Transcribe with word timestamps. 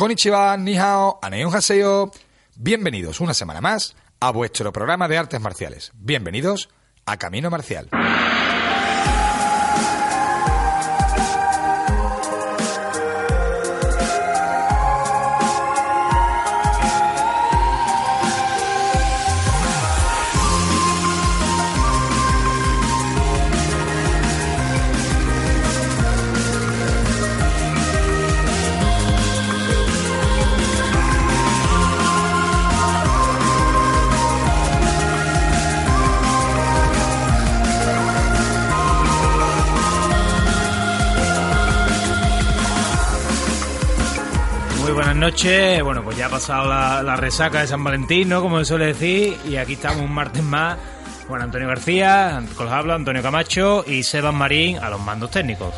Konnichiwa, 0.00 0.56
ni 0.56 0.78
hao, 0.78 1.18
aneon 1.20 1.54
haseo. 1.54 2.10
Bienvenidos 2.56 3.20
una 3.20 3.34
semana 3.34 3.60
más 3.60 3.94
a 4.18 4.30
vuestro 4.30 4.72
programa 4.72 5.08
de 5.08 5.18
artes 5.18 5.42
marciales. 5.42 5.92
Bienvenidos 5.94 6.70
a 7.04 7.18
Camino 7.18 7.50
Marcial. 7.50 7.90
Bueno, 45.42 46.02
pues 46.04 46.18
ya 46.18 46.26
ha 46.26 46.28
pasado 46.28 46.68
la, 46.68 47.02
la 47.02 47.16
resaca 47.16 47.60
de 47.60 47.66
San 47.66 47.82
Valentín, 47.82 48.28
¿no? 48.28 48.42
Como 48.42 48.58
se 48.58 48.66
suele 48.66 48.86
decir. 48.86 49.38
Y 49.48 49.56
aquí 49.56 49.72
estamos 49.72 50.02
un 50.02 50.12
martes 50.12 50.42
más. 50.42 50.76
Bueno, 51.28 51.44
Antonio 51.44 51.66
García, 51.66 52.42
con 52.56 52.66
los 52.66 52.74
habla, 52.74 52.94
Antonio 52.94 53.22
Camacho 53.22 53.82
y 53.86 54.02
Sebas 54.02 54.34
Marín 54.34 54.78
a 54.78 54.90
los 54.90 55.00
mandos 55.00 55.30
técnicos. 55.30 55.72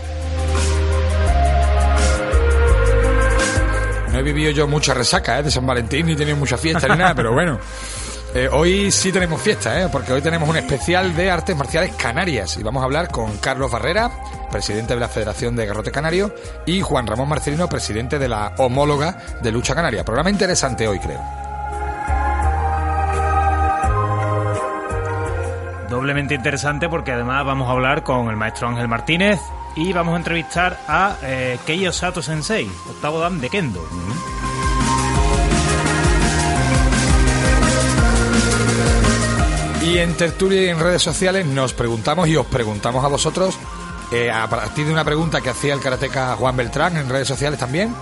No 4.11 4.19
he 4.19 4.23
vivido 4.23 4.51
yo 4.51 4.67
mucha 4.67 4.95
resaca 4.95 5.39
¿eh? 5.39 5.43
de 5.45 5.51
San 5.51 5.65
Valentín, 5.65 6.07
ni 6.07 6.13
he 6.13 6.17
tenido 6.17 6.37
mucha 6.37 6.57
fiesta 6.57 6.89
ni 6.89 6.97
nada, 6.97 7.15
pero 7.15 7.33
bueno. 7.33 7.61
Eh, 8.35 8.49
hoy 8.51 8.91
sí 8.91 9.13
tenemos 9.13 9.43
fiesta, 9.43 9.79
¿eh? 9.83 9.89
porque 9.93 10.11
hoy 10.11 10.23
tenemos 10.23 10.49
un 10.49 10.57
especial 10.57 11.15
de 11.15 11.31
artes 11.31 11.55
marciales 11.55 11.95
canarias 11.97 12.57
y 12.57 12.63
vamos 12.63 12.81
a 12.81 12.87
hablar 12.87 13.09
con 13.09 13.37
Carlos 13.37 13.71
Barrera, 13.71 14.11
presidente 14.51 14.95
de 14.95 15.01
la 15.01 15.09
Federación 15.09 15.55
de 15.55 15.67
Garrote 15.67 15.91
Canario, 15.91 16.35
y 16.65 16.81
Juan 16.81 17.07
Ramón 17.07 17.29
Marcelino, 17.29 17.69
presidente 17.69 18.19
de 18.19 18.29
la 18.29 18.55
homóloga 18.57 19.19
de 19.43 19.53
Lucha 19.53 19.75
Canaria. 19.75 20.03
Programa 20.03 20.31
interesante 20.31 20.89
hoy, 20.89 20.99
creo. 20.99 21.21
Doblemente 25.91 26.35
interesante 26.35 26.89
porque 26.89 27.13
además 27.13 27.45
vamos 27.45 27.69
a 27.69 27.73
hablar 27.73 28.03
con 28.03 28.31
el 28.31 28.37
maestro 28.37 28.67
Ángel 28.69 28.89
Martínez 28.89 29.41
y 29.77 29.93
vamos 29.93 30.15
a 30.15 30.17
entrevistar 30.17 30.79
a 30.89 31.17
eh, 31.23 31.59
Kei 31.67 31.87
Osato 31.87 32.23
Sensei, 32.23 32.67
octavo 32.89 33.21
dan 33.21 33.43
de 33.43 33.51
Kendo. 33.51 33.87
Y 39.85 39.99
en 39.99 40.15
tertulia 40.15 40.63
y 40.63 40.69
en 40.69 40.79
redes 40.79 41.03
sociales 41.03 41.45
nos 41.45 41.75
preguntamos 41.75 42.29
y 42.29 42.37
os 42.37 42.47
preguntamos 42.47 43.05
a 43.05 43.09
vosotros, 43.09 43.59
eh, 44.13 44.31
a 44.31 44.49
partir 44.49 44.87
de 44.87 44.93
una 44.93 45.05
pregunta 45.05 45.41
que 45.41 45.51
hacía 45.51 45.75
el 45.75 45.81
karateca 45.81 46.37
Juan 46.37 46.57
Beltrán 46.57 46.97
en 46.97 47.09
redes 47.09 47.27
sociales 47.27 47.59
también, 47.59 47.93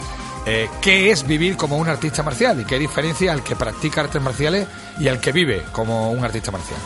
eh, 0.45 0.69
¿qué 0.83 1.11
es 1.11 1.27
vivir 1.27 1.57
como 1.57 1.79
un 1.79 1.89
artista 1.89 2.23
marcial? 2.23 2.61
¿Y 2.61 2.65
qué 2.65 2.79
diferencia 2.79 3.33
al 3.33 3.43
que 3.43 3.57
practica 3.57 4.03
artes 4.03 4.21
marciales 4.21 4.69
y 4.99 5.09
al 5.09 5.21
que 5.21 5.33
vive 5.33 5.63
como 5.73 6.11
un 6.13 6.23
artista 6.23 6.51
marcial? 6.51 6.79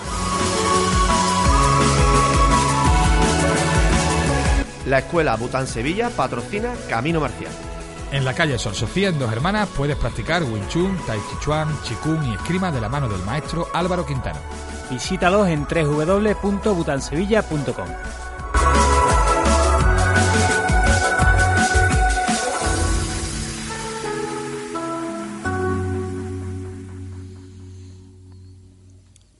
La 4.86 4.98
escuela 4.98 5.34
Bután 5.36 5.66
Sevilla 5.66 6.10
patrocina 6.10 6.72
Camino 6.88 7.20
Marcial. 7.20 7.52
En 8.12 8.24
la 8.24 8.34
calle 8.34 8.58
Sor 8.58 8.74
Sofía, 8.74 9.08
en 9.08 9.18
Dos 9.18 9.32
Hermanas, 9.32 9.68
puedes 9.76 9.96
practicar 9.96 10.44
Wing 10.44 10.68
Chun, 10.68 10.96
Tai 11.06 11.18
Chi 11.18 11.36
Chuan, 11.40 11.68
Chikung 11.82 12.22
y 12.24 12.34
esgrima 12.34 12.70
de 12.70 12.80
la 12.80 12.88
mano 12.88 13.08
del 13.08 13.22
maestro 13.24 13.66
Álvaro 13.72 14.06
Quintano. 14.06 14.38
Visítalos 14.90 15.48
en 15.48 15.66
www.butansevilla.com. 15.66 17.88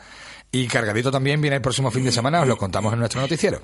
Y 0.50 0.66
cargadito 0.66 1.10
también 1.10 1.41
viene 1.41 1.56
el 1.56 1.62
próximo 1.62 1.91
fin 1.91 2.05
de 2.05 2.12
semana, 2.12 2.41
os 2.41 2.49
lo 2.49 2.56
contamos 2.56 2.93
en 2.93 3.00
nuestro 3.00 3.20
noticiero. 3.20 3.60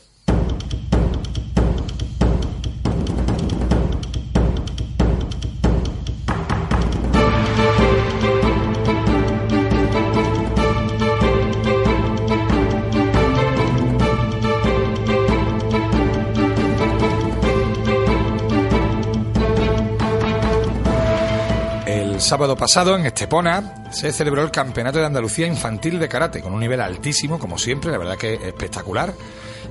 Sábado 22.24 22.56
pasado 22.56 22.96
en 22.96 23.04
Estepona 23.04 23.84
se 23.90 24.10
celebró 24.10 24.42
el 24.42 24.50
Campeonato 24.50 24.98
de 24.98 25.04
Andalucía 25.04 25.46
Infantil 25.46 25.98
de 25.98 26.08
Karate, 26.08 26.40
con 26.40 26.54
un 26.54 26.60
nivel 26.60 26.80
altísimo, 26.80 27.38
como 27.38 27.58
siempre, 27.58 27.92
la 27.92 27.98
verdad 27.98 28.16
que 28.16 28.34
espectacular. 28.34 29.12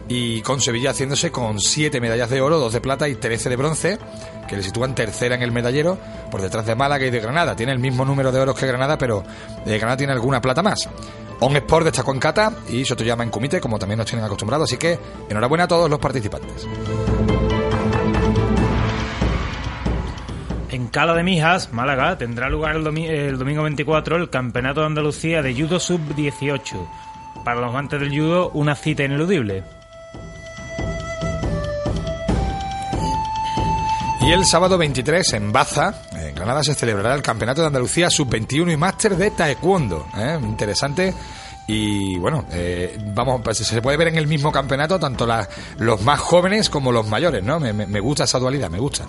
Y 0.08 0.42
con 0.42 0.62
Sevilla 0.62 0.92
haciéndose 0.92 1.32
con 1.32 1.60
siete 1.60 2.00
medallas 2.00 2.30
de 2.30 2.42
oro, 2.42 2.60
dos 2.60 2.72
de 2.72 2.80
plata 2.80 3.10
y 3.10 3.16
13 3.16 3.50
de 3.50 3.56
bronce, 3.56 4.00
que 4.48 4.56
le 4.56 4.62
sitúan 4.62 4.94
tercera 4.94 5.34
en 5.34 5.42
el 5.42 5.52
medallero, 5.52 5.98
por 6.30 6.42
detrás 6.42 6.66
de 6.68 6.76
Málaga 6.76 7.06
y 7.06 7.10
de 7.10 7.20
Granada. 7.20 7.56
Tiene 7.56 7.72
el 7.72 7.80
mismo 7.80 8.06
número 8.06 8.32
de 8.32 8.40
oros 8.40 8.58
que 8.58 8.68
Granada, 8.68 9.00
pero 9.00 9.24
eh, 9.66 9.78
Granada 9.78 9.98
tiene 9.98 10.14
alguna 10.14 10.40
plata 10.40 10.62
más. 10.62 10.88
On 11.40 11.56
Sport 11.56 11.86
destacó 11.86 12.14
en 12.14 12.20
Cata 12.20 12.54
y 12.70 12.86
Sotoyama 12.86 13.24
en 13.24 13.32
Kumite, 13.32 13.60
como 13.60 13.80
también 13.80 13.98
nos 13.98 14.08
tienen 14.08 14.26
acostumbrados, 14.26 14.70
así 14.70 14.78
que 14.78 15.00
enhorabuena 15.28 15.64
a 15.64 15.68
todos 15.68 15.90
los 15.90 16.00
participantes. 16.00 16.68
En 20.74 20.88
Cala 20.88 21.14
de 21.14 21.22
Mijas, 21.24 21.72
Málaga, 21.72 22.18
tendrá 22.18 22.50
lugar 22.50 22.76
el, 22.76 22.88
el 22.98 23.38
domingo 23.38 23.62
24 23.64 24.16
el 24.18 24.30
Campeonato 24.32 24.80
de 24.82 24.88
Andalucía 24.88 25.44
de 25.44 25.54
Judo 25.54 25.80
Sub-18. 25.80 26.88
Para 27.46 27.60
los 27.62 27.70
amantes 27.70 28.00
del 28.00 28.10
judo, 28.10 28.50
una 28.56 28.74
cita 28.76 29.04
ineludible. 29.04 29.64
Y 34.22 34.32
el 34.32 34.46
sábado 34.46 34.78
23 34.80 35.34
en 35.34 35.52
Baza, 35.52 36.02
en 36.14 36.34
Granada, 36.34 36.64
se 36.64 36.74
celebrará 36.74 37.14
el 37.14 37.22
Campeonato 37.22 37.62
de 37.62 37.68
Andalucía 37.68 38.10
Sub-21 38.10 38.72
y 38.74 38.78
Máster 38.78 39.16
de 39.16 39.30
Taekwondo. 39.32 40.08
¿eh? 40.18 40.40
Interesante. 40.42 41.14
Y 41.68 42.18
bueno, 42.18 42.46
eh, 42.52 42.98
vamos, 43.14 43.42
pues, 43.44 43.58
se 43.60 43.82
puede 43.82 43.98
ver 43.98 44.08
en 44.08 44.18
el 44.18 44.26
mismo 44.28 44.52
campeonato 44.52 45.00
tanto 45.00 45.28
los 45.78 46.02
más 46.02 46.20
jóvenes 46.20 46.70
como 46.70 46.92
los 46.92 47.08
mayores, 47.08 47.44
¿no? 47.44 47.60
Me- 47.60 47.74
me 47.74 48.00
gusta 48.00 48.24
esa 48.24 48.40
dualidad, 48.40 48.70
me 48.72 48.80
gusta. 48.80 49.06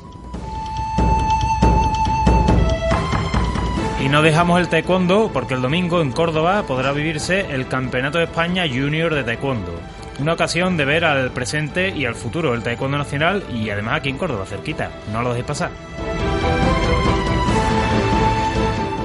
Y 4.04 4.08
no 4.10 4.20
dejamos 4.20 4.60
el 4.60 4.68
taekwondo 4.68 5.30
porque 5.32 5.54
el 5.54 5.62
domingo 5.62 6.02
en 6.02 6.12
Córdoba 6.12 6.64
podrá 6.66 6.92
vivirse 6.92 7.54
el 7.54 7.68
Campeonato 7.68 8.18
de 8.18 8.24
España 8.24 8.66
Junior 8.68 9.14
de 9.14 9.24
Taekwondo. 9.24 9.80
Una 10.20 10.34
ocasión 10.34 10.76
de 10.76 10.84
ver 10.84 11.06
al 11.06 11.30
presente 11.30 11.88
y 11.88 12.04
al 12.04 12.14
futuro 12.14 12.52
del 12.52 12.62
taekwondo 12.62 12.98
nacional 12.98 13.42
y 13.50 13.70
además 13.70 14.00
aquí 14.00 14.10
en 14.10 14.18
Córdoba, 14.18 14.44
cerquita. 14.44 14.90
No 15.10 15.22
lo 15.22 15.30
dejéis 15.30 15.46
pasar. 15.46 15.70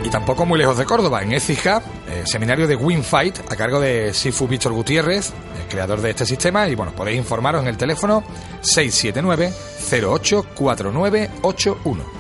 Y 0.04 0.10
tampoco 0.10 0.46
muy 0.46 0.60
lejos 0.60 0.78
de 0.78 0.84
Córdoba, 0.84 1.24
en 1.24 1.32
Écija, 1.32 1.82
eh, 2.10 2.24
seminario 2.26 2.68
de 2.68 2.76
Win 2.76 3.02
Fight 3.02 3.40
a 3.50 3.56
cargo 3.56 3.80
de 3.80 4.14
Sifu 4.14 4.50
Víctor 4.50 4.74
Gutiérrez, 4.74 5.32
el 5.62 5.68
creador 5.70 6.02
de 6.02 6.10
este 6.10 6.26
sistema. 6.26 6.68
Y 6.68 6.76
bueno, 6.76 6.92
podéis 6.92 7.20
informaros 7.20 7.62
en 7.62 7.70
el 7.70 7.78
teléfono 7.78 8.22
679 8.60 9.54
084981. 9.90 12.19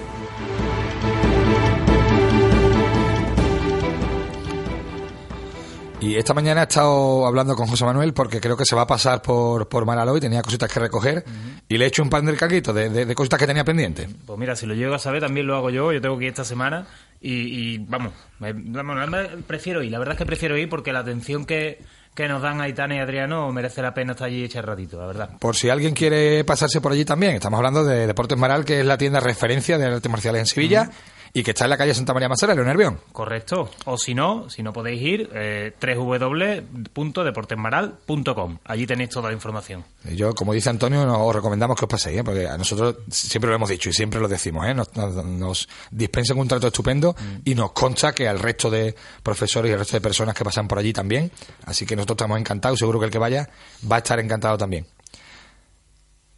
Y 6.01 6.15
esta 6.15 6.33
mañana 6.33 6.61
he 6.61 6.63
estado 6.63 7.25
hablando 7.27 7.55
con 7.57 7.67
José 7.67 7.83
Manuel 7.83 8.13
porque 8.13 8.39
creo 8.39 8.55
que 8.55 8.63
se 8.63 8.73
va 8.73 8.83
a 8.83 8.87
pasar 8.87 9.21
por, 9.21 9.67
por 9.67 9.85
Malalo 9.85 10.15
y 10.15 10.21
tenía 10.21 10.41
cositas 10.41 10.71
que 10.71 10.79
recoger. 10.79 11.25
Y 11.67 11.77
le 11.77 11.83
he 11.83 11.87
hecho 11.89 12.01
un 12.01 12.09
pan 12.09 12.25
del 12.25 12.37
caquito 12.37 12.71
de, 12.71 12.89
de, 12.89 13.05
de 13.05 13.15
cositas 13.15 13.37
que 13.37 13.45
tenía 13.45 13.65
pendiente. 13.65 14.07
Pues 14.25 14.39
mira, 14.39 14.55
si 14.55 14.65
lo 14.65 14.73
llego 14.75 14.95
a 14.95 14.99
saber 14.99 15.21
también 15.21 15.45
lo 15.45 15.57
hago 15.57 15.69
yo. 15.69 15.91
Yo 15.91 15.99
tengo 15.99 16.17
que 16.17 16.23
ir 16.25 16.29
esta 16.29 16.45
semana 16.45 16.87
y, 17.19 17.33
y, 17.73 17.77
vamos, 17.79 18.13
me- 18.39 18.53
me- 18.53 19.27
prefiero 19.45 19.83
ir. 19.83 19.91
La 19.91 19.99
verdad 19.99 20.13
es 20.13 20.19
que 20.19 20.25
prefiero 20.25 20.57
ir 20.57 20.69
porque 20.69 20.93
la 20.93 20.99
atención 20.99 21.45
que, 21.45 21.79
que 22.15 22.29
nos 22.29 22.41
dan 22.41 22.61
Aitana 22.61 22.95
y 22.95 22.99
Adriano, 22.99 23.51
merece 23.51 23.81
la 23.81 23.93
pena 23.93 24.13
estar 24.13 24.27
allí 24.27 24.45
echar 24.45 24.65
ratito, 24.65 24.97
la 25.01 25.05
verdad. 25.05 25.29
Por 25.37 25.57
si 25.57 25.69
alguien 25.69 25.93
quiere 25.93 26.45
pasarse 26.45 26.79
por 26.79 26.93
allí 26.93 27.03
también, 27.03 27.33
estamos 27.35 27.57
hablando 27.57 27.83
de 27.83 28.07
Deportes 28.07 28.37
Maral, 28.37 28.63
que 28.63 28.79
es 28.79 28.85
la 28.85 28.97
tienda 28.97 29.19
referencia 29.19 29.77
de 29.77 29.85
artes 29.87 30.09
marciales 30.09 30.39
en 30.39 30.45
Sevilla 30.45 30.89
y 31.33 31.43
que 31.43 31.51
está 31.51 31.65
en 31.65 31.71
la 31.71 31.77
calle 31.77 31.93
Santa 31.93 32.13
María 32.13 32.29
Masera, 32.29 32.53
León 32.53 32.67
Nervión. 32.67 33.01
Correcto. 33.11 33.69
O 33.85 33.97
si 33.97 34.15
no, 34.15 34.49
si 34.49 34.63
no 34.63 34.71
podéis 34.73 35.01
ir, 35.01 35.29
eh, 35.33 35.73
www.deportesmaral.com. 35.81 38.57
Allí 38.65 38.85
tenéis 38.87 39.09
toda 39.09 39.29
la 39.29 39.33
información. 39.33 39.83
Yo, 40.15 40.33
como 40.33 40.53
dice 40.53 40.69
Antonio, 40.69 41.01
os 41.23 41.35
recomendamos 41.35 41.77
que 41.77 41.85
os 41.85 41.89
paséis, 41.89 42.19
¿eh? 42.19 42.23
porque 42.23 42.47
a 42.47 42.57
nosotros 42.57 42.97
siempre 43.09 43.49
lo 43.49 43.55
hemos 43.55 43.69
dicho 43.69 43.89
y 43.89 43.93
siempre 43.93 44.19
lo 44.19 44.27
decimos, 44.27 44.67
¿eh? 44.67 44.73
nos, 44.73 44.95
nos, 44.95 45.25
nos 45.25 45.69
dispensan 45.91 46.37
un 46.37 46.47
trato 46.47 46.67
estupendo 46.67 47.15
y 47.45 47.55
nos 47.55 47.71
consta 47.71 48.13
que 48.13 48.27
al 48.27 48.39
resto 48.39 48.69
de 48.69 48.95
profesores 49.23 49.69
y 49.69 49.73
al 49.73 49.79
resto 49.79 49.97
de 49.97 50.01
personas 50.01 50.35
que 50.35 50.43
pasan 50.43 50.67
por 50.67 50.77
allí 50.79 50.93
también. 50.93 51.31
Así 51.65 51.85
que 51.85 51.95
nosotros 51.95 52.17
estamos 52.17 52.39
encantados, 52.39 52.79
seguro 52.79 52.99
que 52.99 53.05
el 53.05 53.11
que 53.11 53.19
vaya 53.19 53.49
va 53.89 53.97
a 53.97 53.99
estar 53.99 54.19
encantado 54.19 54.57
también. 54.57 54.85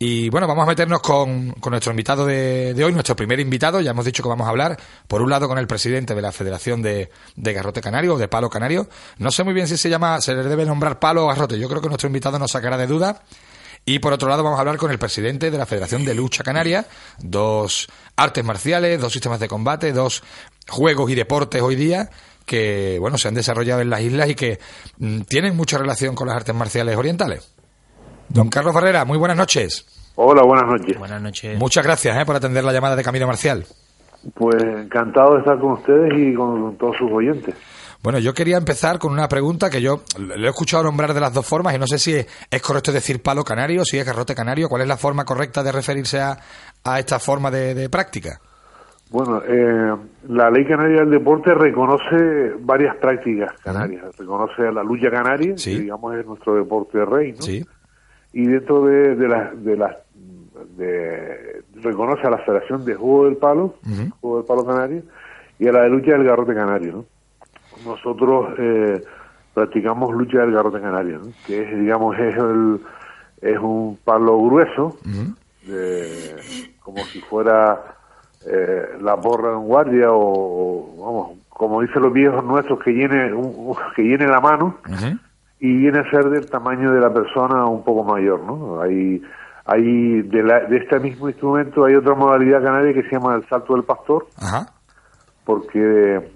Y 0.03 0.31
bueno, 0.31 0.47
vamos 0.47 0.63
a 0.63 0.65
meternos 0.65 0.99
con, 0.99 1.51
con 1.51 1.69
nuestro 1.69 1.91
invitado 1.91 2.25
de, 2.25 2.73
de, 2.73 2.83
hoy, 2.83 2.91
nuestro 2.91 3.15
primer 3.15 3.39
invitado. 3.39 3.81
Ya 3.81 3.91
hemos 3.91 4.03
dicho 4.03 4.23
que 4.23 4.29
vamos 4.29 4.47
a 4.47 4.49
hablar, 4.49 4.75
por 5.07 5.21
un 5.21 5.29
lado, 5.29 5.47
con 5.47 5.59
el 5.59 5.67
presidente 5.67 6.15
de 6.15 6.23
la 6.23 6.31
Federación 6.31 6.81
de, 6.81 7.11
de 7.35 7.53
Garrote 7.53 7.81
Canario, 7.81 8.17
de 8.17 8.27
Palo 8.27 8.49
Canario. 8.49 8.89
No 9.19 9.29
sé 9.29 9.43
muy 9.43 9.53
bien 9.53 9.67
si 9.67 9.77
se 9.77 9.91
llama, 9.91 10.19
se 10.19 10.33
le 10.33 10.41
debe 10.41 10.65
nombrar 10.65 10.97
Palo 10.97 11.25
o 11.25 11.27
Garrote. 11.27 11.59
Yo 11.59 11.69
creo 11.69 11.83
que 11.83 11.87
nuestro 11.87 12.07
invitado 12.07 12.39
nos 12.39 12.49
sacará 12.49 12.77
de 12.77 12.87
duda. 12.87 13.21
Y 13.85 13.99
por 13.99 14.11
otro 14.11 14.27
lado, 14.27 14.41
vamos 14.41 14.57
a 14.57 14.61
hablar 14.61 14.77
con 14.77 14.89
el 14.89 14.97
presidente 14.97 15.51
de 15.51 15.57
la 15.59 15.67
Federación 15.67 16.03
de 16.03 16.15
Lucha 16.15 16.43
Canaria. 16.43 16.87
Dos 17.19 17.87
artes 18.15 18.43
marciales, 18.43 18.99
dos 18.99 19.13
sistemas 19.13 19.39
de 19.39 19.47
combate, 19.47 19.93
dos 19.93 20.23
juegos 20.67 21.11
y 21.11 21.13
deportes 21.13 21.61
hoy 21.61 21.75
día 21.75 22.09
que, 22.47 22.97
bueno, 22.99 23.19
se 23.19 23.27
han 23.27 23.35
desarrollado 23.35 23.81
en 23.81 23.91
las 23.91 24.01
islas 24.01 24.31
y 24.31 24.33
que 24.33 24.59
mm, 24.97 25.21
tienen 25.21 25.55
mucha 25.55 25.77
relación 25.77 26.15
con 26.15 26.27
las 26.27 26.37
artes 26.37 26.55
marciales 26.55 26.97
orientales. 26.97 27.51
Don 28.33 28.49
Carlos 28.49 28.73
Barrera, 28.73 29.03
muy 29.03 29.17
buenas 29.17 29.35
noches. 29.35 29.85
Hola, 30.15 30.43
buenas 30.43 30.65
noches. 30.67 30.97
Buenas 30.97 31.21
noches. 31.21 31.59
Muchas 31.59 31.83
gracias 31.83 32.17
eh, 32.17 32.25
por 32.25 32.35
atender 32.35 32.63
la 32.63 32.71
llamada 32.71 32.95
de 32.95 33.03
Camino 33.03 33.27
Marcial. 33.27 33.65
Pues 34.33 34.55
encantado 34.63 35.33
de 35.33 35.39
estar 35.39 35.59
con 35.59 35.73
ustedes 35.73 36.13
y 36.15 36.33
con 36.33 36.77
todos 36.77 36.95
sus 36.97 37.11
oyentes. 37.11 37.55
Bueno, 38.01 38.19
yo 38.19 38.33
quería 38.33 38.57
empezar 38.57 38.99
con 38.99 39.11
una 39.11 39.27
pregunta 39.27 39.69
que 39.69 39.81
yo 39.81 40.03
le 40.17 40.45
he 40.45 40.49
escuchado 40.49 40.83
nombrar 40.83 41.13
de 41.13 41.19
las 41.19 41.33
dos 41.33 41.45
formas 41.45 41.75
y 41.75 41.79
no 41.79 41.87
sé 41.87 41.99
si 41.99 42.13
es 42.15 42.61
correcto 42.61 42.91
decir 42.91 43.21
palo 43.21 43.43
canario, 43.43 43.83
si 43.83 43.97
es 43.97 44.05
garrote 44.05 44.33
canario. 44.33 44.69
¿Cuál 44.69 44.83
es 44.83 44.87
la 44.87 44.97
forma 44.97 45.25
correcta 45.25 45.61
de 45.61 45.71
referirse 45.71 46.21
a, 46.21 46.37
a 46.83 46.99
esta 46.99 47.19
forma 47.19 47.51
de, 47.51 47.73
de 47.75 47.89
práctica? 47.89 48.39
Bueno, 49.09 49.41
eh, 49.43 49.95
la 50.29 50.49
ley 50.49 50.65
canaria 50.65 51.01
del 51.01 51.11
deporte 51.11 51.53
reconoce 51.53 52.53
varias 52.61 52.95
prácticas 52.95 53.59
canarias. 53.61 54.05
Reconoce 54.17 54.71
la 54.71 54.83
lucha 54.83 55.09
canaria, 55.11 55.57
sí. 55.57 55.75
que 55.75 55.81
digamos 55.81 56.15
es 56.15 56.25
nuestro 56.25 56.55
deporte 56.55 57.03
rey, 57.05 57.33
¿no? 57.33 57.41
Sí 57.41 57.65
y 58.33 58.45
dentro 58.45 58.85
de, 58.85 59.15
de 59.15 59.27
las 59.27 59.63
de 59.63 59.77
las 59.77 59.95
de, 60.77 61.63
reconoce 61.75 62.25
a 62.27 62.29
la 62.29 62.37
Federación 62.39 62.85
de 62.85 62.95
Juego 62.95 63.25
del 63.25 63.37
Palo, 63.37 63.63
uh 63.85 63.89
-huh. 63.89 64.11
Juego 64.21 64.37
del 64.37 64.45
Palo 64.45 64.65
Canario, 64.65 65.03
y 65.59 65.67
a 65.67 65.71
la 65.71 65.81
de 65.83 65.89
lucha 65.89 66.11
del 66.11 66.23
garrote 66.23 66.53
canario, 66.53 66.91
¿no? 66.93 67.05
Nosotros 67.85 68.53
eh, 68.57 69.01
practicamos 69.53 70.13
lucha 70.13 70.39
del 70.39 70.51
garrote 70.53 70.79
canario, 70.79 71.19
¿no? 71.19 71.31
que 71.45 71.61
es, 71.63 71.79
digamos, 71.79 72.17
es 72.17 72.35
el 72.35 72.79
es 73.41 73.57
un 73.57 73.97
palo 74.05 74.39
grueso, 74.39 74.85
uh 74.85 75.09
-huh. 75.09 75.35
de, 75.65 76.71
como 76.79 76.99
si 77.05 77.19
fuera 77.21 77.81
eh, 78.45 78.85
la 79.01 79.17
porra 79.17 79.49
de 79.49 79.55
un 79.55 79.65
guardia 79.67 80.11
o, 80.11 80.21
o, 80.21 81.05
vamos, 81.05 81.39
como 81.49 81.81
dicen 81.81 82.03
los 82.03 82.13
viejos 82.13 82.43
nuestros, 82.43 82.79
que 82.83 82.91
llene 82.91 83.33
un, 83.33 83.75
que 83.95 84.03
llene 84.03 84.27
la 84.27 84.39
mano. 84.39 84.77
Uh 84.87 84.91
-huh 84.93 85.19
y 85.61 85.77
viene 85.77 85.99
a 85.99 86.09
ser 86.09 86.27
del 86.31 86.49
tamaño 86.49 86.91
de 86.91 86.99
la 86.99 87.13
persona 87.13 87.67
un 87.67 87.83
poco 87.83 88.03
mayor, 88.03 88.41
¿no? 88.41 88.81
Hay, 88.81 89.21
hay 89.65 90.23
de, 90.23 90.43
la, 90.43 90.61
de 90.61 90.77
este 90.77 90.99
mismo 90.99 91.29
instrumento 91.29 91.85
hay 91.85 91.93
otra 91.93 92.15
modalidad 92.15 92.63
canaria 92.63 92.93
que 92.93 93.03
se 93.03 93.11
llama 93.11 93.35
el 93.35 93.47
salto 93.47 93.75
del 93.75 93.83
pastor, 93.83 94.25
Ajá. 94.37 94.73
porque 95.45 96.31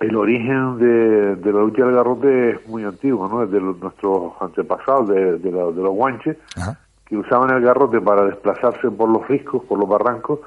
el 0.00 0.16
origen 0.16 0.78
de, 0.78 1.36
de, 1.36 1.52
la 1.52 1.60
lucha 1.60 1.84
del 1.84 1.94
garrote 1.94 2.50
es 2.52 2.66
muy 2.66 2.84
antiguo, 2.84 3.28
¿no? 3.28 3.44
Desde 3.44 3.60
los, 3.60 3.78
nuestros 3.80 4.32
antepasados, 4.40 5.10
de, 5.10 5.38
de, 5.38 5.52
la, 5.52 5.66
de 5.66 5.82
los 5.82 5.92
guanches, 5.92 6.38
Ajá. 6.56 6.78
que 7.04 7.18
usaban 7.18 7.54
el 7.54 7.62
garrote 7.62 8.00
para 8.00 8.24
desplazarse 8.24 8.90
por 8.90 9.10
los 9.10 9.28
riscos, 9.28 9.62
por 9.64 9.78
los 9.78 9.88
barrancos, 9.88 10.40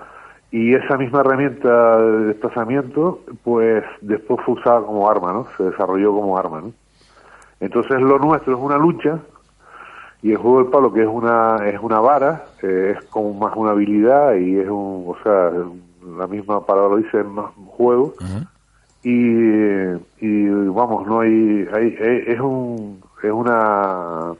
y 0.49 0.73
esa 0.73 0.97
misma 0.97 1.19
herramienta 1.19 1.97
de 2.01 2.25
desplazamiento, 2.25 3.19
pues 3.43 3.83
después 4.01 4.39
fue 4.43 4.55
usada 4.55 4.81
como 4.81 5.07
arma, 5.07 5.33
¿no? 5.33 5.45
Se 5.55 5.65
desarrolló 5.65 6.13
como 6.13 6.35
arma, 6.35 6.61
¿no? 6.61 6.73
Entonces 7.61 8.01
lo 8.01 8.17
nuestro 8.19 8.55
es 8.55 8.59
una 8.59 8.77
lucha 8.77 9.19
y 10.23 10.31
el 10.31 10.37
juego 10.37 10.59
del 10.63 10.71
palo 10.71 10.91
que 10.91 11.01
es 11.03 11.07
una 11.07 11.57
es 11.65 11.79
una 11.79 11.99
vara 11.99 12.45
eh, 12.61 12.95
es 12.97 13.05
como 13.05 13.33
más 13.33 13.55
una 13.55 13.71
habilidad 13.71 14.35
y 14.35 14.59
es 14.59 14.67
un 14.67 15.05
o 15.07 15.15
sea 15.23 15.51
la 16.17 16.27
misma 16.27 16.65
palabra 16.65 16.89
lo 16.89 16.97
dice 16.97 17.23
más 17.23 17.45
un 17.57 17.65
juego. 17.67 18.13
Uh 18.19 18.23
-huh. 18.23 18.47
y, 19.03 20.25
y 20.25 20.47
vamos 20.69 21.07
no 21.07 21.21
hay, 21.21 21.67
hay, 21.73 21.95
es 22.27 22.39
un 22.39 22.99
es 23.23 23.31
una 23.31 24.33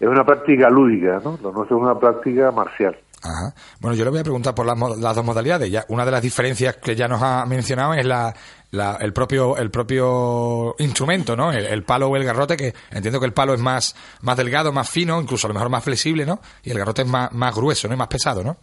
es 0.00 0.08
una 0.08 0.24
práctica 0.24 0.68
lúdica 0.68 1.20
no 1.24 1.38
lo 1.42 1.52
nuestro 1.52 1.76
es 1.78 1.82
una 1.82 1.98
práctica 1.98 2.50
marcial 2.50 2.96
Ajá. 3.24 3.54
Bueno, 3.80 3.96
yo 3.96 4.04
le 4.04 4.10
voy 4.10 4.20
a 4.20 4.22
preguntar 4.22 4.54
por 4.54 4.66
las, 4.66 4.78
las, 4.98 5.16
dos 5.16 5.24
modalidades. 5.24 5.70
Ya, 5.70 5.84
una 5.88 6.04
de 6.04 6.10
las 6.10 6.20
diferencias 6.22 6.76
que 6.76 6.94
ya 6.94 7.08
nos 7.08 7.22
ha 7.22 7.46
mencionado 7.46 7.94
es 7.94 8.04
la, 8.04 8.34
la, 8.70 8.98
el 9.00 9.14
propio 9.14 9.56
el 9.56 9.70
propio 9.70 10.74
instrumento, 10.78 11.34
¿no? 11.34 11.50
El, 11.50 11.64
el, 11.64 11.84
palo 11.84 12.08
o 12.08 12.16
el 12.16 12.24
garrote, 12.24 12.56
que 12.56 12.74
entiendo 12.90 13.20
que 13.20 13.26
el 13.26 13.32
palo 13.32 13.54
es 13.54 13.60
más, 13.60 13.96
más 14.20 14.36
delgado, 14.36 14.72
más 14.72 14.90
fino, 14.90 15.20
incluso 15.20 15.46
a 15.46 15.48
lo 15.48 15.54
mejor 15.54 15.70
más 15.70 15.82
flexible, 15.82 16.26
¿no? 16.26 16.40
Y 16.62 16.70
el 16.70 16.78
garrote 16.78 17.02
es 17.02 17.08
más, 17.08 17.32
más 17.32 17.54
grueso, 17.54 17.88
¿no? 17.88 17.94
Y 17.94 17.96
más 17.96 18.08
pesado, 18.08 18.44
¿no? 18.44 18.58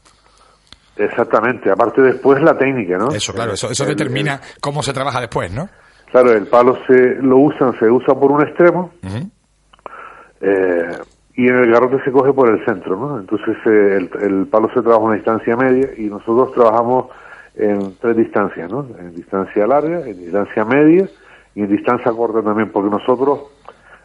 Exactamente. 0.95 1.71
Aparte 1.71 2.03
después 2.03 2.39
la 2.43 2.55
técnica, 2.55 2.97
¿no? 2.97 3.09
Eso, 3.09 3.33
claro. 3.33 3.53
Eso, 3.53 3.71
eso 3.71 3.83
el, 3.83 3.89
determina 3.89 4.35
el, 4.35 4.61
cómo 4.61 4.83
se 4.83 4.93
trabaja 4.93 5.19
después, 5.19 5.51
¿no? 5.51 5.69
Claro, 6.11 6.33
el 6.33 6.45
palo 6.45 6.77
se 6.85 7.15
lo 7.21 7.37
usan, 7.37 7.77
se 7.79 7.89
usa 7.89 8.13
por 8.13 8.31
un 8.31 8.47
extremo. 8.47 8.91
Uh 9.01 9.07
-huh. 9.07 9.31
eh, 10.41 10.97
y 11.41 11.47
en 11.47 11.55
el 11.55 11.71
garrote 11.71 12.03
se 12.03 12.11
coge 12.11 12.31
por 12.33 12.49
el 12.49 12.63
centro, 12.65 12.95
¿no? 12.95 13.19
Entonces 13.19 13.57
eh, 13.65 13.97
el, 13.97 14.09
el, 14.21 14.45
palo 14.45 14.69
se 14.75 14.81
trabaja 14.81 14.99
una 14.99 15.15
distancia 15.15 15.55
media 15.55 15.89
y 15.97 16.03
nosotros 16.03 16.53
trabajamos 16.53 17.07
en 17.55 17.95
tres 17.99 18.15
distancias, 18.15 18.69
¿no? 18.71 18.85
En 18.99 19.15
distancia 19.15 19.65
larga, 19.65 20.07
en 20.07 20.19
distancia 20.19 20.63
media 20.65 21.09
y 21.55 21.61
en 21.61 21.67
distancia 21.67 22.11
corta 22.11 22.43
también, 22.43 22.69
porque 22.71 22.91
nosotros, 22.91 23.39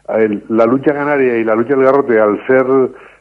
el, 0.09 0.45
la 0.49 0.65
lucha 0.65 0.95
canaria 0.95 1.37
y 1.37 1.43
la 1.43 1.53
lucha 1.53 1.75
del 1.75 1.83
garrote, 1.83 2.19
al 2.19 2.43
ser, 2.47 2.65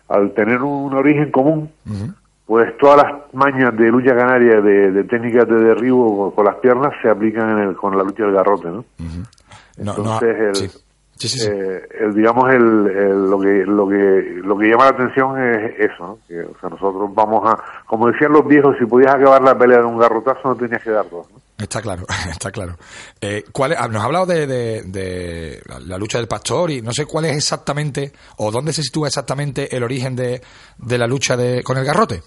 al 0.09 0.33
tener 0.33 0.63
un 0.63 0.94
origen 0.94 1.31
común, 1.31 1.70
uh 1.85 1.91
-huh. 1.91 2.15
pues 2.46 2.75
todas 2.79 3.03
las 3.03 3.35
mañas 3.35 3.77
de 3.77 3.91
lucha 3.91 4.17
canaria, 4.17 4.63
de, 4.63 4.93
de 4.93 5.05
técnicas 5.05 5.46
de 5.46 5.56
derribo 5.56 6.17
con, 6.17 6.31
con, 6.31 6.44
las 6.46 6.56
piernas, 6.56 6.94
se 7.03 7.11
aplican 7.11 7.51
en 7.51 7.58
el, 7.69 7.77
con 7.77 7.94
la 7.94 8.03
lucha 8.03 8.23
del 8.25 8.32
garrote, 8.32 8.69
¿no? 8.69 8.79
Uh 8.79 9.05
-huh. 9.05 9.85
no 9.85 9.91
Entonces, 9.91 10.39
no, 10.39 10.49
el, 10.49 10.56
sí. 10.56 10.85
Sí, 11.19 11.29
sí, 11.29 11.39
sí. 11.39 11.51
Eh, 11.51 11.81
el, 12.01 12.15
digamos 12.15 12.44
el, 12.53 12.87
el, 12.89 13.31
lo 13.31 13.41
que 13.41 13.65
lo 13.65 13.89
que 13.89 14.41
lo 14.44 14.58
que 14.58 14.67
llama 14.69 14.85
la 14.85 14.91
atención 14.91 15.41
es 15.43 15.73
eso 15.79 16.06
¿no? 16.06 16.19
que, 16.29 16.41
o 16.41 16.55
sea 16.61 16.69
nosotros 16.69 17.11
vamos 17.15 17.41
a 17.51 17.56
como 17.87 18.08
decían 18.08 18.32
los 18.32 18.46
viejos 18.46 18.77
si 18.79 18.85
podías 18.85 19.15
acabar 19.15 19.41
la 19.41 19.56
pelea 19.56 19.79
de 19.79 19.85
un 19.87 19.99
garrotazo 19.99 20.41
no 20.44 20.56
tenías 20.56 20.82
que 20.82 20.91
dar 20.91 21.08
dos 21.08 21.27
¿no? 21.32 21.39
está 21.56 21.81
claro 21.81 22.03
está 22.31 22.51
claro 22.51 22.75
eh, 23.19 23.44
¿cuál 23.51 23.73
es? 23.73 23.79
nos 23.89 24.03
ha 24.03 24.05
hablado 24.05 24.27
de, 24.27 24.46
de, 24.46 24.82
de, 24.82 25.63
la 25.87 25.96
lucha 25.96 26.19
del 26.19 26.29
pastor 26.29 26.70
y 26.70 26.82
no 26.82 26.93
sé 26.93 27.06
cuál 27.06 27.25
es 27.25 27.37
exactamente 27.37 28.13
o 28.37 28.51
dónde 28.51 28.75
se 28.75 28.82
sitúa 28.82 29.08
exactamente 29.08 29.75
el 29.75 29.85
origen 29.85 30.17
de, 30.17 30.43
de 30.77 30.99
la 30.99 31.06
lucha 31.06 31.35
de 31.35 31.63
con 31.63 31.79
el 31.79 31.87
garrote 31.87 32.20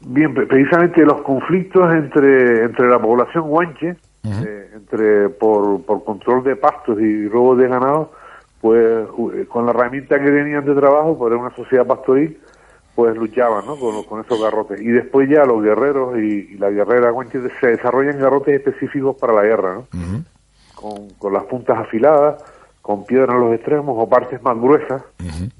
bien 0.00 0.32
precisamente 0.32 1.02
los 1.02 1.20
conflictos 1.20 1.92
entre 1.92 2.64
entre 2.64 2.88
la 2.88 2.98
población 2.98 3.46
guanche 3.48 3.96
Uh 4.26 4.30
-huh. 4.30 4.46
eh, 4.46 4.70
entre 4.74 5.28
por, 5.28 5.82
por 5.82 6.04
control 6.04 6.42
de 6.42 6.56
pastos 6.56 7.00
y 7.00 7.28
robo 7.28 7.54
de 7.54 7.68
ganado, 7.68 8.10
pues 8.60 9.06
con 9.48 9.66
la 9.66 9.70
herramienta 9.70 10.18
que 10.18 10.30
tenían 10.30 10.64
de 10.64 10.74
trabajo, 10.74 11.16
pues 11.16 11.32
era 11.32 11.40
una 11.40 11.54
sociedad 11.54 11.86
pastoril, 11.86 12.38
pues 12.96 13.16
luchaban 13.16 13.66
¿no? 13.66 13.76
con, 13.76 14.02
con 14.04 14.24
esos 14.24 14.40
garrotes. 14.42 14.80
Y 14.80 14.88
después 14.88 15.28
ya 15.28 15.44
los 15.44 15.62
guerreros 15.62 16.18
y, 16.18 16.54
y 16.54 16.58
la 16.58 16.70
guerrera 16.70 17.12
se 17.60 17.66
desarrollan 17.68 18.18
garrotes 18.18 18.54
específicos 18.56 19.16
para 19.16 19.34
la 19.34 19.42
guerra, 19.42 19.74
¿no? 19.74 19.80
Uh 19.80 20.02
-huh. 20.02 20.24
con, 20.74 21.10
con, 21.18 21.32
las 21.32 21.44
puntas 21.44 21.78
afiladas, 21.78 22.42
con 22.82 23.04
piedras 23.04 23.36
en 23.36 23.40
los 23.40 23.54
extremos 23.54 23.94
o 23.96 24.08
partes 24.08 24.42
más 24.42 24.56
gruesas. 24.58 25.02
Uh 25.20 25.24
-huh. 25.24 25.50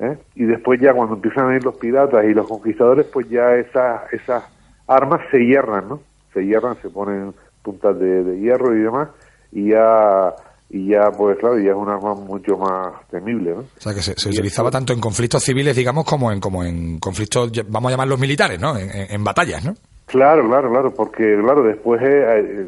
¿eh? 0.00 0.18
Y 0.34 0.44
después 0.44 0.80
ya 0.80 0.92
cuando 0.92 1.14
empiezan 1.14 1.50
a 1.50 1.56
ir 1.56 1.64
los 1.64 1.76
piratas 1.76 2.24
y 2.24 2.34
los 2.34 2.46
conquistadores, 2.46 3.06
pues 3.06 3.28
ya 3.28 3.54
esas, 3.56 4.12
esas 4.12 4.44
armas 4.86 5.20
se 5.30 5.38
hierran, 5.38 5.88
¿no? 5.88 6.00
Se 6.34 6.44
hierran, 6.44 6.76
se 6.82 6.90
ponen 6.90 7.34
puntas 7.62 7.98
de, 7.98 8.24
de, 8.24 8.40
hierro 8.40 8.74
y 8.76 8.80
demás, 8.80 9.08
y 9.52 9.70
ya, 9.70 10.34
y 10.70 10.88
ya, 10.88 11.10
pues 11.10 11.38
claro, 11.38 11.58
ya 11.58 11.70
es 11.70 11.76
un 11.76 11.88
arma 11.88 12.14
mucho 12.14 12.56
más 12.56 12.92
temible, 13.10 13.54
¿no? 13.54 13.60
O 13.60 13.80
sea, 13.80 13.94
que 13.94 14.02
se, 14.02 14.14
se 14.14 14.28
utilizaba 14.28 14.68
esto, 14.68 14.78
tanto 14.78 14.92
en 14.92 15.00
conflictos 15.00 15.42
civiles, 15.42 15.76
digamos, 15.76 16.04
como 16.04 16.32
en, 16.32 16.40
como 16.40 16.64
en 16.64 16.98
conflictos, 16.98 17.50
vamos 17.68 17.90
a 17.90 17.92
llamarlos 17.92 18.18
militares, 18.18 18.60
¿no? 18.60 18.76
En, 18.76 18.90
en, 18.92 19.24
batallas, 19.24 19.64
¿no? 19.64 19.74
Claro, 20.06 20.46
claro, 20.48 20.70
claro, 20.70 20.94
porque, 20.94 21.38
claro, 21.40 21.62
después, 21.62 22.02
eh, 22.02 22.66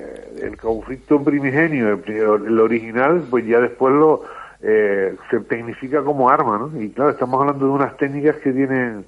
eh, 0.00 0.38
el 0.42 0.56
conflicto 0.56 1.22
primigenio, 1.22 1.88
el, 1.88 2.46
el, 2.46 2.60
original, 2.60 3.24
pues 3.30 3.46
ya 3.46 3.60
después 3.60 3.94
lo 3.94 4.22
eh, 4.62 5.14
se 5.30 5.40
tecnifica 5.40 6.02
como 6.02 6.28
arma, 6.28 6.58
¿no? 6.58 6.80
Y 6.80 6.90
claro, 6.90 7.10
estamos 7.10 7.40
hablando 7.40 7.66
de 7.66 7.72
unas 7.72 7.96
técnicas 7.96 8.36
que 8.36 8.52
tienen 8.52 9.04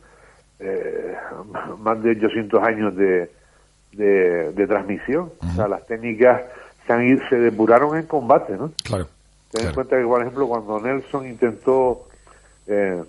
eh, 0.60 1.14
más 1.78 2.02
de 2.02 2.10
800 2.10 2.62
años 2.62 2.96
de, 2.96 3.30
de, 3.92 4.66
transmisión. 4.66 5.32
O 5.40 5.54
sea, 5.54 5.68
las 5.68 5.86
técnicas 5.86 6.42
se, 6.86 6.92
han, 6.92 7.28
se 7.28 7.36
depuraron 7.36 7.96
en 7.96 8.06
combate, 8.06 8.56
¿no? 8.56 8.72
Claro. 8.84 9.08
Ten 9.50 9.66
en 9.66 9.74
cuenta 9.74 9.96
que, 9.96 10.04
por 10.04 10.20
ejemplo, 10.20 10.46
cuando 10.46 10.80
Nelson 10.80 11.26
intentó 11.26 12.06
eh, 12.66 13.02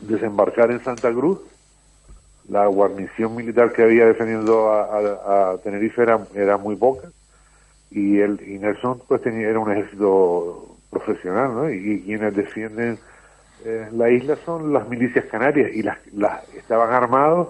desembarcar 0.00 0.70
en 0.70 0.82
Santa 0.82 1.12
Cruz, 1.12 1.40
la 2.48 2.66
guarnición 2.66 3.34
militar 3.34 3.72
que 3.72 3.82
había 3.82 4.06
defendiendo 4.06 4.72
a, 4.72 5.56
Tenerife 5.62 6.02
era, 6.02 6.20
era, 6.34 6.56
muy 6.56 6.76
poca 6.76 7.08
y, 7.90 8.20
el, 8.20 8.40
y 8.46 8.58
Nelson 8.58 9.02
pues 9.06 9.20
tenía, 9.22 9.48
era 9.48 9.58
un 9.58 9.72
ejército 9.72 10.76
profesional, 10.90 11.54
¿no? 11.54 11.70
Y, 11.70 12.02
quienes 12.02 12.34
defienden 12.34 12.98
eh, 13.64 13.88
la 13.92 14.10
isla 14.10 14.36
son 14.44 14.72
las 14.72 14.88
milicias 14.88 15.24
canarias 15.26 15.72
y 15.74 15.82
las, 15.82 15.98
las 16.12 16.48
estaban 16.54 16.92
armados 16.92 17.48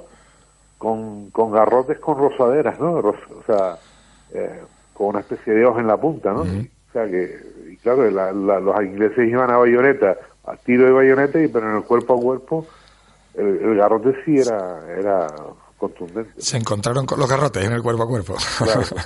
con, 0.79 1.31
con 1.31 1.53
garrotes 1.53 1.99
con 1.99 2.19
rosaderas, 2.19 2.79
¿no? 2.81 2.93
o 2.93 3.43
sea, 3.47 3.79
eh, 4.33 4.61
con 4.93 5.09
una 5.09 5.21
especie 5.21 5.53
de 5.53 5.65
hoja 5.65 5.81
en 5.81 5.87
la 5.87 5.97
punta, 5.97 6.33
¿no? 6.33 6.43
O 6.43 6.93
sea 6.93 7.07
que, 7.07 7.39
y 7.71 7.77
claro, 7.77 8.11
los 8.11 8.83
ingleses 8.83 9.29
iban 9.29 9.51
a 9.51 9.59
bayoneta, 9.59 10.17
a 10.45 10.57
tiro 10.57 10.87
de 10.87 10.93
bayoneta, 10.93 11.43
y 11.43 11.49
pero 11.49 11.71
en 11.71 11.77
el 11.77 11.83
cuerpo 11.83 12.15
a 12.15 12.21
cuerpo 12.21 12.67
el, 13.35 13.77
garrote 13.77 14.15
sí 14.25 14.39
era, 14.39 14.81
era 14.99 15.27
contundente. 15.77 16.33
Se 16.39 16.57
encontraron 16.57 17.05
con 17.05 17.19
los 17.19 17.29
garrotes 17.29 17.65
en 17.65 17.73
el 17.73 17.83
cuerpo 17.83 18.05
a 18.05 18.09
cuerpo. 18.09 18.37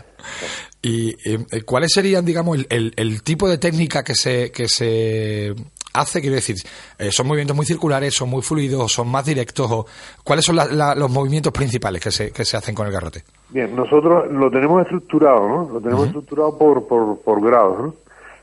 y, 0.83 1.11
eh, 1.29 1.62
cuáles 1.65 1.93
serían, 1.93 2.25
digamos, 2.25 2.59
el, 2.69 2.93
el, 2.97 3.23
tipo 3.23 3.49
de 3.49 3.59
técnica 3.59 4.05
que 4.05 4.15
se, 4.15 4.53
que 4.53 4.69
se 4.69 5.55
hace? 5.92 6.20
Quiero 6.20 6.37
decir, 6.37 6.56
eh, 6.99 7.11
¿son 7.11 7.26
movimientos 7.26 7.56
muy 7.56 7.66
circulares, 7.66 8.14
son 8.14 8.30
muy 8.30 8.42
fluidos, 8.42 8.92
son 8.92 9.09
más 9.09 9.25
directos? 9.25 9.70
O, 9.70 9.87
¿Cuáles 10.25 10.44
son 10.44 10.56
los 10.56 11.11
movimientos 11.11 11.52
principales 11.52 12.02
que 12.02 12.11
se, 12.11 12.30
que 12.30 12.44
se 12.44 12.56
hacen 12.56 12.75
con 12.75 12.87
el 12.87 12.92
garrote? 12.92 13.25
Bien, 13.50 13.75
nosotros 13.75 14.30
lo 14.30 14.50
tenemos 14.50 14.82
estructurado, 14.82 15.49
¿no? 15.49 15.70
Lo 15.73 15.80
tenemos 15.80 16.06
estructurado 16.06 16.56
por, 16.56 16.87
por, 16.87 17.20
por 17.20 17.44
grados, 17.44 17.78
¿no? 17.82 17.94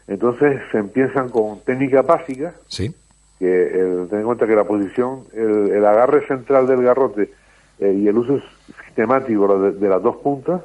Entonces 0.07 0.61
se 0.71 0.77
empiezan 0.77 1.29
con 1.29 1.59
técnica 1.61 2.01
básica. 2.01 2.53
Sí 2.67 2.93
que 3.39 3.45
el, 3.45 4.07
ten 4.09 4.19
en 4.19 4.25
cuenta 4.25 4.47
que 4.47 4.55
la 4.55 4.63
posición, 4.63 5.23
el, 5.33 5.85
agarre 5.85 6.25
central 6.27 6.67
del 6.67 6.81
garrote 6.81 7.31
eh, 7.79 7.93
y 7.93 8.07
el 8.07 8.17
uso 8.17 8.39
sistemático 8.85 9.59
de, 9.71 9.87
las 9.89 10.01
dos 10.01 10.17
puntas, 10.17 10.61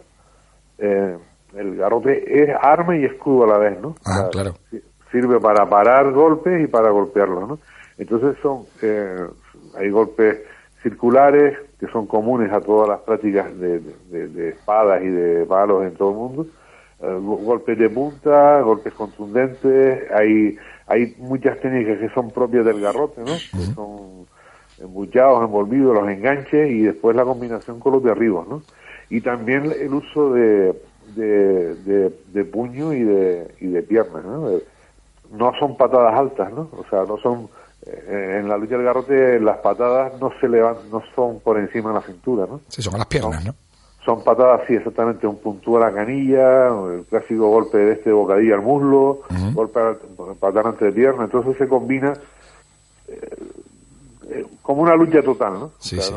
eh, 0.79 1.17
el 1.55 1.77
garrote 1.77 2.43
es 2.43 2.51
arma 2.61 2.97
y 2.97 3.05
escudo 3.05 3.45
a 3.45 3.49
la 3.49 3.59
vez, 3.59 3.81
¿no? 3.81 3.95
Ah, 4.07 4.29
claro. 4.33 4.55
Sirve 5.13 5.39
para 5.39 5.69
parar 5.69 6.11
golpes 6.11 6.65
y 6.65 6.67
para 6.67 6.91
golpearlos, 6.91 7.49
¿no? 7.49 7.59
Entonces 7.99 8.37
son, 8.43 8.65
eh, 8.81 9.27
hay 9.79 9.91
golpes 9.91 10.41
circulares 10.83 11.57
que 11.79 11.87
son 11.89 12.07
comunes 12.07 12.53
a 12.53 12.61
todas 12.61 12.89
las 12.89 13.01
prácticas 13.01 13.57
de, 13.59 13.81
de 14.09 14.49
espadas 14.49 15.03
y 15.03 15.09
de 15.09 15.47
palos 15.47 15.85
en 15.85 15.95
todo 15.95 16.11
el 16.11 16.17
mundo, 16.17 16.47
golpes 17.45 17.79
de 17.79 17.91
punta, 17.91 18.61
golpes 18.63 18.93
contundentes, 18.95 20.11
hay 20.11 20.57
hay 20.93 21.15
muchas 21.19 21.59
técnicas 21.61 21.99
que 21.99 22.11
son 22.11 22.31
propias 22.31 22.65
del 22.65 22.81
garrote, 22.81 23.21
¿no? 23.21 23.33
Que 23.33 23.75
son 23.75 24.27
embuchados, 24.79 25.43
envolvidos, 25.45 25.95
los 25.95 26.09
enganches 26.09 26.71
y 26.71 26.83
después 26.83 27.17
la 27.17 27.25
combinación 27.25 27.81
con 27.81 27.95
los 27.95 28.05
de 28.05 28.11
arriba, 28.11 28.45
¿no? 28.49 28.63
Y 29.09 29.21
también 29.21 29.73
el 29.73 29.95
uso 29.95 30.35
de, 30.35 30.75
de, 31.17 32.45
puño 32.45 32.93
y 32.93 33.03
de, 33.03 33.55
y 33.61 33.67
de 33.69 33.83
piernas, 33.83 34.25
¿no? 34.25 34.51
No 35.33 35.53
son 35.59 35.77
patadas 35.77 36.15
altas, 36.15 36.53
¿no? 36.53 36.69
O 36.73 36.85
sea, 36.89 37.05
no 37.05 37.19
son... 37.19 37.49
Eh, 37.85 38.39
en 38.41 38.49
la 38.49 38.57
lucha 38.57 38.77
del 38.77 38.85
garrote 38.85 39.41
las 39.41 39.59
patadas 39.59 40.13
no 40.21 40.31
se 40.41 40.49
levantan, 40.49 40.89
no 40.89 41.03
son 41.17 41.41
por 41.41 41.59
encima 41.59 41.89
de 41.89 41.97
la 41.97 42.03
cintura, 42.03 42.47
¿no? 42.47 42.61
Sí, 42.69 42.81
son 42.81 42.97
las 42.97 43.07
piernas, 43.07 43.45
¿no? 43.45 43.55
son 44.05 44.25
patadas, 44.25 44.63
sí, 44.67 44.75
exactamente, 44.75 45.27
un 45.27 45.39
puntúo 45.39 45.77
a 45.77 45.89
la 45.89 45.95
canilla, 45.95 46.69
el 46.69 47.05
clásico 47.09 47.49
golpe 47.49 47.79
de 47.79 47.93
este 47.93 48.11
bocadillo 48.11 48.55
al 48.55 48.63
muslo, 48.63 49.23
golpe 49.53 49.81
patada 50.41 50.71
ante 50.71 50.87
de 50.87 50.93
pierna, 50.93 51.25
entonces 51.25 51.57
se 51.57 51.69
combina 51.69 52.13
eh, 53.07 53.37
eh, 54.31 54.47
como 54.61 54.83
una 54.83 54.97
lucha 54.97 55.23
total, 55.23 55.53
¿no? 55.55 55.73
Sí, 55.79 56.01
sí. 56.01 56.13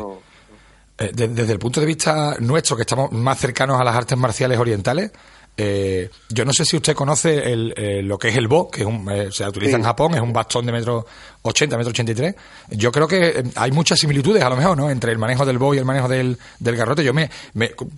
Eh, 0.98 1.12
desde 1.13 1.51
el 1.51 1.60
punto 1.60 1.79
de 1.79 1.86
vista 1.86 2.36
nuestro, 2.39 2.75
que 2.75 2.84
estamos 2.84 3.12
más 3.12 3.38
cercanos 3.38 3.79
a 3.79 3.84
las 3.84 3.95
artes 3.95 4.17
marciales 4.17 4.57
orientales, 4.57 5.12
eh, 5.57 6.09
yo 6.29 6.43
no 6.43 6.51
sé 6.51 6.65
si 6.65 6.75
usted 6.75 6.93
conoce 6.93 7.51
el, 7.51 7.74
eh, 7.77 8.01
lo 8.03 8.17
que 8.17 8.27
es 8.27 8.35
el 8.35 8.47
bo, 8.47 8.69
que 8.69 8.83
eh, 8.83 9.27
se 9.31 9.47
utiliza 9.47 9.77
en 9.77 9.83
Japón, 9.83 10.13
es 10.13 10.21
un 10.21 10.33
bastón 10.33 10.65
de 10.65 10.74
metro 10.74 11.05
80, 11.43 11.77
metro 11.77 11.91
83. 11.91 12.35
Yo 12.71 12.91
creo 12.91 13.07
que 13.07 13.41
hay 13.55 13.71
muchas 13.71 14.00
similitudes, 14.00 14.43
a 14.43 14.50
lo 14.50 14.57
mejor, 14.57 14.77
¿no? 14.77 14.89
Entre 14.89 15.12
el 15.12 15.17
manejo 15.17 15.45
del 15.45 15.57
bo 15.57 15.74
y 15.74 15.77
el 15.77 15.85
manejo 15.85 16.09
del, 16.09 16.38
del 16.59 16.75
garrote. 16.75 17.03
Yo 17.05 17.13
me, 17.13 17.29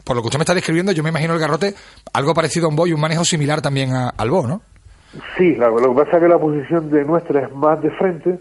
por 0.03 0.15
lo 0.15 0.21
que 0.21 0.27
usted 0.27 0.37
me 0.37 0.43
está 0.43 0.53
describiendo, 0.53 0.91
yo 0.91 1.01
me 1.01 1.09
imagino 1.09 1.33
el 1.33 1.39
garrote 1.39 1.73
algo 2.13 2.33
parecido 2.35 2.67
a 2.67 2.69
un 2.69 2.75
bo 2.75 2.85
y 2.85 2.93
un 2.93 3.01
manejo 3.01 3.25
similar 3.25 3.61
también 3.61 3.91
al 3.93 4.29
bo, 4.29 4.45
¿no? 4.45 4.61
Sí, 5.37 5.55
lo, 5.55 5.75
que 5.75 6.03
pasa 6.03 6.17
es 6.17 6.23
que 6.23 6.29
la 6.29 6.37
posición 6.37 6.91
de 6.91 7.03
nuestra 7.05 7.41
es 7.41 7.51
más 7.55 7.81
de 7.81 7.89
frente. 7.91 8.39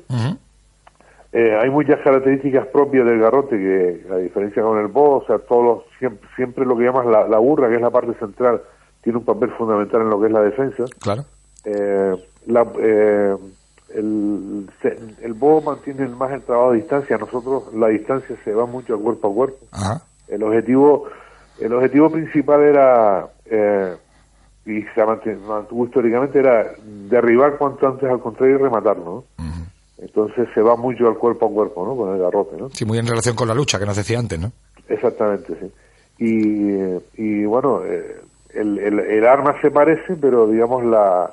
hay 1.33 1.71
muchas 1.71 2.01
características 2.03 2.67
propias 2.67 3.07
del 3.07 3.21
garrote 3.21 3.57
que, 3.57 4.05
la 4.11 4.19
diferencia 4.19 4.63
con 4.63 4.79
el 4.79 4.89
bo, 4.89 5.19
o 5.19 5.27
sea, 5.27 5.39
todos 5.39 5.85
siempre, 5.99 6.29
siempre, 6.37 6.67
lo 6.67 6.77
que 6.77 6.85
llamas 6.85 7.07
la, 7.07 7.27
la 7.27 7.39
burra, 7.39 7.71
que 7.71 7.77
es 7.77 7.81
la 7.81 7.91
parte 7.91 8.13
central 8.19 8.61
tiene 9.07 9.21
un 9.21 9.25
papel 9.25 9.51
fundamental 9.53 10.01
en 10.01 10.11
lo 10.11 10.21
que 10.21 10.27
es 10.27 10.33
la 10.33 10.43
defensa. 10.43 10.85
Claro. 10.99 11.25
Eh, 11.65 12.17
eh, 12.81 13.37
el, 13.95 14.69
el 15.23 15.33
BO 15.33 15.61
mantiene 15.61 16.09
más 16.09 16.33
el 16.33 16.43
trabajo 16.43 16.71
a 16.71 16.75
distancia, 16.75 17.17
nosotros 17.17 17.73
la 17.73 17.87
distancia 17.87 18.37
se 18.43 18.53
va 18.53 18.67
mucho 18.67 18.97
a 18.97 18.99
cuerpo 18.99 19.29
a 19.29 19.33
cuerpo. 19.33 19.59
El 20.27 20.43
objetivo 20.43 21.07
el 21.61 21.73
objetivo 21.73 22.11
principal 22.11 22.63
era, 22.63 23.29
eh, 23.45 23.95
y 24.67 24.83
se 24.83 25.37
mantuvo 25.37 25.85
históricamente, 25.85 26.41
era 26.41 26.73
derribar 27.09 27.59
cuanto 27.59 27.87
antes 27.87 28.11
al 28.11 28.19
contrario 28.19 28.57
y 28.57 28.59
rematarlo. 28.59 29.25
Entonces 29.99 30.49
se 30.53 30.63
va 30.63 30.75
mucho 30.75 31.07
al 31.07 31.17
cuerpo 31.17 31.47
a 31.47 31.51
cuerpo, 31.51 31.87
¿no? 31.87 31.97
Con 31.97 32.13
el 32.13 32.21
garrote, 32.21 32.57
¿no? 32.57 32.71
Sí, 32.71 32.85
muy 32.85 32.99
en 32.99 33.07
relación 33.07 33.37
con 33.37 33.47
la 33.47 33.55
lucha 33.55 33.79
que 33.79 33.87
nos 33.87 33.97
decía 33.97 34.19
antes, 34.19 34.41
¿no? 34.41 34.51
Exactamente, 34.89 35.55
sí. 35.61 35.73
Y, 36.19 37.23
y 37.23 37.45
bueno, 37.45 37.83
eh, 37.85 38.17
el, 38.55 38.79
el, 38.79 39.27
arma 39.27 39.61
se 39.61 39.71
parece, 39.71 40.17
pero 40.21 40.47
digamos 40.47 40.85
la, 40.85 41.33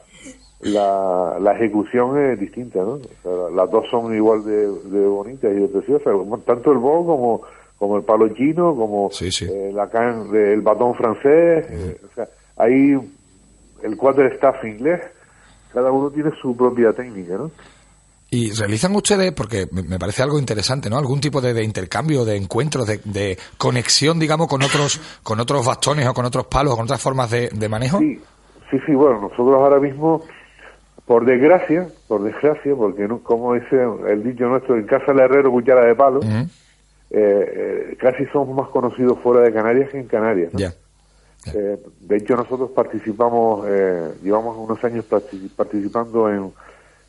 la, 0.61 1.37
la 1.39 1.53
ejecución 1.53 2.19
es 2.19 2.39
distinta, 2.39 2.79
¿no? 2.79 2.99
las 3.49 3.69
dos 3.69 3.85
son 3.89 4.15
igual 4.15 4.43
de, 4.43 4.67
de, 4.67 5.07
bonitas 5.07 5.51
y 5.51 5.59
de 5.59 5.67
preciosas, 5.67 6.13
tanto 6.45 6.71
el 6.71 6.77
bow 6.77 7.05
como, 7.05 7.41
como 7.77 7.97
el 7.97 8.03
palo 8.03 8.29
chino, 8.29 8.75
como 8.75 9.09
eh, 9.21 9.71
la 9.73 9.89
can, 9.89 10.33
el 10.35 10.61
batón 10.61 10.95
francés, 10.95 11.65
eh, 11.69 12.01
o 12.09 12.13
sea, 12.15 12.27
ahí 12.57 12.97
el 13.83 13.97
staff 14.33 14.63
inglés, 14.63 15.01
cada 15.73 15.91
uno 15.91 16.09
tiene 16.11 16.31
su 16.41 16.55
propia 16.55 16.93
técnica, 16.93 17.37
¿no? 17.37 17.51
¿Y 18.33 18.51
realizan 18.51 18.95
ustedes, 18.95 19.31
porque 19.31 19.67
me 19.71 19.99
parece 19.99 20.23
algo 20.23 20.39
interesante, 20.39 20.89
¿no? 20.89 20.97
Algún 20.97 21.21
tipo 21.21 21.39
de, 21.39 21.63
intercambio, 21.63 22.25
de 22.25 22.35
encuentro, 22.35 22.83
de, 22.83 23.37
conexión, 23.59 24.17
digamos, 24.17 24.47
con 24.47 24.63
otros 24.63 25.19
con 25.21 25.39
otros 25.39 25.63
bastones 25.63 26.07
o 26.07 26.15
con 26.15 26.25
otros 26.25 26.47
palos 26.47 26.73
o 26.73 26.75
con 26.75 26.85
otras 26.85 26.99
formas 26.99 27.29
de, 27.29 27.69
manejo? 27.69 27.99
Sí, 27.99 28.19
sí, 28.71 28.79
sí, 28.87 28.95
bueno, 28.95 29.21
nosotros 29.21 29.53
ahora 29.53 29.79
mismo, 29.79 30.23
por 31.05 31.25
desgracia, 31.25 31.87
por 32.07 32.23
desgracia, 32.23 32.73
porque 32.75 33.07
como 33.21 33.53
dice 33.53 33.77
el 34.07 34.23
dicho 34.23 34.45
nuestro, 34.45 34.77
en 34.77 34.87
casa 34.87 35.11
del 35.13 35.19
herrero 35.19 35.51
cuchara 35.51 35.85
de 35.85 35.93
palo, 35.93 36.21
eh, 36.23 36.47
eh, 37.11 37.97
casi 37.99 38.25
somos 38.33 38.57
más 38.57 38.69
conocidos 38.69 39.19
fuera 39.19 39.41
de 39.41 39.53
Canarias 39.53 39.91
que 39.91 39.99
en 39.99 40.07
Canarias. 40.07 40.51
Ya. 40.53 40.73
Eh, 41.53 41.77
de 41.99 42.17
hecho, 42.17 42.35
nosotros 42.35 42.71
participamos, 42.71 43.67
llevamos 44.23 44.57
unos 44.57 44.83
años 44.83 45.05
participando 45.05 46.31
en 46.31 46.51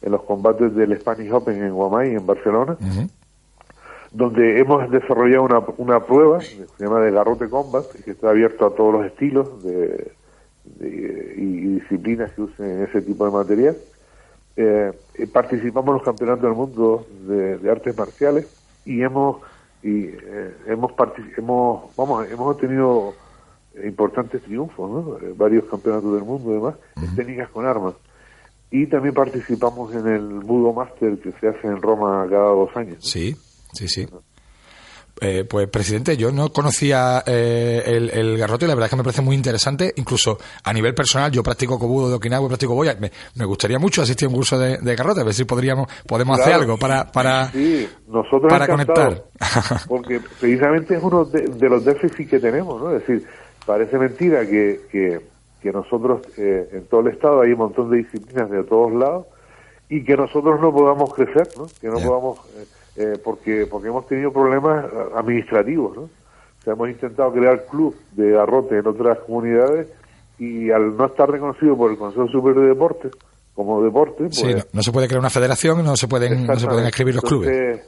en 0.04 0.12
los 0.12 0.22
combates 0.22 0.74
del 0.74 0.98
Spanish 1.00 1.32
Open 1.32 1.62
en 1.62 1.72
Guamay, 1.72 2.14
en 2.14 2.26
Barcelona, 2.26 2.76
donde 4.12 4.60
hemos 4.60 4.90
desarrollado 4.90 5.44
una, 5.44 5.62
una 5.78 6.00
prueba 6.00 6.38
que 6.40 6.66
se 6.66 6.84
llama 6.84 7.00
de 7.00 7.10
garrote 7.10 7.48
combat, 7.48 7.86
que 8.04 8.10
está 8.10 8.30
abierto 8.30 8.66
a 8.66 8.74
todos 8.74 8.92
los 8.92 9.06
estilos 9.06 9.62
de, 9.64 10.12
y, 10.80 11.74
disciplinas 11.74 12.32
que 12.32 12.42
usen 12.42 12.82
ese 12.82 13.00
tipo 13.00 13.24
de 13.24 13.32
material. 13.32 13.76
Eh, 14.56 14.92
eh, 15.14 15.26
participamos 15.26 15.88
en 15.88 15.94
los 15.94 16.02
campeonatos 16.02 16.42
del 16.42 16.52
mundo 16.52 17.06
de, 17.26 17.70
artes 17.70 17.96
marciales 17.96 18.46
y 18.84 19.02
hemos 19.02 19.38
y 19.82 20.04
eh, 20.06 20.54
hemos, 20.66 20.92
hemos 21.36 21.96
vamos 21.96 22.30
hemos 22.30 22.56
tenido 22.58 23.14
importantes 23.82 24.42
triunfos 24.42 24.88
¿no? 24.88 25.34
varios 25.34 25.64
campeonatos 25.64 26.14
del 26.14 26.22
mundo 26.22 26.52
además 26.52 26.74
en 27.02 27.16
técnicas 27.16 27.50
con 27.50 27.66
armas 27.66 27.94
y 28.70 28.86
también 28.86 29.14
participamos 29.14 29.94
en 29.94 30.06
el 30.08 30.40
Budo 30.40 30.72
Master 30.72 31.18
que 31.18 31.32
se 31.40 31.48
hace 31.48 31.66
en 31.66 31.80
Roma 31.80 32.26
cada 32.28 32.50
dos 32.50 32.76
años. 32.76 32.98
Sí, 33.00 33.36
sí, 33.72 33.88
sí. 33.88 34.06
eh, 35.20 35.44
pues 35.48 35.68
presidente, 35.68 36.16
yo 36.16 36.32
no 36.32 36.52
conocía 36.52 37.22
eh, 37.24 37.82
el, 37.86 38.10
el, 38.10 38.36
garrote 38.36 38.64
y 38.64 38.68
la 38.68 38.74
verdad 38.74 38.86
es 38.86 38.90
que 38.90 38.96
me 38.96 39.04
parece 39.04 39.22
muy 39.22 39.36
interesante, 39.36 39.92
incluso 39.96 40.38
a 40.64 40.72
nivel 40.72 40.94
personal, 40.94 41.30
yo 41.30 41.42
practico 41.42 41.78
cobudo 41.78 42.08
de 42.08 42.14
Okinawa 42.16 42.48
practico 42.48 42.74
boya, 42.74 42.96
me, 42.98 43.12
me, 43.36 43.44
gustaría 43.44 43.78
mucho 43.78 44.02
asistir 44.02 44.26
a 44.26 44.28
un 44.28 44.34
curso 44.34 44.58
de, 44.58 44.78
de, 44.78 44.96
garrote, 44.96 45.20
a 45.20 45.24
ver 45.24 45.34
si 45.34 45.44
podríamos, 45.44 45.88
podemos 46.06 46.40
hacer 46.40 46.54
algo 46.54 46.76
para, 46.76 47.10
para, 47.12 47.52
sí, 47.52 47.88
nosotros 48.08 48.50
para 48.50 48.66
conectar. 48.66 49.24
Porque 49.88 50.20
precisamente 50.40 50.96
es 50.96 51.02
uno 51.02 51.24
de, 51.24 51.42
de, 51.42 51.68
los 51.68 51.84
déficits 51.84 52.28
que 52.28 52.40
tenemos, 52.40 52.82
¿no? 52.82 52.94
Es 52.96 53.06
decir, 53.06 53.24
parece 53.64 53.98
mentira 53.98 54.44
que, 54.46 54.80
que, 54.90 55.33
que 55.64 55.72
nosotros 55.72 56.20
eh, 56.36 56.68
en 56.72 56.84
todo 56.88 57.00
el 57.00 57.06
Estado 57.06 57.40
hay 57.40 57.52
un 57.52 57.58
montón 57.58 57.90
de 57.90 57.96
disciplinas 57.96 58.50
de 58.50 58.62
todos 58.64 58.92
lados 58.92 59.26
y 59.88 60.04
que 60.04 60.14
nosotros 60.14 60.60
no 60.60 60.70
podamos 60.74 61.14
crecer, 61.14 61.48
¿no? 61.56 61.66
Que 61.80 61.88
no 61.88 61.98
podamos... 62.06 62.38
Eh, 62.58 62.66
eh, 62.96 63.18
porque 63.24 63.66
porque 63.68 63.88
hemos 63.88 64.06
tenido 64.06 64.30
problemas 64.30 64.84
administrativos, 65.16 65.96
¿no? 65.96 66.02
O 66.02 66.62
sea, 66.62 66.74
hemos 66.74 66.90
intentado 66.90 67.32
crear 67.32 67.64
club 67.64 67.96
de 68.12 68.30
garrote 68.30 68.78
en 68.78 68.86
otras 68.86 69.18
comunidades 69.20 69.88
y 70.38 70.70
al 70.70 70.96
no 70.96 71.06
estar 71.06 71.28
reconocido 71.28 71.76
por 71.76 71.90
el 71.90 71.96
Consejo 71.96 72.28
Superior 72.28 72.62
de 72.62 72.68
Deportes 72.68 73.12
como 73.54 73.82
deporte, 73.82 74.24
pues, 74.24 74.36
sí, 74.36 74.54
no, 74.54 74.62
no, 74.72 74.82
se 74.82 74.92
puede 74.92 75.06
crear 75.08 75.20
una 75.20 75.30
federación, 75.30 75.84
no 75.84 75.96
se 75.96 76.06
pueden 76.08 76.46
no 76.46 76.56
se 76.56 76.66
pueden 76.66 76.86
escribir 76.86 77.14
los 77.14 77.24
clubes. 77.24 77.80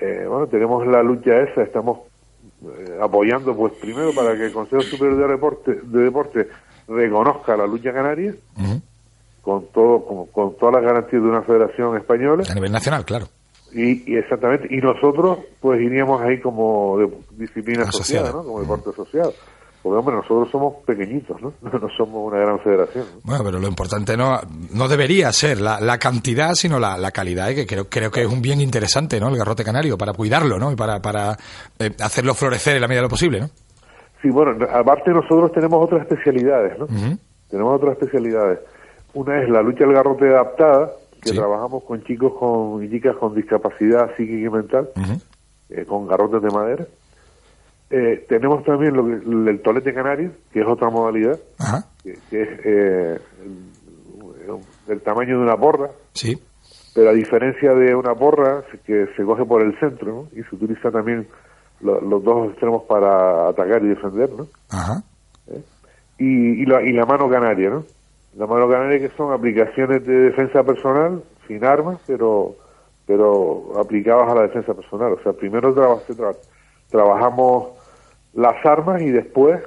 Eh, 0.00 0.24
bueno, 0.28 0.46
tenemos 0.46 0.86
la 0.86 1.02
lucha 1.02 1.40
esa, 1.40 1.62
estamos 1.62 2.00
eh, 2.64 2.98
apoyando, 3.00 3.54
pues 3.54 3.74
primero 3.74 4.12
para 4.12 4.36
que 4.36 4.46
el 4.46 4.52
Consejo 4.52 4.82
Superior 4.82 5.18
de 5.18 5.28
Deporte, 5.28 5.80
de 5.82 6.02
Deporte 6.02 6.48
reconozca 6.88 7.56
la 7.56 7.66
lucha 7.66 7.92
canaria 7.92 8.34
uh 8.56 8.60
-huh. 8.60 8.80
con 9.42 9.66
todo 9.66 10.04
con, 10.04 10.26
con 10.26 10.56
todas 10.56 10.76
las 10.76 10.84
garantías 10.84 11.22
de 11.22 11.28
una 11.28 11.42
federación 11.42 11.96
española 11.96 12.44
a 12.48 12.54
nivel 12.54 12.72
nacional, 12.72 13.04
claro. 13.04 13.28
Y, 13.72 14.10
y, 14.10 14.16
exactamente, 14.16 14.66
y 14.70 14.78
nosotros 14.78 15.38
pues 15.60 15.80
iríamos 15.80 16.22
ahí 16.22 16.40
como 16.40 16.96
de 16.98 17.08
disciplina 17.36 17.82
asociada, 17.82 18.32
¿no? 18.32 18.42
Como 18.42 18.60
deporte 18.60 18.90
asociado. 18.90 19.34
Porque, 19.82 19.98
hombre, 19.98 20.16
nosotros 20.16 20.50
somos 20.50 20.74
pequeñitos, 20.84 21.40
¿no? 21.42 21.52
No 21.62 21.88
somos 21.96 22.32
una 22.32 22.38
gran 22.38 22.58
federación. 22.60 23.04
¿no? 23.14 23.20
Bueno, 23.24 23.44
pero 23.44 23.58
lo 23.60 23.68
importante 23.68 24.16
no 24.16 24.40
no 24.72 24.88
debería 24.88 25.32
ser 25.32 25.60
la, 25.60 25.80
la 25.80 25.98
cantidad, 25.98 26.54
sino 26.54 26.78
la, 26.78 26.96
la 26.96 27.10
calidad, 27.10 27.50
¿eh? 27.50 27.54
que 27.54 27.66
creo, 27.66 27.88
creo 27.88 28.10
que 28.10 28.22
es 28.22 28.26
un 28.26 28.42
bien 28.42 28.60
interesante, 28.60 29.20
¿no? 29.20 29.28
El 29.28 29.36
garrote 29.36 29.64
canario, 29.64 29.98
para 29.98 30.14
cuidarlo, 30.14 30.58
¿no? 30.58 30.72
Y 30.72 30.76
para, 30.76 31.00
para 31.00 31.36
eh, 31.78 31.90
hacerlo 32.00 32.34
florecer 32.34 32.76
en 32.76 32.82
la 32.82 32.88
medida 32.88 33.00
de 33.00 33.06
lo 33.06 33.10
posible, 33.10 33.40
¿no? 33.40 33.50
Sí, 34.22 34.30
bueno, 34.30 34.66
aparte 34.72 35.10
nosotros 35.12 35.52
tenemos 35.52 35.84
otras 35.84 36.02
especialidades, 36.02 36.78
¿no? 36.78 36.86
Uh 36.86 36.88
-huh. 36.88 37.18
Tenemos 37.50 37.76
otras 37.76 37.92
especialidades. 37.92 38.60
Una 39.14 39.42
es 39.42 39.48
la 39.48 39.62
lucha 39.62 39.84
del 39.84 39.94
garrote 39.94 40.28
adaptada, 40.28 40.90
que 41.22 41.30
sí. 41.30 41.36
trabajamos 41.36 41.84
con 41.84 42.02
chicos 42.04 42.32
con, 42.38 42.82
y 42.84 42.90
chicas 42.90 43.16
con 43.16 43.34
discapacidad 43.34 44.14
psíquica 44.16 44.46
y 44.46 44.50
mental, 44.50 44.88
uh 44.96 45.00
-huh. 45.00 45.22
eh, 45.70 45.84
con 45.84 46.06
garrotes 46.06 46.42
de 46.42 46.50
madera. 46.50 46.86
Eh, 47.90 48.26
tenemos 48.28 48.64
también 48.64 48.94
lo 48.94 49.06
que, 49.06 49.50
el 49.50 49.62
tolete 49.62 49.94
canario, 49.94 50.32
que 50.52 50.60
es 50.60 50.66
otra 50.66 50.90
modalidad, 50.90 51.38
uh 51.58 51.62
-huh. 51.62 51.84
que, 52.02 52.18
que, 52.28 52.42
es 52.42 52.48
eh, 52.64 53.18
el, 53.44 54.92
el, 54.92 55.00
tamaño 55.00 55.38
de 55.38 55.42
una 55.42 55.56
porra. 55.56 55.90
Sí. 56.12 56.36
Pero 56.94 57.10
a 57.10 57.12
diferencia 57.12 57.72
de 57.74 57.94
una 57.94 58.14
porra 58.14 58.62
que 58.84 59.06
se 59.16 59.22
coge 59.22 59.44
por 59.44 59.62
el 59.62 59.78
centro 59.78 60.12
¿no? 60.12 60.28
y 60.32 60.42
se 60.42 60.56
utiliza 60.56 60.90
también 60.90 61.28
lo, 61.80 62.00
los 62.00 62.22
dos 62.22 62.50
extremos 62.50 62.82
para 62.84 63.48
atacar 63.48 63.82
y 63.82 63.88
defender, 63.88 64.30
¿no? 64.30 64.46
Ajá. 64.70 65.02
¿Eh? 65.48 65.62
Y, 66.18 66.62
y, 66.62 66.66
la, 66.66 66.82
y 66.82 66.92
la 66.92 67.06
mano 67.06 67.28
canaria, 67.28 67.70
¿no? 67.70 67.84
La 68.36 68.46
mano 68.46 68.68
canaria 68.68 68.98
que 68.98 69.16
son 69.16 69.32
aplicaciones 69.32 70.06
de 70.06 70.14
defensa 70.14 70.62
personal, 70.62 71.22
sin 71.46 71.64
armas, 71.64 71.98
pero 72.06 72.54
pero 73.06 73.72
aplicadas 73.80 74.30
a 74.30 74.34
la 74.34 74.42
defensa 74.42 74.74
personal. 74.74 75.14
O 75.14 75.22
sea, 75.22 75.32
primero 75.32 75.72
tra 75.72 75.96
tra 76.14 76.32
trabajamos 76.90 77.68
las 78.34 78.64
armas 78.66 79.00
y 79.00 79.10
después 79.10 79.62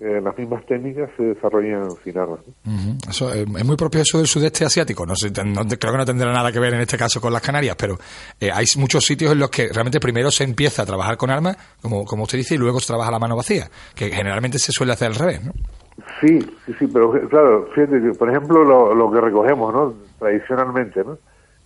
eh, 0.00 0.20
las 0.22 0.36
mismas 0.38 0.64
técnicas 0.66 1.10
se 1.16 1.24
desarrollan 1.24 1.90
sin 2.04 2.16
armas. 2.16 2.40
Uh 2.64 2.70
-huh. 2.70 3.10
Eso 3.10 3.34
eh, 3.34 3.42
es 3.42 3.64
muy 3.64 3.76
propio 3.76 4.00
eso 4.02 4.18
del 4.18 4.26
sudeste 4.28 4.64
asiático. 4.64 5.04
No, 5.04 5.16
sé, 5.16 5.30
no, 5.44 5.62
creo 5.66 5.92
que 5.92 5.98
no 5.98 6.04
tendrá 6.04 6.32
nada 6.32 6.52
que 6.52 6.60
ver 6.60 6.74
en 6.74 6.80
este 6.80 6.96
caso 6.96 7.20
con 7.20 7.32
las 7.32 7.42
Canarias, 7.42 7.74
pero 7.76 7.96
eh, 8.40 8.50
hay 8.52 8.64
muchos 8.76 9.04
sitios 9.04 9.32
en 9.32 9.40
los 9.40 9.50
que 9.50 9.68
realmente 9.72 9.98
primero 9.98 10.30
se 10.30 10.44
empieza 10.44 10.82
a 10.82 10.86
trabajar 10.86 11.16
con 11.16 11.30
armas, 11.30 11.56
como, 11.82 12.04
como 12.04 12.22
usted 12.24 12.38
dice, 12.38 12.54
y 12.54 12.58
luego 12.58 12.78
se 12.78 12.86
trabaja 12.86 13.10
la 13.10 13.18
mano 13.18 13.36
vacía, 13.36 13.68
que 13.94 14.10
generalmente 14.10 14.58
se 14.58 14.70
suele 14.70 14.92
hacer 14.92 15.08
al 15.08 15.14
revés, 15.16 15.44
¿no? 15.44 15.52
Sí, 16.20 16.38
sí, 16.64 16.72
sí, 16.78 16.86
pero 16.86 17.10
claro, 17.28 17.68
fíjate 17.74 18.00
que, 18.00 18.10
por 18.16 18.30
ejemplo, 18.30 18.62
lo, 18.62 18.94
lo 18.94 19.10
que 19.10 19.20
recogemos, 19.20 19.74
¿no? 19.74 19.94
Tradicionalmente, 20.18 21.02
¿no? 21.02 21.18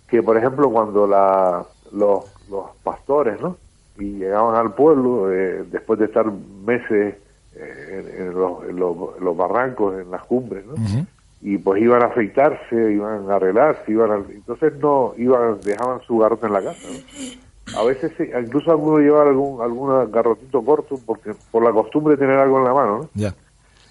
Que, 0.09 0.23
por 0.23 0.39
ejemplo, 0.39 0.71
cuando 0.71 1.07
la, 1.07 1.65
los, 1.93 2.25
los 2.51 2.65
pastores, 2.83 3.39
¿no? 3.41 3.59
Y 3.99 4.19
llegaban 4.21 4.55
al 4.57 4.75
pueblo, 4.75 5.31
eh, 5.31 5.65
después 5.71 5.99
de 5.99 6.07
estar 6.07 6.25
meses 6.65 7.17
eh, 7.57 8.17
en, 8.19 8.35
los, 8.35 8.65
en, 8.65 8.77
los, 8.77 8.97
en, 9.19 9.25
los, 9.25 9.37
barrancos, 9.37 10.01
en 10.01 10.11
las 10.11 10.23
cumbres, 10.25 10.65
¿no? 10.67 10.75
Uh 10.75 10.77
-huh. 10.77 11.07
Y 11.43 11.59
pues 11.59 11.83
iban 11.83 12.03
a 12.03 12.07
afeitarse, 12.07 12.93
iban 12.93 13.29
a 13.31 13.35
arreglarse, 13.35 13.91
iban 13.91 14.11
a, 14.13 14.17
entonces 14.17 14.75
no, 14.79 15.13
iban, 15.17 15.61
dejaban 15.61 16.01
su 16.03 16.19
garrote 16.19 16.47
en 16.47 16.53
la 16.53 16.63
casa, 16.63 16.89
¿no? 16.89 17.81
A 17.81 17.85
veces 17.85 18.13
incluso 18.19 18.71
alguno 18.71 18.99
llevaba 18.99 19.31
algún, 19.31 19.63
algún 19.63 20.11
garrotito 20.11 20.63
corto 20.65 21.01
porque 21.05 21.33
por 21.51 21.65
la 21.65 21.73
costumbre 21.73 22.15
de 22.15 22.19
tener 22.19 22.39
algo 22.39 22.59
en 22.59 22.65
la 22.65 22.75
mano, 22.75 22.99
¿no? 22.99 23.09
Yeah. 23.15 23.35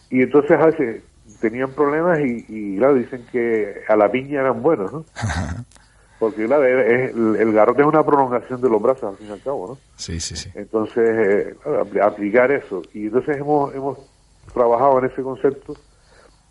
Y 0.09 0.21
entonces 0.21 0.51
a 0.51 0.65
veces 0.67 1.03
tenían 1.39 1.71
problemas 1.71 2.19
y, 2.19 2.45
y, 2.47 2.77
claro, 2.77 2.95
dicen 2.95 3.25
que 3.31 3.81
a 3.87 3.95
la 3.95 4.11
piña 4.11 4.41
eran 4.41 4.61
buenos, 4.61 4.91
¿no? 4.91 5.05
Porque 6.21 6.45
claro, 6.45 6.63
es, 6.63 7.15
el, 7.15 7.51
garrote 7.51 7.81
es 7.81 7.87
una 7.87 8.05
prolongación 8.05 8.61
de 8.61 8.69
los 8.69 8.79
brazos 8.79 9.09
al 9.09 9.17
fin 9.17 9.27
y 9.27 9.31
al 9.31 9.41
cabo, 9.41 9.69
¿no? 9.69 9.77
Sí, 9.95 10.19
sí, 10.19 10.35
sí. 10.35 10.51
Entonces, 10.53 11.09
eh, 11.09 11.99
aplicar 11.99 12.51
eso. 12.51 12.83
Y 12.93 13.07
entonces 13.07 13.37
hemos, 13.37 13.73
hemos 13.73 13.97
trabajado 14.53 14.99
en 14.99 15.05
ese 15.05 15.23
concepto 15.23 15.75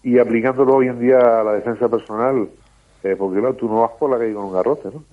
y 0.02 0.18
aplicándolo 0.18 0.74
hoy 0.74 0.88
en 0.88 0.98
día 0.98 1.18
a 1.20 1.44
la 1.44 1.52
defensa 1.52 1.88
personal, 1.88 2.48
eh, 3.04 3.14
porque 3.16 3.38
claro, 3.38 3.54
tú 3.54 3.68
no 3.68 3.82
vas 3.82 3.92
por 3.96 4.10
la 4.10 4.18
calle 4.18 4.34
con 4.34 4.46
un 4.46 4.52
garrote, 4.54 4.88
¿no? 4.92 5.04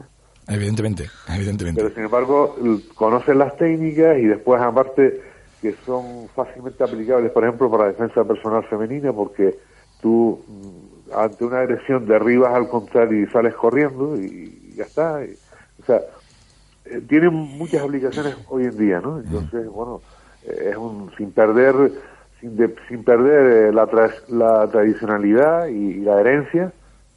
Evidentemente, 0.48 1.08
evidentemente. 1.30 1.80
Pero 1.80 1.94
sin 1.94 2.06
embargo, 2.06 2.56
conoces 2.96 3.36
las 3.36 3.56
técnicas 3.58 4.18
y 4.18 4.24
después 4.24 4.60
aparte 4.60 5.22
que 5.62 5.76
son 5.86 6.30
fácilmente 6.30 6.84
aplicables, 6.84 7.32
por 7.32 7.44
ejemplo, 7.44 7.70
para 7.70 7.84
la 7.84 7.90
defensa 7.90 8.24
personal 8.24 8.64
femenina, 8.64 9.14
porque 9.14 9.56
tú 10.02 10.44
ante 11.16 11.46
una 11.46 11.60
agresión 11.60 12.06
derribas 12.06 12.54
al 12.54 12.68
contrario 12.70 13.24
y 13.24 13.28
sales 13.28 13.54
corriendo 13.56 14.16
y 14.18 14.74
ya 14.76 14.84
está. 14.84 15.24
Y, 15.24 15.36
o 15.82 15.86
sea, 15.86 16.02
eh, 16.86 17.02
tiene 17.08 17.30
muchas 17.30 17.84
aplicaciones 17.84 18.38
hoy 18.50 18.66
en 18.66 18.78
día, 18.78 19.02
¿no? 19.02 19.20
Entonces, 19.20 19.68
bueno, 19.68 20.02
eh, 20.44 20.70
es 20.72 20.78
un 20.78 21.12
sin 21.18 21.32
perder 21.32 21.92
sin, 22.40 22.56
de, 22.56 22.74
sin 22.88 23.04
perder 23.04 23.70
eh, 23.70 23.74
la, 23.74 23.88
tra 23.88 24.10
la 24.30 24.68
tradicionalidad 24.68 25.68
y, 25.68 25.74
y, 25.74 26.00
la 26.02 26.20
herencia, 26.20 26.72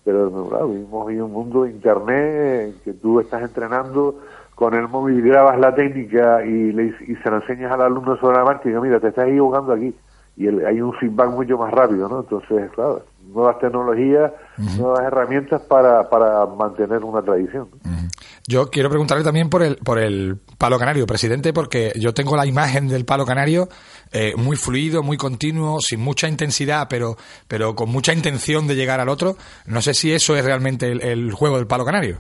pero 0.05 0.49
claro, 0.49 0.69
vivimos 0.69 1.07
hoy 1.07 1.21
un 1.21 1.33
mundo 1.33 1.65
de 1.65 1.71
internet 1.71 2.69
en 2.69 2.81
que 2.85 2.93
tú 2.95 3.21
estás 3.21 3.43
entrenando 3.43 4.19
con 4.55 4.75
el 4.75 4.89
móvil 4.89 5.23
grabas 5.23 5.59
la 5.59 5.75
técnica 5.75 6.45
y, 6.45 6.73
le, 6.73 6.95
y 7.07 7.17
se 7.17 7.31
lo 7.31 7.37
enseñas 7.37 7.73
al 7.73 7.83
alumno 7.83 8.17
sobre 8.19 8.37
la 8.37 8.45
marcha 8.45 8.63
y 8.67 8.69
digo, 8.69 8.83
mira, 8.83 9.01
te 9.01 9.09
estás 9.09 9.27
equivocando 9.27 9.73
aquí. 9.73 9.95
Y 10.37 10.47
el, 10.47 10.67
hay 10.67 10.81
un 10.81 10.93
feedback 10.95 11.31
mucho 11.31 11.57
más 11.57 11.73
rápido, 11.73 12.09
¿no? 12.09 12.21
Entonces, 12.21 12.71
claro, 12.73 13.03
nuevas 13.35 13.59
tecnologías, 13.59 14.33
uh 14.59 14.63
-huh. 14.63 14.79
nuevas 14.79 15.01
herramientas 15.07 15.63
para, 15.63 16.09
para 16.09 16.47
mantener 16.47 17.05
una 17.05 17.23
tradición. 17.23 17.69
Uh 17.85 17.89
-huh. 17.89 18.09
Yo 18.49 18.71
quiero 18.71 18.89
preguntarle 18.89 19.23
también 19.23 19.49
por 19.49 19.63
el, 19.63 19.77
por 19.77 19.99
el 19.99 20.37
palo 20.59 20.79
canario, 20.79 21.07
presidente, 21.07 21.53
porque 21.53 21.93
yo 21.97 22.13
tengo 22.13 22.37
la 22.37 22.47
imagen 22.47 22.89
del 22.89 23.05
palo 23.05 23.25
canario 23.25 23.69
eh, 24.13 24.33
muy 24.37 24.57
fluido, 24.57 25.03
muy 25.03 25.17
continuo, 25.17 25.81
sin 25.81 26.01
mucha 26.01 26.27
intensidad, 26.29 26.89
pero, 26.89 27.17
pero 27.47 27.75
con 27.75 27.91
mucha 27.91 28.13
intención 28.13 28.67
de 28.67 28.75
llegar 28.75 28.99
al 28.99 29.09
otro. 29.09 29.37
No 29.67 29.81
sé 29.81 29.95
si 29.95 30.13
eso 30.13 30.37
es 30.37 30.45
realmente 30.45 30.91
el, 30.91 31.01
el 31.03 31.33
juego 31.33 31.57
del 31.59 31.67
palo 31.67 31.85
canario. 31.85 32.19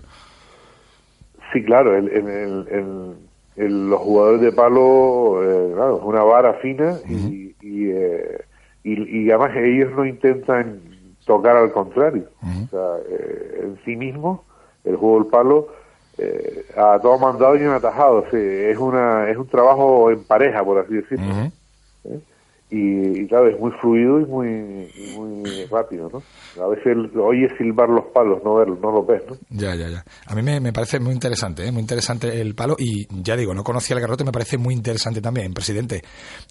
Sí, 1.52 1.64
claro, 1.64 1.96
el, 1.96 2.08
el, 2.08 3.16
el, 3.56 3.90
los 3.90 4.00
jugadores 4.00 4.40
de 4.40 4.52
palo, 4.52 5.42
eh, 5.42 5.72
claro, 5.74 5.96
es 5.98 6.04
una 6.04 6.22
vara 6.22 6.54
fina 6.62 6.92
uh 6.92 7.08
-huh. 7.08 7.32
y, 7.32 7.56
y, 7.60 7.90
eh, 7.90 8.44
y, 8.84 9.24
y, 9.24 9.30
además 9.30 9.56
ellos 9.56 9.90
no 9.96 10.06
intentan 10.06 10.80
tocar 11.30 11.56
al 11.56 11.70
contrario. 11.70 12.24
Uh 12.42 12.46
-huh. 12.46 12.64
O 12.64 12.68
sea, 12.74 12.88
eh, 13.08 13.60
en 13.64 13.78
sí 13.84 13.94
mismo, 13.94 14.42
el 14.84 14.96
juego 14.96 15.16
del 15.20 15.28
palo, 15.36 15.68
eh, 16.18 16.66
a 16.76 16.98
todo 16.98 17.18
mandado 17.18 17.56
y 17.56 17.62
un 17.62 17.74
atajado. 17.74 18.24
Sí, 18.32 18.36
es, 18.72 18.78
una, 18.78 19.30
es 19.30 19.36
un 19.36 19.46
trabajo 19.46 20.10
en 20.10 20.24
pareja, 20.24 20.64
por 20.64 20.76
así 20.78 20.94
decirlo. 20.94 21.26
Uh 21.26 21.38
-huh. 21.38 22.20
Y, 22.72 23.26
claro, 23.26 23.48
es 23.48 23.58
muy 23.58 23.72
fluido 23.80 24.20
y 24.20 24.26
muy, 24.26 24.48
y 24.94 25.18
muy 25.18 25.64
rápido, 25.66 26.08
¿no? 26.12 26.22
A 26.62 26.68
veces 26.68 26.96
oyes 27.16 27.50
silbar 27.58 27.88
los 27.88 28.04
palos, 28.14 28.42
no 28.44 28.54
verlos, 28.54 28.78
no 28.80 28.92
los 28.92 29.06
ves, 29.06 29.22
¿no? 29.28 29.36
Ya, 29.50 29.74
ya, 29.74 29.88
ya. 29.88 30.04
A 30.26 30.36
mí 30.36 30.42
me, 30.42 30.60
me 30.60 30.72
parece 30.72 31.00
muy 31.00 31.12
interesante, 31.12 31.66
¿eh? 31.66 31.72
muy 31.72 31.80
interesante 31.80 32.40
el 32.40 32.54
palo 32.54 32.76
y 32.78 33.08
ya 33.22 33.36
digo, 33.36 33.54
no 33.54 33.64
conocía 33.64 33.96
el 33.96 34.02
garrote, 34.02 34.22
me 34.22 34.30
parece 34.30 34.56
muy 34.56 34.74
interesante 34.74 35.20
también, 35.20 35.52
presidente. 35.52 36.02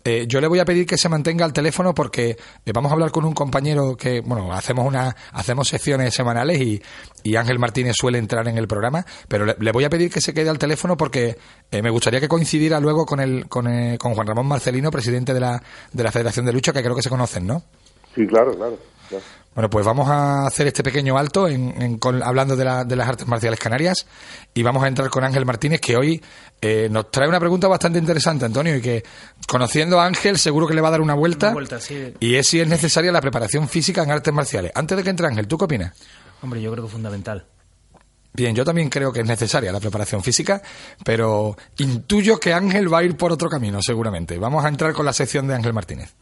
Eh, 0.04 0.26
yo 0.28 0.42
le 0.42 0.48
voy 0.48 0.60
a 0.60 0.66
pedir 0.66 0.86
que 0.86 0.98
se 0.98 1.08
mantenga 1.08 1.46
al 1.46 1.54
teléfono 1.54 1.94
porque 1.94 2.32
eh, 2.32 2.72
vamos 2.74 2.92
a 2.92 2.96
hablar 2.96 3.12
con 3.12 3.24
un 3.24 3.34
compañero 3.34 3.96
que, 3.96 4.20
bueno, 4.20 4.52
hacemos 4.52 4.86
una, 4.86 5.16
hacemos 5.32 5.70
secciones 5.70 6.14
semanales 6.14 6.60
y, 6.60 6.82
y 7.24 7.38
Ángel 7.38 7.60
Martínez 7.60 7.96
suele 7.98 8.18
entrar 8.18 8.46
en 8.50 8.58
el 8.58 8.68
programa, 8.68 9.06
pero 9.30 9.46
le, 9.46 9.72
voy 9.72 9.86
a 9.86 9.90
pedir 9.90 10.12
que 10.12 10.20
se 10.20 10.34
quede 10.34 10.50
al 10.50 10.60
teléfono 10.60 10.98
porque 10.98 11.38
eh, 11.72 11.82
me 11.82 11.90
gustaría 11.90 12.20
que 12.20 12.28
coincidiera 12.28 12.82
luego 12.82 13.06
con 13.06 13.22
el, 13.22 13.48
con, 13.48 13.66
con 13.98 14.16
Juan 14.16 14.28
Ramón 14.28 14.48
Marcelino, 14.48 14.92
presidente 14.92 15.34
de 15.34 15.40
la, 15.40 15.64
de 15.94 16.04
la 16.04 16.09
Federación 16.12 16.45
de 16.45 16.54
Lucha, 16.54 16.74
que 16.74 16.82
creo 16.82 16.95
que 16.95 17.02
se 17.02 17.10
conocen, 17.10 17.48
¿no? 17.48 17.63
Sí, 18.15 18.26
claro, 18.28 18.56
claro. 18.56 18.78
Bueno, 19.56 19.69
pues 19.69 19.86
vamos 19.86 20.08
a 20.10 20.45
hacer 20.45 20.67
este 20.67 20.84
pequeño 20.84 21.17
alto 21.17 21.48
en, 21.48 22.00
hablando 22.24 22.56
de, 22.56 22.86
de, 22.86 22.95
las 22.95 23.10
artes 23.10 23.28
marciales 23.28 23.60
canarias 23.60 24.06
y 24.54 24.62
vamos 24.62 24.84
a 24.84 24.88
entrar 24.88 25.10
con 25.10 25.24
Ángel 25.24 25.45
Martínez, 25.45 25.82
que 25.82 25.98
hoy 25.98 26.22
eh, 26.62 26.88
nos 26.89 27.10
trae 27.10 27.28
una 27.28 27.39
pregunta 27.39 27.67
bastante 27.67 28.00
interesante, 28.00 28.45
Antonio, 28.45 28.76
y 28.76 28.82
que 28.82 29.04
conociendo 29.48 30.00
a 30.00 30.06
Ángel 30.06 30.38
seguro 30.38 30.67
que 30.67 30.76
le 30.76 30.82
va 30.82 30.89
a 30.89 30.91
dar 30.91 31.02
una 31.02 31.15
vuelta, 31.15 31.54
y 32.19 32.36
es 32.36 32.48
si 32.48 32.60
es 32.60 32.67
necesaria 32.67 33.12
la 33.12 33.22
preparación 33.22 33.67
física 33.67 34.04
en 34.04 34.12
artes 34.12 34.34
marciales. 34.34 34.72
Antes 34.76 34.98
de 34.98 35.04
que 35.04 35.10
entre 35.10 35.28
Ángel, 35.28 35.48
¿tú 35.48 35.58
qué 35.58 35.65
opinas? 35.65 35.98
Hombre, 36.41 36.62
yo 36.62 36.72
creo 36.72 36.84
que 36.84 36.88
es 36.88 36.93
fundamental. 36.93 37.45
Bien, 38.34 38.56
yo 38.56 38.63
también 38.63 38.89
creo 38.89 39.12
que 39.12 39.22
es 39.22 39.28
necesaria 39.28 39.72
la 39.72 39.80
preparación 39.80 40.24
física, 40.24 40.62
pero 41.04 41.58
intuyo 41.78 42.39
que 42.39 42.54
Ángel 42.54 42.92
va 42.94 43.00
a 43.00 43.04
ir 43.04 43.18
por 43.18 43.32
otro 43.32 43.50
camino, 43.50 43.80
seguramente. 43.82 44.38
Vamos 44.38 44.63
a 44.63 44.70
entrar 44.70 44.94
con 44.94 45.06
la 45.06 45.13
sección 45.13 45.48
de 45.48 45.56
Ángel 45.56 45.74
Martínez. 45.74 46.15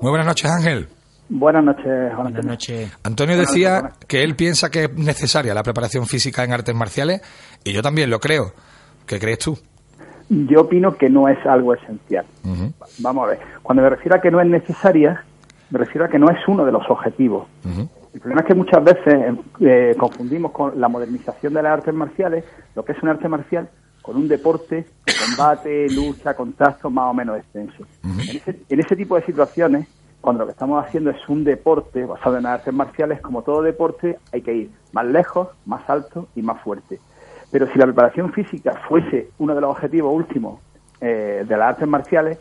Muy 0.00 0.10
buenas 0.10 0.26
noches, 0.26 0.50
Ángel. 0.50 0.88
Buenas 1.28 1.64
noches, 1.64 2.16
Buenas 2.16 2.44
noches. 2.44 2.92
Antonio 3.02 3.36
decía 3.36 3.92
que 4.06 4.22
él 4.22 4.36
piensa 4.36 4.70
que 4.70 4.84
es 4.84 4.94
necesaria 4.94 5.54
la 5.54 5.62
preparación 5.62 6.06
física 6.06 6.44
en 6.44 6.52
artes 6.52 6.74
marciales 6.74 7.20
y 7.64 7.72
yo 7.72 7.82
también 7.82 8.10
lo 8.10 8.20
creo. 8.20 8.52
¿Qué 9.06 9.18
crees 9.18 9.38
tú? 9.38 9.58
Yo 10.28 10.62
opino 10.62 10.96
que 10.96 11.08
no 11.08 11.28
es 11.28 11.38
algo 11.46 11.74
esencial. 11.74 12.26
Vamos 12.98 13.24
a 13.24 13.30
ver. 13.30 13.40
Cuando 13.62 13.82
me 13.82 13.90
refiero 13.90 14.16
a 14.16 14.20
que 14.20 14.30
no 14.30 14.40
es 14.40 14.46
necesaria, 14.46 15.24
me 15.70 15.78
refiero 15.78 16.04
a 16.04 16.08
que 16.08 16.18
no 16.18 16.30
es 16.30 16.38
uno 16.46 16.64
de 16.64 16.72
los 16.72 16.88
objetivos. 16.88 17.46
El 18.14 18.20
problema 18.20 18.40
es 18.40 18.46
que 18.46 18.54
muchas 18.54 18.82
veces 18.82 19.36
eh, 19.60 19.94
confundimos 19.98 20.52
con 20.52 20.80
la 20.80 20.88
modernización 20.88 21.52
de 21.54 21.62
las 21.62 21.72
artes 21.72 21.92
marciales, 21.92 22.44
lo 22.74 22.84
que 22.84 22.92
es 22.92 23.02
un 23.02 23.10
arte 23.10 23.28
marcial, 23.28 23.68
con 24.00 24.16
un 24.16 24.26
deporte, 24.26 24.86
combate, 25.26 25.88
lucha, 25.90 26.34
contacto 26.34 26.88
más 26.88 27.10
o 27.10 27.14
menos 27.14 27.38
extenso. 27.38 27.84
en 28.04 28.80
ese 28.80 28.96
tipo 28.96 29.16
de 29.16 29.22
situaciones, 29.26 29.86
cuando 30.26 30.42
lo 30.42 30.46
que 30.46 30.54
estamos 30.54 30.84
haciendo 30.84 31.10
es 31.10 31.28
un 31.28 31.44
deporte 31.44 32.04
basado 32.04 32.36
en 32.36 32.46
artes 32.46 32.74
marciales, 32.74 33.20
como 33.20 33.42
todo 33.42 33.62
deporte, 33.62 34.18
hay 34.32 34.42
que 34.42 34.52
ir 34.52 34.70
más 34.90 35.06
lejos, 35.06 35.50
más 35.66 35.88
alto 35.88 36.26
y 36.34 36.42
más 36.42 36.60
fuerte. 36.62 36.98
Pero 37.52 37.68
si 37.68 37.78
la 37.78 37.84
preparación 37.84 38.32
física 38.32 38.74
fuese 38.88 39.28
uno 39.38 39.54
de 39.54 39.60
los 39.60 39.70
objetivos 39.70 40.12
últimos 40.12 40.58
eh, 41.00 41.44
de 41.46 41.56
las 41.56 41.68
artes 41.68 41.86
marciales, 41.86 42.40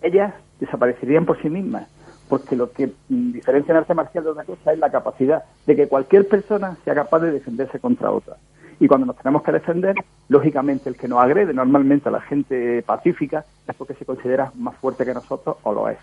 ellas 0.00 0.32
desaparecerían 0.60 1.26
por 1.26 1.38
sí 1.42 1.50
mismas, 1.50 1.86
porque 2.30 2.56
lo 2.56 2.72
que 2.72 2.92
diferencia 3.06 3.72
en 3.72 3.78
arte 3.80 3.92
marcial 3.92 4.24
de 4.24 4.30
otra 4.30 4.44
cosa 4.44 4.72
es 4.72 4.78
la 4.78 4.90
capacidad 4.90 5.44
de 5.66 5.76
que 5.76 5.88
cualquier 5.88 6.26
persona 6.26 6.78
sea 6.86 6.94
capaz 6.94 7.18
de 7.18 7.32
defenderse 7.32 7.78
contra 7.80 8.12
otra. 8.12 8.36
Y 8.80 8.88
cuando 8.88 9.04
nos 9.04 9.16
tenemos 9.18 9.42
que 9.42 9.52
defender, 9.52 9.94
lógicamente 10.30 10.88
el 10.88 10.96
que 10.96 11.06
nos 11.06 11.22
agrede 11.22 11.52
normalmente 11.52 12.08
a 12.08 12.12
la 12.12 12.22
gente 12.22 12.82
pacífica 12.82 13.44
es 13.68 13.76
porque 13.76 13.92
se 13.92 14.06
considera 14.06 14.52
más 14.54 14.74
fuerte 14.76 15.04
que 15.04 15.12
nosotros 15.12 15.58
o 15.64 15.74
lo 15.74 15.90
es. 15.90 15.98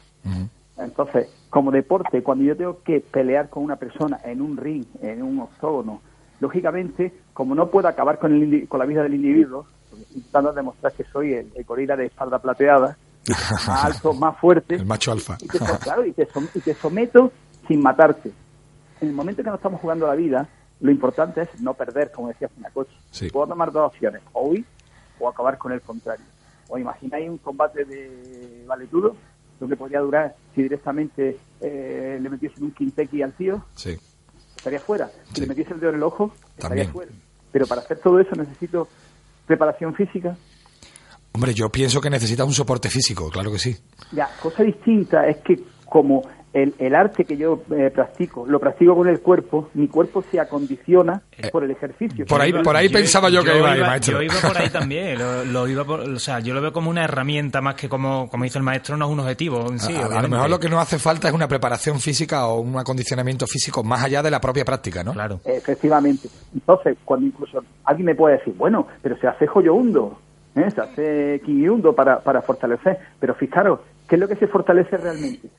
Entonces, 0.78 1.28
como 1.50 1.72
deporte, 1.72 2.24
cuando 2.24 2.44
yo 2.44 2.58
tengo 2.58 2.82
que 2.84 3.00
pelear 3.00 3.50
con 3.50 3.64
una 3.64 3.76
persona 3.76 4.20
en 4.24 4.42
un 4.42 4.58
ring, 4.58 4.86
en 5.02 5.22
un 5.22 5.40
octógono, 5.40 6.02
lógicamente, 6.40 7.14
como 7.34 7.54
no 7.54 7.70
puedo 7.70 7.88
acabar 7.88 8.18
con, 8.20 8.34
el, 8.34 8.68
con 8.68 8.80
la 8.80 8.86
vida 8.86 9.04
del 9.04 9.14
individuo, 9.14 9.68
intentando 10.16 10.52
demostrar 10.52 10.94
que 10.94 11.04
soy 11.04 11.34
el, 11.34 11.52
gorila 11.66 11.96
de 11.96 12.08
espalda 12.08 12.40
plateada, 12.40 12.98
más 13.68 13.86
alto, 13.86 14.14
más 14.14 14.38
fuerte. 14.40 14.76
El 14.76 14.86
macho 14.86 15.12
alfa. 15.12 15.38
Y 15.40 15.48
claro, 15.48 16.06
y 16.06 16.12
te, 16.12 16.28
someto 16.74 17.32
sin 17.68 17.82
matarte. 17.82 18.32
En 19.00 19.10
el 19.10 19.14
momento 19.14 19.44
que 19.44 19.50
no 19.50 19.56
estamos 19.56 19.80
jugando 19.80 20.08
la 20.08 20.16
vida, 20.16 20.48
lo 20.82 20.92
importante 20.92 21.42
es 21.42 21.62
no 21.62 21.74
perder, 21.74 22.12
como 22.12 22.30
decía 22.30 22.50
Finacoche. 22.50 22.96
Sí. 23.12 23.30
Puedo 23.30 23.48
tomar 23.48 23.72
dos 23.72 23.88
opciones, 23.88 24.22
o 24.34 24.50
huir 24.50 24.66
o 25.20 25.30
acabar 25.30 25.58
con 25.58 25.72
el 25.72 25.82
contrario. 25.82 26.26
O 26.68 26.78
imagináis 26.78 27.30
un 27.30 27.38
combate 27.38 27.86
de 27.86 28.64
valetudo 28.66 29.16
lo 29.63 29.69
que 29.69 29.78
podría 29.78 30.02
durar 30.02 30.36
si 30.54 30.62
directamente 30.63 31.38
eh, 31.62 32.19
le 32.21 32.30
metiesen 32.30 32.65
un 32.65 32.71
quintequi 32.71 33.21
al 33.21 33.32
tío, 33.32 33.63
estaría 34.58 34.80
fuera. 34.80 35.10
Si 35.34 35.39
le 35.39 35.47
metiese 35.47 35.73
el 35.73 35.80
dedo 35.80 35.91
en 35.91 35.95
el 35.95 36.04
ojo, 36.04 36.34
estaría 36.58 36.89
fuera. 36.89 37.12
Pero 37.52 37.65
para 37.65 37.82
hacer 37.82 37.99
todo 37.99 38.19
eso 38.19 38.36
necesito 38.36 38.89
preparación 39.47 39.95
física. 39.95 40.36
Hombre, 41.32 41.54
yo 41.54 41.69
pienso 41.69 42.02
que 42.02 42.10
necesita 42.10 42.43
un 42.43 42.52
soporte 42.52 42.89
físico, 42.89 43.30
claro 43.30 43.52
que 43.52 43.60
sí. 43.60 43.76
Ya, 44.12 44.30
cosa 44.41 44.63
distinta 44.63 45.28
es 45.28 45.38
que 45.38 45.63
como 45.86 46.23
el, 46.54 46.96
arte 46.96 47.26
que 47.26 47.36
yo 47.36 47.63
eh, 47.76 47.89
practico, 47.89 48.46
lo 48.48 48.60
practico 48.60 48.96
con 48.96 49.08
el 49.08 49.22
cuerpo, 49.22 49.70
mi 49.74 49.88
cuerpo 49.88 50.24
se 50.30 50.39
acondiciona 50.39 51.24
eh, 51.36 51.50
por 51.52 51.63
el 51.63 51.72
ejercicio. 51.72 52.26
Por 52.28 52.42
ahí, 52.42 52.54
por 52.54 52.76
ahí 52.76 52.89
pensaba 52.89 53.30
yo, 53.30 53.44
que 53.44 53.58
iba, 53.58 53.76
maestro. 53.76 54.22
Yo 54.22 54.22
iba 54.22 54.36
por 54.36 54.58
ahí 54.58 54.70
también, 54.72 55.18
lo, 55.52 55.68
iba 55.68 55.82
o 55.84 56.20
sea, 56.20 56.39
yo 56.39 56.54
lo 56.54 56.62
veo 56.62 56.72
como 56.72 56.92
una 56.92 57.06
herramienta 57.06 57.60
más 57.60 57.74
que 57.74 57.89
como, 57.89 58.30
como 58.30 58.44
dice 58.44 58.60
el 58.60 58.63
maestro, 58.63 58.96
no 58.98 59.06
es 59.06 59.12
un 59.12 59.20
objetivo 59.22 59.68
en 59.70 59.80
sí. 59.80 59.96
A, 59.96 60.22
lo 60.22 60.30
mejor 60.30 60.50
lo 60.50 60.60
que 60.60 60.70
nos 60.70 60.80
hace 60.80 61.00
falta 61.00 61.28
es 61.28 61.34
una 61.34 61.48
preparación 61.48 62.00
física 62.00 62.46
o 62.46 62.60
un 62.60 62.78
acondicionamiento 62.78 63.48
físico 63.48 63.84
más 63.84 64.04
allá 64.04 64.22
de 64.22 64.30
la 64.30 64.39
propia 64.39 64.63
práctica, 64.63 65.04
¿no? 65.04 65.13
Claro. 65.13 65.39
Efectivamente. 65.46 66.30
Entonces, 66.54 66.98
cuando 67.04 67.26
incluso 67.26 67.63
alguien 67.86 68.06
me 68.06 68.16
puede 68.16 68.38
decir, 68.38 68.54
bueno, 68.56 68.88
pero 69.02 69.18
se 69.18 69.28
hace 69.28 69.48
joyo 69.48 69.74
hundo, 69.74 70.20
¿eh? 70.56 70.70
se 70.70 70.82
hace 70.82 71.42
hundo 71.70 71.94
para, 71.94 72.20
para 72.20 72.42
fortalecer, 72.42 73.00
pero 73.20 73.34
fijaros, 73.34 73.80
¿Qué 74.08 74.16
es 74.16 74.22
lo 74.22 74.28
que 74.28 74.36
se 74.36 74.48
fortalece 74.48 74.98
realmente? 74.98 75.50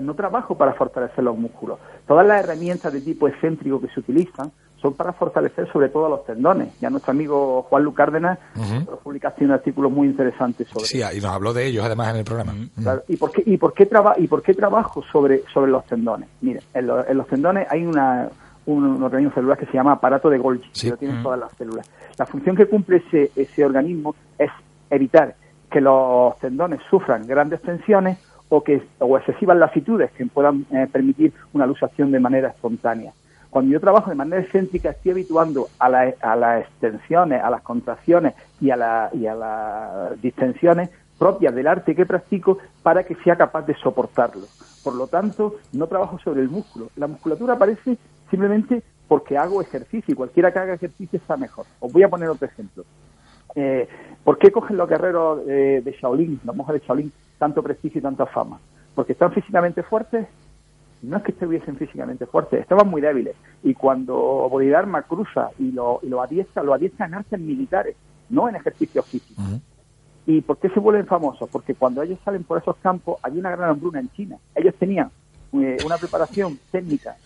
No, 0.00 0.14
trabajo 0.14 0.56
para 0.56 0.74
fortalecer 0.74 1.24
los 1.24 1.36
músculos. 1.36 1.78
Todas 2.06 2.26
las 2.26 2.44
herramientas 2.44 2.92
de 2.92 3.00
tipo 3.00 3.26
excéntrico 3.26 3.80
que 3.80 3.88
se 3.88 4.00
utilizan 4.00 4.52
son 4.80 4.94
para 4.94 5.12
fortalecer 5.12 5.70
sobre 5.72 5.88
todo 5.88 6.08
los 6.08 6.24
tendones. 6.24 6.78
Ya 6.80 6.90
nuestro 6.90 7.12
amigo 7.12 7.62
Juan 7.68 7.82
Lu 7.84 7.92
Cárdenas 7.92 8.38
uh 8.56 8.96
publicaste 9.02 9.44
un 9.44 9.52
artículo 9.52 9.90
muy 9.90 10.08
interesante 10.08 10.64
sobre 10.64 10.86
Sí, 10.86 10.98
y 10.98 11.20
nos 11.20 11.32
habló 11.32 11.52
de 11.52 11.66
ellos 11.66 11.84
además 11.84 12.10
en 12.10 12.16
el 12.16 12.24
programa. 12.24 12.54
¿Y 13.08 13.16
por 13.16 13.32
qué, 13.32 13.42
y 13.46 13.56
por 13.56 13.72
qué, 13.72 13.88
y 14.18 14.26
por 14.28 14.42
qué 14.42 14.54
trabajo 14.54 15.02
sobre, 15.10 15.42
sobre 15.52 15.70
los 15.70 15.84
tendones? 15.86 16.28
Mire, 16.40 16.60
en, 16.74 16.86
los 16.86 17.26
tendones 17.28 17.66
hay 17.70 17.84
una, 17.84 18.28
un, 18.66 19.02
organismo 19.02 19.34
celular 19.34 19.58
que 19.58 19.66
se 19.66 19.72
llama 19.72 19.92
aparato 19.92 20.28
de 20.28 20.38
Golgi, 20.38 20.70
que 20.70 20.90
lo 20.90 20.96
tienen 20.96 21.22
todas 21.22 21.40
las 21.40 21.52
células. 21.56 21.88
La 22.18 22.26
función 22.26 22.56
que 22.56 22.66
cumple 22.66 23.02
ese, 23.08 23.30
ese 23.34 23.64
organismo 23.64 24.14
es 24.38 24.50
evitar 24.90 25.34
que 25.70 25.80
los 25.80 26.36
tendones 26.38 26.80
sufran 26.90 27.26
grandes 27.26 27.62
tensiones 27.62 28.18
o, 28.48 28.62
que, 28.62 28.82
o 28.98 29.16
excesivas 29.16 29.56
latitudes 29.56 30.10
que 30.12 30.26
puedan 30.26 30.66
eh, 30.72 30.88
permitir 30.90 31.32
una 31.52 31.66
luxación 31.66 32.10
de 32.10 32.20
manera 32.20 32.48
espontánea. 32.48 33.12
Cuando 33.48 33.72
yo 33.72 33.80
trabajo 33.80 34.10
de 34.10 34.16
manera 34.16 34.42
excéntrica 34.42 34.90
estoy 34.90 35.12
habituando 35.12 35.68
a, 35.78 35.86
a 35.86 36.36
las 36.36 36.62
extensiones, 36.62 37.42
a 37.42 37.50
las 37.50 37.62
contracciones 37.62 38.34
y 38.60 38.70
a, 38.70 38.76
la, 38.76 39.10
y 39.12 39.26
a 39.26 39.34
las 39.34 40.20
distensiones 40.20 40.90
propias 41.18 41.54
del 41.54 41.66
arte 41.66 41.94
que 41.94 42.06
practico 42.06 42.58
para 42.82 43.04
que 43.04 43.14
sea 43.16 43.36
capaz 43.36 43.66
de 43.66 43.74
soportarlo. 43.74 44.46
Por 44.82 44.94
lo 44.94 45.06
tanto, 45.06 45.56
no 45.72 45.86
trabajo 45.86 46.18
sobre 46.18 46.40
el 46.40 46.48
músculo. 46.48 46.88
La 46.96 47.06
musculatura 47.06 47.54
aparece 47.54 47.98
simplemente 48.30 48.82
porque 49.06 49.36
hago 49.36 49.60
ejercicio 49.60 50.12
y 50.12 50.16
cualquiera 50.16 50.52
que 50.52 50.60
haga 50.60 50.74
ejercicio 50.74 51.18
está 51.18 51.36
mejor. 51.36 51.66
Os 51.80 51.92
voy 51.92 52.04
a 52.04 52.08
poner 52.08 52.28
otro 52.28 52.46
ejemplo. 52.46 52.84
Eh, 53.54 53.88
¿Por 54.24 54.38
qué 54.38 54.50
cogen 54.50 54.76
los 54.76 54.88
guerreros 54.88 55.44
de, 55.46 55.96
Shaolin, 56.00 56.40
las 56.44 56.54
monjas 56.54 56.74
de 56.74 56.86
Shaolin, 56.86 57.12
tanto 57.38 57.62
prestigio 57.62 57.98
y 57.98 58.02
tanta 58.02 58.26
fama? 58.26 58.60
Porque 58.94 59.12
están 59.12 59.32
físicamente 59.32 59.82
fuertes. 59.82 60.26
No 61.02 61.16
es 61.16 61.22
que 61.22 61.32
estuviesen 61.32 61.76
físicamente 61.76 62.26
fuertes, 62.26 62.60
estaban 62.60 62.88
muy 62.88 63.00
débiles. 63.00 63.34
Y 63.62 63.72
cuando 63.72 64.14
Bodhidharma 64.50 65.02
cruza 65.02 65.48
y 65.58 65.72
lo, 65.72 66.00
y 66.02 66.08
lo 66.08 66.20
adiestra, 66.20 66.62
lo 66.62 66.74
adiestra 66.74 67.06
en 67.06 67.14
artes 67.14 67.40
militares, 67.40 67.96
no 68.28 68.48
en 68.48 68.56
ejercicios 68.56 69.06
físicos. 69.06 69.44
¿Y 70.26 70.42
por 70.42 70.58
qué 70.58 70.68
se 70.68 70.78
vuelven 70.78 71.06
famosos? 71.06 71.48
Porque 71.50 71.74
cuando 71.74 72.02
ellos 72.02 72.18
salen 72.24 72.44
por 72.44 72.58
esos 72.58 72.76
campos, 72.76 73.18
hay 73.22 73.38
una 73.38 73.50
gran 73.50 73.70
hambruna 73.70 74.00
en 74.00 74.10
China. 74.10 74.36
Ellos 74.54 74.74
tenían 74.78 75.10
eh, 75.54 75.78
una 75.84 75.96
preparación 75.96 76.58
técnica 76.70 77.16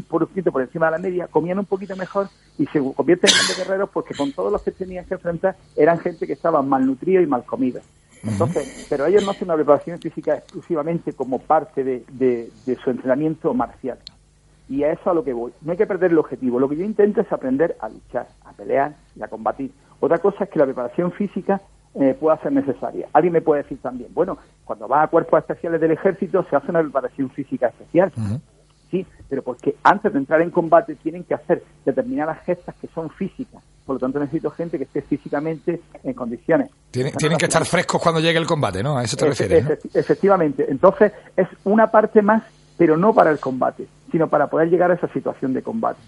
por 0.00 0.26
poquito 0.26 0.50
por 0.50 0.62
encima 0.62 0.86
de 0.86 0.92
la 0.92 0.98
media, 0.98 1.28
comían 1.28 1.58
un 1.58 1.66
poquito 1.66 1.94
mejor 1.96 2.28
y 2.58 2.66
se 2.66 2.80
convierten 2.80 3.30
en 3.30 3.36
grandes 3.36 3.58
guerreros 3.58 3.90
porque 3.92 4.14
con 4.14 4.32
todos 4.32 4.50
los 4.50 4.62
que 4.62 4.70
tenían 4.70 5.04
que 5.04 5.14
enfrentar 5.14 5.56
eran 5.76 5.98
gente 5.98 6.26
que 6.26 6.32
estaba 6.32 6.62
malnutrida 6.62 7.20
y 7.20 7.26
mal 7.26 7.44
comida. 7.44 7.80
Entonces, 8.24 8.86
pero 8.88 9.06
ellos 9.06 9.24
no 9.24 9.32
hacen 9.32 9.48
una 9.48 9.56
preparación 9.56 9.98
física 9.98 10.36
exclusivamente 10.36 11.12
como 11.12 11.40
parte 11.40 11.82
de, 11.82 12.04
de, 12.12 12.76
su 12.82 12.90
entrenamiento 12.90 13.52
marcial. 13.52 13.98
Y 14.68 14.84
a 14.84 14.92
eso 14.92 15.10
a 15.10 15.14
lo 15.14 15.24
que 15.24 15.32
voy. 15.32 15.52
No 15.60 15.72
hay 15.72 15.78
que 15.78 15.86
perder 15.86 16.12
el 16.12 16.18
objetivo. 16.18 16.60
Lo 16.60 16.68
que 16.68 16.76
yo 16.76 16.84
intento 16.84 17.20
es 17.20 17.32
aprender 17.32 17.76
a 17.80 17.88
luchar, 17.88 18.28
a 18.44 18.52
pelear 18.52 18.94
y 19.16 19.22
a 19.22 19.28
combatir. 19.28 19.72
Otra 19.98 20.18
cosa 20.18 20.44
es 20.44 20.50
que 20.50 20.58
la 20.58 20.64
preparación 20.64 21.10
física 21.12 21.60
eh, 21.94 22.16
pueda 22.18 22.38
ser 22.38 22.52
necesaria. 22.52 23.08
Alguien 23.12 23.34
me 23.34 23.42
puede 23.42 23.64
decir 23.64 23.78
también, 23.82 24.10
bueno, 24.14 24.38
cuando 24.64 24.88
va 24.88 25.02
a 25.02 25.08
cuerpos 25.08 25.40
especiales 25.40 25.80
del 25.80 25.90
ejército 25.90 26.42
se 26.48 26.56
hace 26.56 26.70
una 26.70 26.80
preparación 26.80 27.28
física 27.30 27.66
especial 27.68 28.12
sí, 28.92 29.04
pero 29.28 29.42
porque 29.42 29.74
antes 29.82 30.12
de 30.12 30.18
entrar 30.18 30.42
en 30.42 30.50
combate 30.50 30.94
tienen 30.94 31.24
que 31.24 31.34
hacer 31.34 31.64
determinadas 31.84 32.44
gestas 32.44 32.76
que 32.80 32.86
son 32.94 33.10
físicas. 33.10 33.62
Por 33.84 33.96
lo 33.96 33.98
tanto, 33.98 34.20
necesito 34.20 34.50
gente 34.50 34.78
que 34.78 34.84
esté 34.84 35.02
físicamente 35.02 35.80
en 36.04 36.14
condiciones. 36.14 36.70
Tienen, 36.92 37.12
que 37.36 37.46
estar 37.46 37.64
frescos 37.64 38.00
cuando 38.00 38.20
llegue 38.20 38.38
el 38.38 38.46
combate, 38.46 38.82
¿no? 38.82 38.96
A 38.96 39.02
eso 39.02 39.16
te 39.16 39.26
refieres. 39.26 39.66
Efectivamente. 39.92 40.66
Entonces, 40.68 41.12
es 41.36 41.48
una 41.64 41.88
parte 41.88 42.22
más, 42.22 42.44
pero 42.78 42.96
no 42.96 43.12
para 43.12 43.30
el 43.30 43.40
combate, 43.40 43.88
sino 44.12 44.28
para 44.28 44.46
poder 44.46 44.68
llegar 44.68 44.92
a 44.92 44.94
esa 44.94 45.08
situación 45.08 45.52
de 45.52 45.62
combate. 45.62 46.00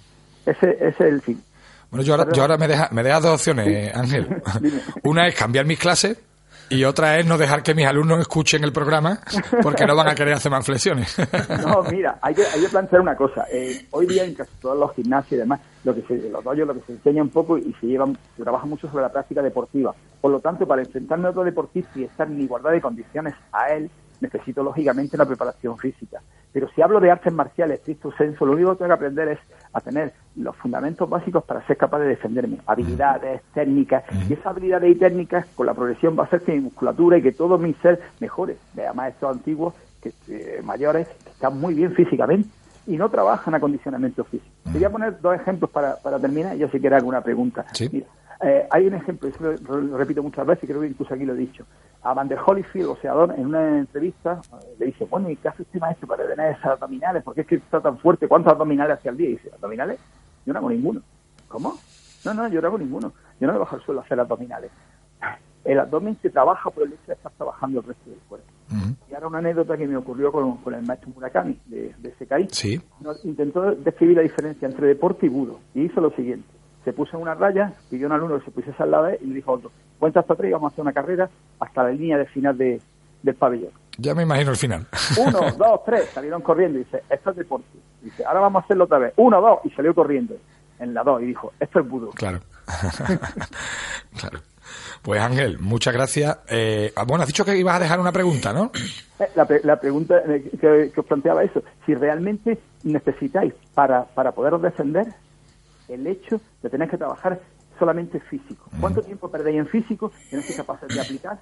Ese, 0.47 0.71
ese 0.73 0.89
es 0.89 1.01
el 1.01 1.21
fin. 1.23 1.43
Bueno, 1.91 2.05
yo 2.05 2.15
ahora, 2.15 2.33
yo 2.33 2.43
ahora 2.43 2.59
me 2.59 2.69
deja, 2.69 2.89
me 2.93 3.03
dejas 3.03 3.23
dos 3.23 3.35
opciones, 3.35 3.95
Ángel. 3.97 4.43
Una 5.03 5.27
es 5.27 5.35
cambiar 5.35 5.65
mis 5.65 5.79
clases 5.79 6.19
y 6.71 6.85
otra 6.85 7.19
es 7.19 7.27
no 7.27 7.39
dejar 7.39 7.63
que 7.63 7.75
mis 7.75 7.87
alumnos 7.87 8.21
escuchen 8.21 8.65
el 8.65 8.73
programa 8.73 9.21
porque 9.63 9.87
no 9.87 9.95
van 9.97 10.09
a 10.09 10.15
querer 10.15 10.35
hacer 10.35 10.51
más 10.51 10.65
flexiones. 10.65 11.17
No, 11.65 11.83
mira, 11.91 12.19
hay 12.21 12.35
que, 12.35 12.43
hay 12.43 12.61
que 12.61 12.69
plantear 12.69 13.01
una 13.01 13.17
cosa. 13.17 13.47
Eh, 13.53 13.87
hoy 13.91 14.07
día 14.07 14.25
en 14.25 14.35
casi 14.35 14.51
todos 14.61 14.79
los 14.79 14.93
gimnasios 14.95 15.33
y 15.33 15.37
demás, 15.37 15.61
lo 15.85 15.95
que 15.95 16.03
se, 16.03 16.29
los 16.29 16.43
doyos 16.43 16.67
lo 16.67 16.75
que 16.75 16.81
se 16.81 16.93
enseña 16.93 17.23
un 17.23 17.31
poco 17.31 17.57
y 17.59 17.75
se 17.81 17.87
lleva, 17.87 18.07
se 18.37 18.43
trabaja 18.43 18.67
mucho 18.67 18.89
sobre 18.89 19.03
la 19.03 19.13
práctica 19.13 19.43
deportiva. 19.43 19.95
Por 20.21 20.31
lo 20.31 20.41
tanto, 20.41 20.67
para 20.67 20.83
enfrentarme 20.83 21.29
a 21.29 21.31
otro 21.31 21.45
deportista 21.45 21.91
y 21.97 22.05
estar 22.05 22.27
en 22.27 22.41
igualdad 22.41 22.73
de 22.73 22.81
condiciones 22.81 23.35
a 23.53 23.69
él, 23.69 23.91
necesito 24.21 24.63
lógicamente 24.63 25.17
una 25.17 25.27
preparación 25.27 25.79
física. 25.79 26.21
Pero 26.53 26.69
si 26.69 26.83
hablo 26.83 27.01
de 27.01 27.11
artes 27.11 27.33
marciales, 27.33 27.79
estricto 27.79 28.13
senso, 28.13 28.47
lo 28.47 28.53
único 28.53 28.73
que 28.73 28.79
tengo 28.79 28.89
que 28.89 28.95
aprender 28.95 29.29
es 29.29 29.39
a 29.73 29.81
tener 29.81 30.13
los 30.37 30.57
fundamentos 30.57 31.09
básicos 31.09 31.43
para 31.45 31.67
ser 31.67 31.77
capaz 31.77 31.99
de 31.99 32.07
defenderme, 32.07 32.59
habilidades, 32.67 33.43
técnicas, 33.53 34.05
y 34.29 34.33
esas 34.33 34.47
habilidades 34.47 34.91
y 34.91 34.95
técnicas 34.95 35.47
con 35.55 35.67
la 35.67 35.75
progresión 35.75 36.17
va 36.17 36.23
a 36.23 36.27
hacer 36.27 36.43
que 36.43 36.53
mi 36.53 36.61
musculatura 36.61 37.19
y 37.19 37.23
que 37.23 37.33
todo 37.33 37.59
mi 37.59 37.75
ser 37.75 38.01
mejore. 38.21 38.57
Vea 38.75 38.93
maestros 38.93 39.37
antiguos, 39.37 39.75
que, 40.01 40.13
eh, 40.29 40.61
mayores, 40.63 41.09
que 41.09 41.31
están 41.31 41.59
muy 41.59 41.75
bien 41.75 41.93
físicamente 41.93 42.49
y 42.87 42.97
no 42.97 43.09
trabajan 43.09 43.55
acondicionamiento 43.55 44.25
físico. 44.25 44.53
Voy 44.67 44.85
a 44.85 44.91
poner 44.91 45.21
dos 45.21 45.35
ejemplos 45.35 45.71
para, 45.71 45.97
para 45.97 46.19
terminar 46.19 46.55
y 46.57 46.61
yo 46.61 46.69
si 46.69 46.79
quiero 46.79 46.97
alguna 46.97 47.21
pregunta. 47.21 47.65
Eh, 48.41 48.67
hay 48.71 48.87
un 48.87 48.95
ejemplo, 48.95 49.29
eso 49.29 49.55
lo, 49.69 49.97
repito 49.97 50.23
muchas 50.23 50.47
veces, 50.47 50.69
creo 50.69 50.81
que 50.81 50.89
incluso 50.89 51.15
aquí 51.15 51.25
lo 51.25 51.35
he 51.35 51.39
dicho. 51.39 51.65
A 52.03 52.13
Van 52.13 52.29
der 52.29 52.39
Holyfield, 52.45 52.89
o 52.89 52.97
sea, 52.97 53.13
en 53.37 53.47
una 53.47 53.79
entrevista, 53.79 54.41
eh, 54.53 54.75
le 54.79 54.87
dice, 54.87 55.05
bueno, 55.07 55.31
¿y 55.31 55.37
qué 55.37 55.49
hace 55.49 55.63
usted 55.63 55.81
maestro 55.81 56.09
para 56.09 56.27
tener 56.27 56.53
esas 56.53 56.73
abdominales? 56.73 57.23
¿Por 57.23 57.35
qué 57.35 57.43
es 57.43 57.47
que 57.47 57.55
está 57.57 57.81
tan 57.81 57.99
fuerte? 57.99 58.29
¿Cuántos 58.29 58.53
abdominales 58.53 58.99
hace 58.99 59.09
al 59.09 59.17
día? 59.17 59.29
Y 59.29 59.33
dice, 59.33 59.51
¿abdominales? 59.55 59.99
Yo 60.45 60.53
no 60.53 60.59
hago 60.59 60.71
ninguno. 60.71 61.01
¿Cómo? 61.49 61.79
No, 62.25 62.35
no, 62.35 62.49
yo 62.49 62.61
no 62.61 62.69
hago 62.69 62.79
ninguno. 62.79 63.13
Yo 63.41 63.47
no 63.47 63.53
me 63.55 63.59
bajo 63.59 63.77
al 63.77 63.83
suelo 63.83 64.01
a 64.01 64.05
hacer 64.05 64.19
abdominales. 64.21 64.71
El 65.65 65.81
abdomen 65.81 66.19
se 66.21 66.29
trabaja 66.29 66.69
por 66.69 66.83
el 66.83 66.93
hecho 66.93 67.07
de 67.07 67.15
estar 67.15 67.33
trabajando 67.33 67.81
el 67.81 67.87
resto 67.87 68.11
del 68.11 68.19
cuerpo. 68.29 68.47
Y 69.11 69.15
ahora 69.15 69.29
una 69.29 69.39
anécdota 69.39 69.79
que 69.79 69.87
me 69.87 69.97
ocurrió 69.97 70.31
con, 70.31 70.59
con 70.59 70.75
el 70.75 70.85
maestro 70.85 71.09
Murakami 71.15 71.59
de, 71.65 71.95
de 71.97 72.13
SKI. 72.17 72.49
Sí. 72.51 72.83
intentó 73.23 73.75
describir 73.75 74.17
la 74.17 74.23
diferencia 74.23 74.69
entre 74.69 74.89
deporte 74.89 75.25
y 75.25 75.31
budo 75.31 75.61
y 75.73 75.85
hizo 75.85 76.03
lo 76.03 76.11
siguiente 76.11 76.47
se 76.85 76.93
puso 76.93 77.17
en 77.17 77.23
una 77.23 77.35
raya, 77.35 77.73
pidió 77.91 78.07
a 78.07 78.11
un 78.11 78.17
alumno 78.17 78.39
que 78.39 78.45
se 78.45 78.51
pusiese 78.51 78.83
al 78.83 78.91
lado 78.91 79.05
de 79.05 79.15
él 79.15 79.19
y 79.23 79.27
le 79.29 79.35
dijo 79.37 79.53
a 79.53 79.55
otro, 79.55 79.71
cuenta 79.99 80.21
hasta 80.21 80.35
tres 80.35 80.51
y 80.51 80.53
vamos 80.53 80.71
a 80.71 80.73
hacer 80.73 80.83
una 80.83 80.93
carrera 80.93 81.31
hasta 81.61 81.83
la 81.83 81.91
línea 81.91 82.19
de 82.19 82.27
final 82.27 82.57
de, 82.57 82.81
del 83.23 83.35
pabellón. 83.35 83.73
Ya 83.97 84.15
me 84.15 84.23
imagino 84.23 84.51
el 84.51 84.57
final. 84.57 84.87
Uno, 85.19 85.41
dos, 85.59 85.81
tres, 85.85 86.11
salieron 86.13 86.43
corriendo 86.43 86.79
y 86.79 86.85
dice, 86.85 87.03
esto 87.09 87.31
es 87.31 87.37
deporte. 87.37 87.67
Dice, 88.03 88.25
ahora 88.25 88.41
vamos 88.41 88.63
a 88.63 88.65
hacerlo 88.65 88.85
otra 88.85 88.99
vez. 88.99 89.15
Uno, 89.17 89.41
dos, 89.41 89.61
y 89.65 89.71
salió 89.71 89.95
corriendo 89.95 90.37
en 90.79 90.93
la 90.93 91.03
dos 91.03 91.23
y 91.23 91.27
dijo, 91.27 91.53
esto 91.59 91.81
es 91.81 91.89
budo. 91.89 92.11
Claro. 92.11 92.41
claro. 94.19 94.41
Pues 95.03 95.21
Ángel, 95.21 95.59
muchas 95.59 95.93
gracias. 95.95 96.39
Eh, 96.49 96.93
ah, 96.97 97.05
bueno, 97.05 97.23
has 97.23 97.29
dicho 97.29 97.45
que 97.45 97.57
ibas 97.57 97.77
a 97.77 97.81
dejar 97.81 98.01
una 98.01 98.13
pregunta, 98.13 98.53
¿no? 98.53 98.73
Eh, 99.19 99.29
la, 99.35 99.47
la 99.63 99.79
pregunta 99.79 100.19
eh, 100.27 100.51
que, 100.61 100.91
que, 100.93 101.01
os 101.01 101.07
planteaba 101.07 101.45
eso, 101.45 101.63
si 101.85 101.95
realmente 101.95 102.59
necesitáis 102.83 103.53
para, 103.75 104.05
para 104.05 104.33
poderos 104.33 104.63
defender 104.63 105.07
el 105.89 106.07
hecho 106.07 106.41
de 106.63 106.71
tener 106.71 106.89
que 106.89 106.97
trabajar 106.97 107.41
solamente 107.79 108.21
físico. 108.21 108.71
¿Cuánto 108.81 109.03
tiempo 109.03 109.31
perdéis 109.31 109.59
en 109.59 109.67
físico 109.67 110.13
que 110.31 110.37
no 110.37 110.43
sois 110.43 110.57
capaces 110.57 110.89
de 110.89 111.01
aplicar 111.01 111.41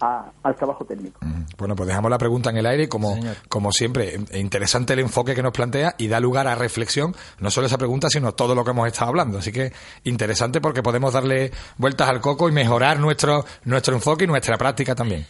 al 0.00 0.54
trabajo 0.56 0.84
técnico? 0.84 1.20
Bueno, 1.58 1.74
pues 1.74 1.88
dejamos 1.88 2.10
la 2.10 2.18
pregunta 2.18 2.50
en 2.50 2.58
el 2.58 2.66
aire 2.66 2.88
como, 2.88 3.18
como 3.48 3.72
siempre, 3.72 4.18
e 4.30 4.38
interesante 4.38 4.92
el 4.92 5.00
enfoque 5.00 5.34
que 5.34 5.42
nos 5.42 5.52
plantea 5.52 5.94
y 5.98 6.08
da 6.08 6.20
lugar 6.20 6.46
a 6.46 6.54
reflexión, 6.54 7.14
no 7.40 7.50
solo 7.50 7.66
esa 7.66 7.78
pregunta, 7.78 8.08
sino 8.08 8.32
todo 8.32 8.54
lo 8.54 8.64
que 8.64 8.70
hemos 8.70 8.86
estado 8.86 9.10
hablando. 9.10 9.38
Así 9.38 9.52
que 9.52 9.72
interesante 10.04 10.60
porque 10.60 10.82
podemos 10.82 11.12
darle 11.12 11.50
vueltas 11.76 12.08
al 12.08 12.20
coco 12.20 12.48
y 12.48 12.52
mejorar 12.52 13.00
nuestro, 13.00 13.44
nuestro 13.64 13.94
enfoque 13.94 14.24
y 14.24 14.28
nuestra 14.28 14.56
práctica 14.56 14.94
también. 14.94 15.26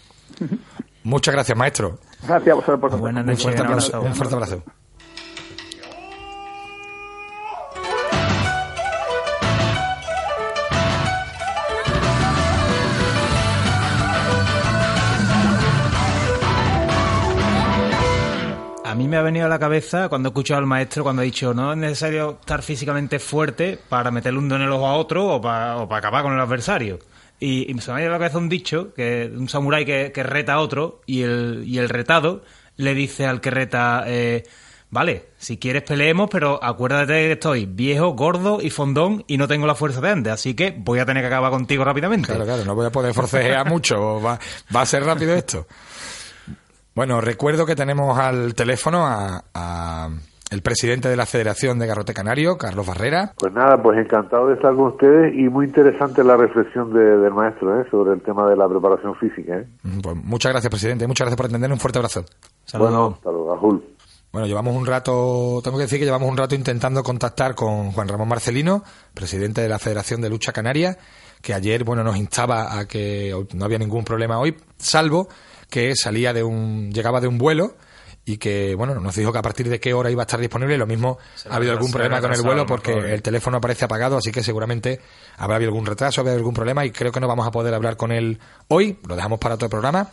Muchas 1.04 1.34
gracias, 1.34 1.56
maestro. 1.56 1.98
Gracias 2.26 2.52
a 2.52 2.54
vosotros 2.54 2.80
por 2.80 2.98
Buenas 2.98 3.24
noches. 3.24 3.44
Un 3.94 4.14
fuerte 4.14 4.34
abrazo. 4.34 4.62
Mí 19.08 19.12
me 19.12 19.16
ha 19.16 19.22
venido 19.22 19.46
a 19.46 19.48
la 19.48 19.58
cabeza 19.58 20.08
cuando 20.10 20.28
he 20.28 20.30
escuchado 20.30 20.60
al 20.60 20.66
maestro 20.66 21.02
cuando 21.02 21.22
ha 21.22 21.24
dicho 21.24 21.54
no 21.54 21.72
es 21.72 21.78
necesario 21.78 22.38
estar 22.40 22.62
físicamente 22.62 23.18
fuerte 23.18 23.78
para 23.88 24.10
meterle 24.10 24.38
un 24.38 24.48
dedo 24.48 24.56
en 24.56 24.64
el 24.64 24.72
ojo 24.72 24.86
a 24.86 24.96
otro 24.96 25.26
o 25.26 25.40
para, 25.40 25.80
acabar 25.80 26.22
con 26.22 26.34
el 26.34 26.40
adversario. 26.40 26.98
Y, 27.40 27.72
me 27.72 27.80
ha 27.80 27.94
venido 27.94 28.10
a 28.10 28.12
la 28.12 28.18
cabeza 28.18 28.38
un 28.38 28.48
dicho, 28.48 28.92
que 28.94 29.32
un 29.34 29.48
samurái 29.48 29.84
que, 29.84 30.22
reta 30.22 30.54
a 30.54 30.60
otro 30.60 31.00
y 31.06 31.22
el, 31.22 31.62
y 31.66 31.78
el 31.78 31.88
retado 31.88 32.42
le 32.76 32.94
dice 32.94 33.26
al 33.26 33.40
que 33.40 33.50
reta... 33.50 34.04
Eh, 34.06 34.42
vale, 34.90 35.30
si 35.38 35.56
quieres 35.56 35.84
peleemos, 35.84 36.28
pero 36.30 36.62
acuérdate 36.62 37.12
que 37.12 37.32
estoy 37.32 37.66
viejo, 37.66 38.10
gordo 38.14 38.58
y 38.60 38.70
fondón 38.70 39.24
y 39.26 39.38
no 39.38 39.48
tengo 39.48 39.66
la 39.66 39.74
fuerza 39.74 40.00
de 40.00 40.10
antes, 40.10 40.32
así 40.32 40.54
que 40.54 40.74
voy 40.76 40.98
a 40.98 41.06
tener 41.06 41.22
que 41.22 41.28
acabar 41.28 41.50
contigo 41.50 41.84
rápidamente. 41.84 42.26
Claro, 42.26 42.44
claro, 42.44 42.64
no 42.64 42.74
voy 42.74 42.86
a 42.86 42.90
poder 42.90 43.14
forcejear 43.14 43.66
mucho, 43.68 44.20
va, 44.20 44.38
va 44.74 44.80
a 44.82 44.86
ser 44.86 45.04
rápido 45.04 45.34
esto. 45.34 45.66
Bueno, 46.98 47.20
recuerdo 47.20 47.64
que 47.64 47.76
tenemos 47.76 48.18
al 48.18 48.56
teléfono 48.56 49.06
a, 49.06 50.08
el 50.50 50.62
presidente 50.62 51.08
de 51.08 51.14
la 51.14 51.26
Federación 51.26 51.78
de 51.78 51.86
Garrote 51.86 52.12
Canario, 52.12 52.58
Carlos 52.58 52.84
Barrera. 52.84 53.34
Pues 53.38 53.52
nada, 53.52 53.80
pues 53.80 54.00
encantado 54.00 54.48
de 54.48 54.54
estar 54.54 54.74
con 54.74 54.86
ustedes 54.86 55.32
y 55.32 55.48
muy 55.48 55.66
interesante 55.66 56.24
la 56.24 56.36
reflexión 56.36 56.92
del 56.92 57.32
maestro 57.32 57.80
¿eh? 57.80 57.86
sobre 57.88 58.14
el 58.14 58.22
tema 58.22 58.50
de 58.50 58.56
la 58.56 58.68
preparación 58.68 59.14
física. 59.14 59.58
¿eh? 59.58 59.68
Pues 60.02 60.16
muchas 60.16 60.50
gracias, 60.50 60.70
presidente. 60.70 61.06
Muchas 61.06 61.26
gracias 61.26 61.36
por 61.36 61.46
atender. 61.46 61.70
Un 61.70 61.78
fuerte 61.78 62.00
abrazo. 62.00 62.24
Saludos. 62.64 62.90
Bueno, 62.90 63.14
hasta 63.14 63.78
Bueno, 64.32 64.46
llevamos 64.48 64.74
un 64.74 64.84
rato, 64.84 65.60
tengo 65.62 65.76
que 65.76 65.84
decir 65.84 66.00
que 66.00 66.04
llevamos 66.04 66.28
un 66.28 66.36
rato 66.36 66.56
intentando 66.56 67.04
contactar 67.04 67.54
con 67.54 67.92
Juan 67.92 68.08
Ramón 68.08 68.26
Marcelino, 68.26 68.82
presidente 69.14 69.60
de 69.60 69.68
la 69.68 69.78
Federación 69.78 70.20
de 70.20 70.30
Lucha 70.30 70.52
Canaria, 70.52 70.98
que 71.42 71.54
ayer, 71.54 71.84
bueno, 71.84 72.02
nos 72.02 72.16
instaba 72.16 72.76
a 72.76 72.88
que 72.88 73.32
no 73.54 73.64
había 73.64 73.78
ningún 73.78 74.02
problema 74.02 74.40
hoy, 74.40 74.56
salvo 74.78 75.28
que 75.70 75.94
salía 75.96 76.32
de 76.32 76.42
un, 76.42 76.90
llegaba 76.92 77.20
de 77.20 77.28
un 77.28 77.38
vuelo 77.38 77.76
y 78.28 78.36
que, 78.36 78.74
bueno, 78.74 78.94
nos 78.96 79.16
dijo 79.16 79.32
que 79.32 79.38
a 79.38 79.42
partir 79.42 79.68
de 79.70 79.80
qué 79.80 79.94
hora 79.94 80.10
iba 80.10 80.22
a 80.22 80.26
estar 80.26 80.38
disponible. 80.38 80.76
Lo 80.76 80.86
mismo 80.86 81.18
ha 81.48 81.56
habido 81.56 81.72
algún 81.72 81.90
problema 81.90 82.20
con 82.20 82.32
el 82.32 82.42
vuelo 82.42 82.66
porque 82.66 82.92
el 82.92 83.22
teléfono 83.22 83.56
aparece 83.56 83.86
apagado, 83.86 84.18
así 84.18 84.30
que 84.30 84.42
seguramente 84.42 85.00
habrá 85.38 85.56
habido 85.56 85.70
algún 85.70 85.86
retraso, 85.86 86.20
habrá 86.20 86.34
algún 86.34 86.52
problema 86.52 86.84
y 86.84 86.90
creo 86.90 87.10
que 87.10 87.20
no 87.20 87.26
vamos 87.28 87.46
a 87.46 87.50
poder 87.50 87.72
hablar 87.72 87.96
con 87.96 88.12
él 88.12 88.38
hoy. 88.68 88.98
Lo 89.08 89.16
dejamos 89.16 89.38
para 89.38 89.54
otro 89.54 89.70
programa. 89.70 90.10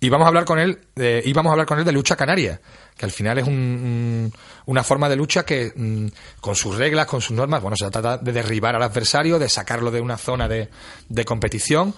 Y 0.00 0.08
vamos 0.10 0.26
a 0.26 0.28
hablar 0.28 0.44
con 0.44 0.60
él, 0.60 0.78
de, 0.94 1.22
y 1.24 1.32
vamos 1.32 1.50
a 1.50 1.54
hablar 1.54 1.66
con 1.66 1.80
él 1.80 1.84
de 1.84 1.90
lucha 1.90 2.14
canaria, 2.14 2.60
que 2.96 3.04
al 3.04 3.10
final 3.10 3.38
es 3.38 3.48
un, 3.48 4.32
una 4.66 4.84
forma 4.84 5.08
de 5.08 5.16
lucha 5.16 5.44
que, 5.44 5.72
mm, 5.74 6.06
con 6.40 6.54
sus 6.54 6.76
reglas, 6.76 7.06
con 7.06 7.20
sus 7.20 7.36
normas, 7.36 7.60
bueno, 7.60 7.76
se 7.76 7.90
trata 7.90 8.16
de 8.16 8.30
derribar 8.30 8.76
al 8.76 8.82
adversario, 8.84 9.40
de 9.40 9.48
sacarlo 9.48 9.90
de 9.90 10.00
una 10.00 10.16
zona 10.16 10.46
de, 10.46 10.68
de 11.08 11.24
competición 11.24 11.94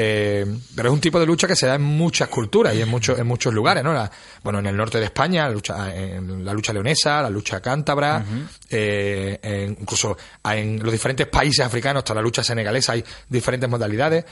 eh, 0.00 0.46
pero 0.76 0.90
es 0.90 0.92
un 0.92 1.00
tipo 1.00 1.18
de 1.18 1.26
lucha 1.26 1.48
que 1.48 1.56
se 1.56 1.66
da 1.66 1.74
en 1.74 1.82
muchas 1.82 2.28
culturas 2.28 2.72
y 2.72 2.80
en 2.80 2.88
muchos 2.88 3.18
en 3.18 3.26
muchos 3.26 3.52
lugares, 3.52 3.82
¿no? 3.82 4.08
bueno, 4.44 4.60
en 4.60 4.66
el 4.66 4.76
norte 4.76 5.00
de 5.00 5.06
España, 5.06 5.48
la 5.48 5.50
lucha, 5.50 5.92
en 5.92 6.44
la 6.44 6.52
lucha 6.52 6.72
leonesa, 6.72 7.20
la 7.20 7.28
lucha 7.28 7.60
cántabra, 7.60 8.24
eh, 8.70 9.74
incluso 9.76 10.16
en 10.44 10.80
los 10.84 10.92
diferentes 10.92 11.26
países 11.26 11.66
africanos, 11.66 12.02
hasta 12.02 12.14
la 12.14 12.22
lucha 12.22 12.44
senegalesa, 12.44 12.92
hay 12.92 13.04
diferentes 13.28 13.68
modalidades. 13.68 14.24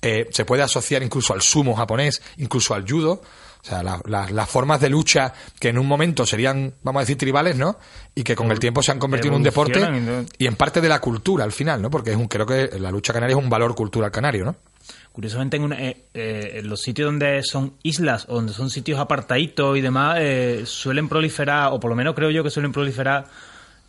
Eh, 0.00 0.26
se 0.30 0.46
puede 0.46 0.62
asociar 0.62 1.02
incluso 1.02 1.34
al 1.34 1.42
sumo 1.42 1.74
japonés, 1.74 2.22
incluso 2.38 2.72
al 2.72 2.88
judo. 2.88 3.20
O 3.62 3.66
sea, 3.66 3.82
las 3.82 4.48
formas 4.48 4.80
de 4.80 4.88
lucha 4.88 5.34
que 5.58 5.68
en 5.68 5.76
un 5.76 5.86
momento 5.86 6.24
serían, 6.24 6.72
vamos 6.82 7.00
a 7.00 7.02
decir, 7.02 7.18
tribales, 7.18 7.56
¿no? 7.56 7.76
Y 8.14 8.22
que 8.22 8.34
con 8.34 8.50
el 8.50 8.58
tiempo 8.58 8.82
se 8.82 8.90
han 8.90 8.98
convertido 8.98 9.34
en 9.34 9.40
un 9.40 9.42
deporte 9.42 9.86
y 10.38 10.46
en 10.46 10.56
parte 10.56 10.80
de 10.80 10.88
la 10.88 10.98
cultura 10.98 11.44
al 11.44 11.52
final, 11.52 11.82
¿no? 11.82 11.90
Porque 11.90 12.12
es 12.12 12.16
un, 12.16 12.26
creo 12.26 12.46
que 12.46 12.70
la 12.78 12.90
lucha 12.90 13.12
canaria 13.12 13.36
es 13.36 13.42
un 13.42 13.50
valor 13.50 13.74
cultural 13.74 14.10
canario, 14.10 14.46
¿no? 14.46 14.56
Curiosamente 15.12 15.56
en, 15.56 15.64
una, 15.64 15.82
eh, 15.82 16.04
eh, 16.14 16.52
en, 16.56 16.68
los 16.68 16.80
sitios 16.80 17.06
donde 17.06 17.42
son 17.42 17.74
islas 17.82 18.26
o 18.28 18.36
donde 18.36 18.52
son 18.52 18.70
sitios 18.70 18.98
apartaditos 18.98 19.76
y 19.76 19.80
demás, 19.80 20.18
eh, 20.20 20.62
suelen 20.64 21.08
proliferar, 21.08 21.72
o 21.72 21.80
por 21.80 21.90
lo 21.90 21.96
menos 21.96 22.14
creo 22.14 22.30
yo 22.30 22.42
que 22.42 22.50
suelen 22.50 22.72
proliferar 22.72 23.26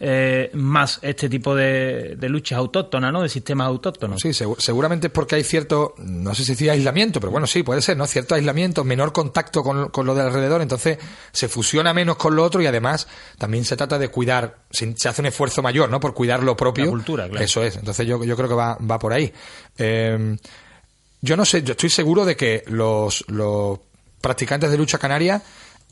eh, 0.04 0.50
más 0.54 0.98
este 1.04 1.30
tipo 1.30 1.54
de, 1.54 2.18
luchas 2.22 2.58
autóctonas, 2.58 3.14
¿no? 3.14 3.22
De 3.22 3.30
sistemas 3.30 3.68
autóctonos. 3.68 4.20
Sí, 4.20 4.34
seguramente 4.34 5.08
es 5.08 5.14
porque 5.14 5.36
hay 5.36 5.44
cierto, 5.44 5.94
no 6.00 6.34
sé 6.34 6.44
si 6.44 6.54
decía 6.54 6.72
aislamiento, 6.72 7.20
pero 7.20 7.30
bueno, 7.30 7.46
sí, 7.46 7.62
puede 7.62 7.84
ser, 7.84 7.98
¿no? 7.98 8.08
Cierto 8.08 8.34
aislamiento, 8.34 8.84
menor 8.84 9.14
contacto 9.14 9.62
con, 9.62 9.90
con 9.90 10.08
lo 10.08 10.16
de 10.16 10.22
alrededor, 10.22 10.64
entonces 10.64 10.98
se 11.32 11.48
fusiona 11.48 11.94
menos 11.94 12.16
con 12.16 12.36
lo 12.36 12.44
otro 12.44 12.64
y 12.64 12.66
además 12.66 13.08
también 13.38 13.64
se 13.64 13.78
trata 13.78 14.00
de 14.00 14.08
cuidar, 14.08 14.58
se, 14.72 14.92
hace 15.08 15.22
un 15.22 15.28
esfuerzo 15.28 15.62
mayor, 15.62 15.88
¿no? 15.92 16.00
Por 16.00 16.16
cuidar 16.16 16.42
lo 16.42 16.58
propio. 16.58 16.86
La 16.86 16.90
cultura, 16.90 17.30
claro. 17.30 17.46
Eso 17.46 17.62
es, 17.62 17.76
entonces 17.76 18.08
yo, 18.08 18.24
yo 18.24 18.36
creo 18.36 18.50
que 18.50 18.56
va, 18.56 18.78
va 18.78 18.98
por 18.98 19.14
ahí. 19.14 19.32
Eh, 19.78 20.36
yo 21.22 21.38
no 21.38 21.46
sé, 21.46 21.64
yo 21.64 21.72
estoy 21.72 21.90
seguro 21.90 22.26
de 22.26 22.36
que 22.36 22.64
los, 22.68 23.24
los 23.28 23.80
practicantes 24.20 24.72
de 24.72 24.78
lucha 24.78 24.98
canaria 24.98 25.42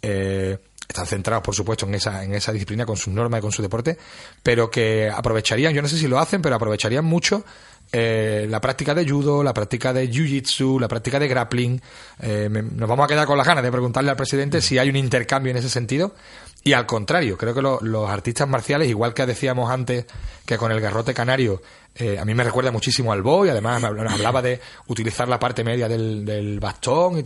eh, 0.02 0.58
están 0.88 1.06
centrados, 1.06 1.44
por 1.44 1.54
supuesto, 1.54 1.86
en 1.86 1.96
esa, 1.96 2.24
en 2.24 2.34
esa 2.34 2.52
disciplina 2.52 2.86
con 2.86 2.98
sus 2.98 3.14
normas 3.14 3.40
y 3.40 3.42
con 3.42 3.52
su 3.52 3.62
deporte, 3.62 3.98
pero 4.42 4.72
que 4.72 5.10
aprovecharían, 5.10 5.74
yo 5.74 5.82
no 5.84 5.88
sé 5.88 5.98
si 5.98 6.08
lo 6.08 6.18
hacen, 6.18 6.42
pero 6.42 6.56
aprovecharían 6.56 7.06
mucho 7.06 7.46
eh, 7.92 8.46
la 8.50 8.62
práctica 8.62 8.94
de 8.94 9.08
judo, 9.08 9.44
la 9.44 9.54
práctica 9.54 9.94
de 9.94 10.10
jiu-jitsu, 10.10 10.80
la 10.80 10.88
práctica 10.88 11.20
de 11.20 11.28
grappling. 11.28 11.82
Eh, 12.20 12.50
nos 12.50 12.88
vamos 12.88 13.06
a 13.06 13.08
quedar 13.08 13.26
con 13.26 13.38
las 13.38 13.48
ganas 13.48 13.64
de 13.64 13.72
preguntarle 13.72 14.12
al 14.12 14.16
presidente 14.16 14.62
si 14.62 14.78
hay 14.78 14.90
un 14.90 14.96
intercambio 14.96 15.52
en 15.52 15.58
ese 15.58 15.70
sentido. 15.70 16.16
Y 16.64 16.74
al 16.74 16.86
contrario, 16.86 17.38
creo 17.38 17.54
que 17.54 17.62
los 17.62 18.10
artistas 18.10 18.48
marciales, 18.48 18.90
igual 18.90 19.14
que 19.14 19.26
decíamos 19.26 19.72
antes 19.72 20.06
que 20.46 20.58
con 20.58 20.72
el 20.72 20.82
garrote 20.82 21.14
canario, 21.14 21.62
eh, 22.00 22.18
a 22.18 22.24
mí 22.24 22.34
me 22.34 22.46
recuerda 22.46 22.72
muchísimo 22.72 23.12
al 23.12 23.22
boy, 23.22 23.50
además 23.50 23.82
nos 23.82 24.14
hablaba 24.14 24.42
de 24.42 24.62
utilizar 24.88 25.28
la 25.28 25.38
parte 25.38 25.66
media 25.66 25.90
del, 25.90 26.24
del 26.24 26.60
bastón. 26.60 27.20
Y 27.20 27.24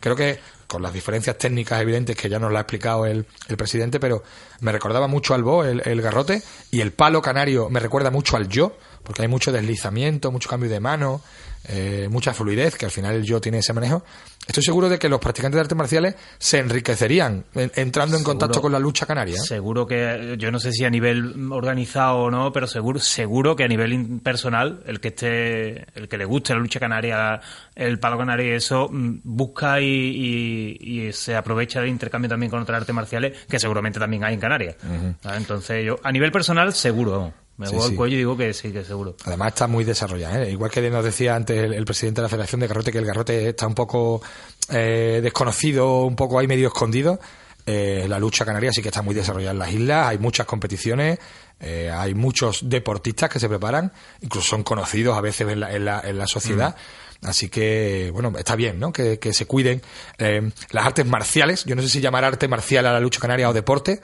creo 0.00 0.16
que 0.16 0.40
con 0.66 0.82
las 0.82 0.92
diferencias 0.92 1.38
técnicas 1.38 1.80
evidentes 1.80 2.16
que 2.16 2.28
ya 2.28 2.40
nos 2.40 2.50
lo 2.50 2.58
ha 2.58 2.62
explicado 2.62 3.06
el, 3.06 3.26
el 3.48 3.56
presidente, 3.56 4.00
pero 4.00 4.24
me 4.60 4.72
recordaba 4.72 5.06
mucho 5.06 5.34
al 5.34 5.44
Bo, 5.44 5.64
el, 5.64 6.02
garrote, 6.02 6.42
y 6.72 6.80
el 6.80 6.92
palo 6.92 7.22
canario 7.22 7.70
me 7.70 7.78
recuerda 7.78 8.10
mucho 8.10 8.36
al 8.36 8.48
yo, 8.48 8.76
porque 9.04 9.22
hay 9.22 9.28
mucho 9.28 9.52
deslizamiento, 9.52 10.32
mucho 10.32 10.48
cambio 10.48 10.68
de 10.68 10.80
mano, 10.80 11.20
eh, 11.68 12.08
mucha 12.10 12.32
fluidez, 12.32 12.76
que 12.76 12.84
al 12.84 12.90
final 12.90 13.14
el 13.16 13.24
yo 13.24 13.40
tiene 13.40 13.58
ese 13.58 13.72
manejo. 13.72 14.04
Estoy 14.46 14.62
seguro 14.62 14.88
de 14.88 14.98
que 14.98 15.08
los 15.08 15.18
practicantes 15.18 15.56
de 15.56 15.60
artes 15.62 15.76
marciales 15.76 16.14
se 16.38 16.58
enriquecerían 16.58 17.44
entrando 17.54 18.16
en 18.16 18.22
contacto 18.22 18.62
con 18.62 18.70
la 18.70 18.78
lucha 18.78 19.04
canaria. 19.04 19.40
Seguro 19.40 19.86
que, 19.86 20.36
yo 20.38 20.52
no 20.52 20.60
sé 20.60 20.70
si 20.70 20.84
a 20.84 20.90
nivel 20.90 21.50
organizado 21.50 22.18
o 22.18 22.30
no, 22.30 22.52
pero 22.52 22.68
seguro, 22.68 23.00
seguro 23.00 23.56
que 23.56 23.64
a 23.64 23.68
nivel 23.68 24.20
personal, 24.22 24.84
el 24.86 25.00
que 25.00 25.08
esté, 25.08 25.86
el 25.98 26.08
que 26.08 26.16
le 26.16 26.24
guste 26.24 26.54
la 26.54 26.60
lucha 26.60 26.78
canaria, 26.78 27.40
el 27.74 27.98
palo 27.98 28.18
canario 28.18 28.46
y 28.46 28.56
eso, 28.56 28.88
mm, 28.88 29.20
busca 29.24 29.80
y, 29.80 31.10
se 31.12 31.34
aprovecha 31.34 31.80
del 31.80 31.88
intercambio 31.88 32.28
también 32.28 32.50
con 32.50 32.60
otras 32.60 32.80
artes 32.80 32.94
marciales, 32.94 33.46
que 33.48 33.58
seguramente 33.58 33.98
también 33.98 34.22
hay 34.24 34.34
en 34.34 34.40
Canarias. 34.40 34.76
Entonces 35.24 35.84
yo, 35.84 35.98
a 36.02 36.12
nivel 36.12 36.30
personal, 36.30 36.72
seguro. 36.72 37.32
Me 37.56 37.66
sí, 37.68 37.74
el 37.74 37.96
cuello 37.96 38.16
y 38.16 38.18
digo 38.18 38.36
que 38.36 38.52
sí, 38.52 38.70
que 38.70 38.84
seguro. 38.84 39.16
Además 39.24 39.48
está 39.48 39.66
muy 39.66 39.84
desarrollado. 39.84 40.42
¿eh? 40.42 40.50
Igual 40.50 40.70
que 40.70 40.90
nos 40.90 41.04
decía 41.04 41.34
antes 41.34 41.58
el, 41.58 41.84
presidente 41.86 42.20
de 42.20 42.24
la 42.24 42.28
Federación 42.28 42.60
de 42.60 42.66
Garrote, 42.66 42.92
que 42.92 42.98
el 42.98 43.06
garrote 43.06 43.48
está 43.48 43.66
un 43.66 43.74
poco 43.74 44.20
eh, 44.68 45.20
desconocido, 45.22 46.02
un 46.02 46.16
poco 46.16 46.38
ahí 46.38 46.46
medio 46.46 46.68
escondido. 46.68 47.18
Eh, 47.64 48.06
la 48.08 48.18
lucha 48.18 48.44
canaria 48.44 48.70
sí 48.72 48.82
que 48.82 48.88
está 48.88 49.02
muy 49.02 49.14
desarrollada 49.14 49.52
en 49.52 49.58
las 49.58 49.72
islas, 49.72 50.06
hay 50.06 50.18
muchas 50.18 50.46
competiciones, 50.46 51.18
hay 51.58 52.14
muchos 52.14 52.68
deportistas 52.68 53.28
que 53.28 53.40
se 53.40 53.48
preparan, 53.48 53.90
incluso 54.20 54.46
son 54.46 54.62
conocidos 54.62 55.16
a 55.16 55.20
veces 55.20 55.48
en 55.48 55.60
la, 55.60 55.74
en 55.74 55.84
la, 55.84 56.00
en 56.04 56.18
la 56.18 56.26
sociedad. 56.26 56.76
Mm. 57.22 57.26
Así 57.26 57.48
que, 57.48 58.10
bueno, 58.12 58.32
está 58.38 58.54
bien, 58.54 58.78
¿no? 58.78 58.92
Que, 58.92 59.18
que 59.18 59.32
se 59.32 59.46
cuiden 59.46 59.80
las 60.18 60.86
artes 60.86 61.06
marciales. 61.06 61.64
Yo 61.64 61.74
no 61.74 61.82
sé 61.82 61.88
si 61.88 62.00
llamar 62.00 62.24
arte 62.24 62.46
marcial 62.46 62.86
a 62.86 62.92
la 62.92 63.00
lucha 63.00 63.18
canaria 63.18 63.48
o 63.48 63.54
deporte, 63.54 64.00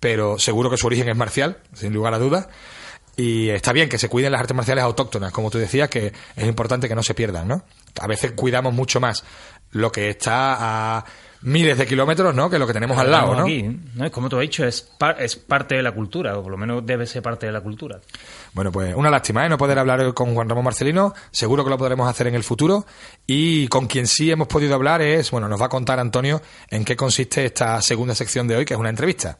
pero 0.00 0.38
seguro 0.38 0.70
que 0.70 0.78
su 0.78 0.86
origen 0.86 1.08
es 1.08 1.16
marcial, 1.16 1.58
sin 1.74 1.92
lugar 1.92 2.14
a 2.14 2.18
dudas. 2.18 2.48
Y 3.16 3.48
está 3.50 3.72
bien 3.72 3.88
que 3.88 3.98
se 3.98 4.08
cuiden 4.08 4.32
las 4.32 4.40
artes 4.40 4.56
marciales 4.56 4.82
autóctonas, 4.84 5.32
como 5.32 5.50
tú 5.50 5.58
decías, 5.58 5.88
que 5.88 6.12
es 6.36 6.46
importante 6.46 6.88
que 6.88 6.94
no 6.94 7.02
se 7.02 7.14
pierdan, 7.14 7.46
¿no? 7.46 7.62
A 8.00 8.06
veces 8.06 8.32
cuidamos 8.32 8.74
mucho 8.74 9.00
más 9.00 9.24
lo 9.70 9.92
que 9.92 10.10
está 10.10 10.96
a 10.96 11.04
miles 11.42 11.76
de 11.76 11.86
kilómetros, 11.86 12.34
¿no? 12.34 12.48
Que 12.48 12.58
lo 12.58 12.66
que 12.66 12.72
tenemos 12.72 12.96
al 12.98 13.10
lado, 13.10 13.34
¿no? 13.34 13.42
Aquí, 13.42 13.62
¿no? 13.94 14.10
Como 14.10 14.28
tú 14.28 14.36
has 14.36 14.42
dicho, 14.42 14.64
es, 14.64 14.90
es 15.18 15.36
parte 15.36 15.76
de 15.76 15.82
la 15.82 15.92
cultura, 15.92 16.38
o 16.38 16.42
por 16.42 16.50
lo 16.50 16.56
menos 16.56 16.84
debe 16.84 17.06
ser 17.06 17.22
parte 17.22 17.46
de 17.46 17.52
la 17.52 17.60
cultura. 17.60 18.00
Bueno, 18.52 18.72
pues 18.72 18.94
una 18.94 19.10
lástima, 19.10 19.44
¿eh? 19.44 19.48
No 19.48 19.58
poder 19.58 19.78
hablar 19.78 20.12
con 20.14 20.34
Juan 20.34 20.48
Ramón 20.48 20.64
Marcelino. 20.64 21.14
Seguro 21.30 21.62
que 21.62 21.70
lo 21.70 21.78
podremos 21.78 22.08
hacer 22.08 22.26
en 22.26 22.34
el 22.34 22.42
futuro. 22.42 22.86
Y 23.26 23.68
con 23.68 23.86
quien 23.86 24.06
sí 24.06 24.30
hemos 24.30 24.48
podido 24.48 24.74
hablar 24.74 25.02
es, 25.02 25.30
bueno, 25.30 25.48
nos 25.48 25.60
va 25.60 25.66
a 25.66 25.70
contar 25.70 26.00
Antonio 26.00 26.40
en 26.70 26.84
qué 26.84 26.96
consiste 26.96 27.44
esta 27.44 27.80
segunda 27.82 28.14
sección 28.14 28.48
de 28.48 28.56
hoy, 28.56 28.64
que 28.64 28.74
es 28.74 28.80
una 28.80 28.90
entrevista. 28.90 29.38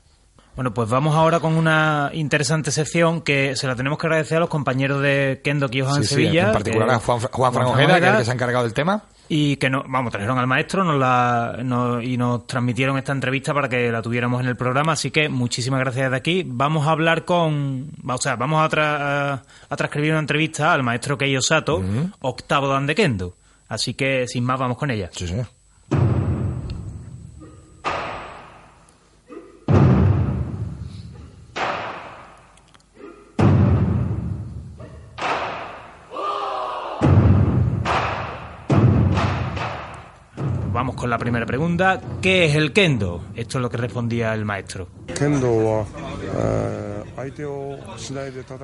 Bueno, 0.57 0.73
pues 0.73 0.89
vamos 0.89 1.17
ahora 1.17 1.41
con 1.41 1.55
una 1.57 2.11
interesante 2.13 2.71
sección 2.71 3.23
que 3.23 3.57
se 3.57 3.67
la 3.67 3.75
tenemos 3.75 3.99
que 3.99 4.07
agradecer 4.07 4.37
a 4.37 4.41
los 4.41 4.49
compañeros 4.49 5.03
de 5.03 5.41
Kendo 5.43 5.69
Kyohan 5.69 5.97
en 5.97 6.05
Sevilla. 6.05 6.47
en 6.47 6.53
particular 6.53 6.91
a 6.91 6.99
Juan, 7.01 7.21
Juan, 7.21 7.57
Ojeda, 7.65 8.01
que 8.01 8.07
es 8.07 8.13
el 8.13 8.19
que 8.19 8.25
se 8.25 8.31
ha 8.31 8.35
encargado 8.35 8.65
del 8.65 8.73
tema. 8.73 9.03
Y 9.29 9.57
que, 9.57 9.69
no, 9.69 9.83
vamos, 9.89 10.13
trajeron 10.13 10.39
al 10.39 10.47
maestro 10.47 10.85
nos 10.85 10.99
la, 10.99 11.57
y 12.03 12.17
nos 12.17 12.47
transmitieron 12.47 12.99
esta 12.99 13.13
entrevista 13.13 13.53
para 13.53 13.69
que 13.69 13.91
la 13.91 14.01
tuviéramos 14.01 14.41
en 14.43 14.47
el 14.47 14.57
programa. 14.57 14.93
Así 14.93 15.11
que 15.11 15.29
muchísimas 15.29 15.81
gracias 15.81 16.11
de 16.11 16.17
aquí. 16.17 16.45
Vamos 16.47 16.87
a 16.87 16.91
hablar 16.91 17.25
con. 17.25 17.91
O 18.07 18.19
sea, 18.19 18.37
vamos 18.37 18.61
a, 18.61 19.43
a, 19.69 19.77
transcribir 19.77 20.13
una 20.13 20.21
entrevista 20.21 20.73
al 20.73 20.85
maestro 20.85 21.19
Keiyo 21.19 21.41
Sato, 21.41 21.83
octavo 22.21 22.69
dan 22.69 22.87
de 22.87 22.95
Kendo. 22.95 23.35
Así 23.67 23.95
que, 23.95 24.29
sin 24.29 24.45
más, 24.45 24.61
vamos 24.61 24.77
con 24.77 24.91
ella. 24.91 25.09
Sí, 25.13 25.27
sí. 25.27 25.35
La 41.15 41.19
primera 41.19 41.47
pregunta. 41.47 42.01
¿Qué 42.21 42.47
es 42.47 42.57
el 42.57 42.73
kendo? 42.73 43.23
Esto 43.37 43.59
es 43.59 43.63
lo 43.63 43.71
que 43.71 43.77
respondía 43.77 44.35
el 44.35 44.45
maestro. 44.45 44.89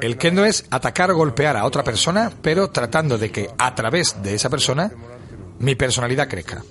El 0.01 0.17
kendo 0.19 0.45
es 0.45 0.67
atacar 0.69 1.13
o 1.13 1.17
golpear 1.17 1.57
a 1.57 1.65
otra 1.65 1.85
persona, 1.85 2.33
pero 2.43 2.71
tratando 2.71 3.19
de 3.19 3.31
que 3.31 3.51
a 3.57 3.73
través 3.77 4.21
de 4.21 4.35
esa 4.35 4.51
persona 4.51 4.91
mi 5.61 5.77
personalidad 5.77 6.29
crezca. 6.29 6.65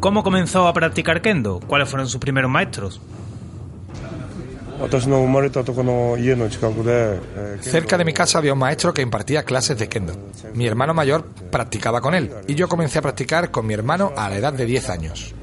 ¿Cómo 0.00 0.22
comenzó 0.22 0.68
a 0.68 0.72
practicar 0.72 1.20
kendo? 1.20 1.60
¿Cuáles 1.60 1.90
fueron 1.90 2.08
sus 2.08 2.20
primeros 2.20 2.50
maestros? 2.50 3.02
Cerca 7.60 7.96
de 7.98 8.04
mi 8.04 8.12
casa 8.12 8.38
había 8.38 8.52
un 8.52 8.58
maestro 8.58 8.92
que 8.92 9.02
impartía 9.02 9.42
clases 9.44 9.78
de 9.78 9.88
kendo. 9.88 10.14
Mi 10.54 10.66
hermano 10.66 10.94
mayor 10.94 11.24
practicaba 11.50 12.00
con 12.00 12.14
él 12.14 12.30
y 12.46 12.54
yo 12.54 12.68
comencé 12.68 12.98
a 12.98 13.02
practicar 13.02 13.50
con 13.50 13.66
mi 13.66 13.74
hermano 13.74 14.12
a 14.16 14.28
la 14.28 14.36
edad 14.36 14.52
de 14.52 14.66
10 14.66 14.90
años. 14.90 15.34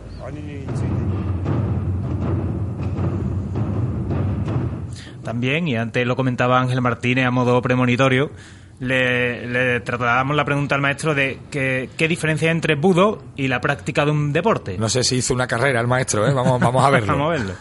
También, 5.23 5.67
y 5.67 5.77
antes 5.77 6.05
lo 6.05 6.15
comentaba 6.15 6.59
Ángel 6.59 6.81
Martínez 6.81 7.25
a 7.25 7.31
modo 7.31 7.61
premonitorio, 7.61 8.31
le, 8.79 9.47
le 9.47 9.79
trasladábamos 9.81 10.35
la 10.35 10.45
pregunta 10.45 10.75
al 10.75 10.81
maestro 10.81 11.13
de 11.15 11.39
que, 11.49 11.89
qué 11.97 12.07
diferencia 12.07 12.49
hay 12.49 12.55
entre 12.55 12.75
budo 12.75 13.23
y 13.35 13.47
la 13.47 13.61
práctica 13.61 14.05
de 14.05 14.11
un 14.11 14.33
deporte. 14.33 14.77
No 14.77 14.89
sé 14.89 15.03
si 15.03 15.17
hizo 15.17 15.33
una 15.33 15.47
carrera 15.47 15.79
el 15.79 15.87
maestro, 15.87 16.27
¿eh? 16.27 16.33
vamos, 16.33 16.59
vamos 16.59 16.83
a 16.83 16.89
verlo. 16.89 17.13
vamos 17.13 17.27
a 17.27 17.31
verlo. 17.31 17.53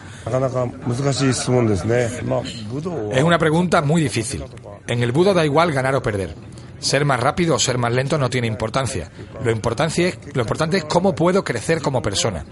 Es 3.11 3.23
una 3.23 3.37
pregunta 3.37 3.81
muy 3.81 4.01
difícil. 4.01 4.43
En 4.87 5.01
el 5.01 5.11
budo 5.11 5.33
da 5.33 5.45
igual 5.45 5.71
ganar 5.71 5.95
o 5.95 6.01
perder. 6.01 6.35
Ser 6.79 7.05
más 7.05 7.17
rápido 7.17 7.55
o 7.55 7.59
ser 7.59 7.77
más 7.77 7.93
lento 7.93 8.17
no 8.17 8.29
tiene 8.29 8.47
importancia. 8.47 9.09
Lo 9.41 9.51
importante, 9.51 10.07
es, 10.09 10.19
lo 10.35 10.41
importante 10.41 10.77
es 10.77 10.83
cómo 10.83 11.15
puedo 11.15 11.41
crecer 11.41 11.81
como 11.81 12.01
persona. 12.01 12.43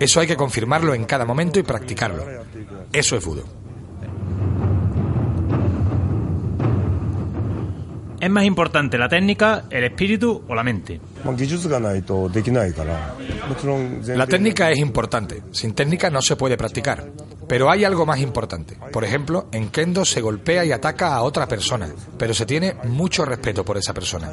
Eso 0.00 0.18
hay 0.18 0.26
que 0.26 0.36
confirmarlo 0.36 0.94
en 0.94 1.04
cada 1.04 1.24
momento 1.24 1.60
y 1.60 1.62
practicarlo. 1.62 2.24
Eso 2.92 3.16
es 3.16 3.24
budo. 3.24 3.44
¿Es 8.28 8.34
más 8.34 8.44
importante 8.44 8.98
la 8.98 9.08
técnica, 9.08 9.64
el 9.70 9.84
espíritu 9.84 10.44
o 10.46 10.54
la 10.54 10.62
mente? 10.62 11.00
La 14.14 14.26
técnica 14.26 14.70
es 14.70 14.78
importante. 14.80 15.44
Sin 15.50 15.72
técnica 15.72 16.10
no 16.10 16.20
se 16.20 16.36
puede 16.36 16.58
practicar. 16.58 17.10
Pero 17.48 17.70
hay 17.70 17.86
algo 17.86 18.04
más 18.04 18.20
importante. 18.20 18.76
Por 18.92 19.02
ejemplo, 19.02 19.48
en 19.50 19.70
Kendo 19.70 20.04
se 20.04 20.20
golpea 20.20 20.62
y 20.66 20.72
ataca 20.72 21.14
a 21.14 21.22
otra 21.22 21.48
persona, 21.48 21.88
pero 22.18 22.34
se 22.34 22.44
tiene 22.44 22.76
mucho 22.84 23.24
respeto 23.24 23.64
por 23.64 23.78
esa 23.78 23.94
persona. 23.94 24.30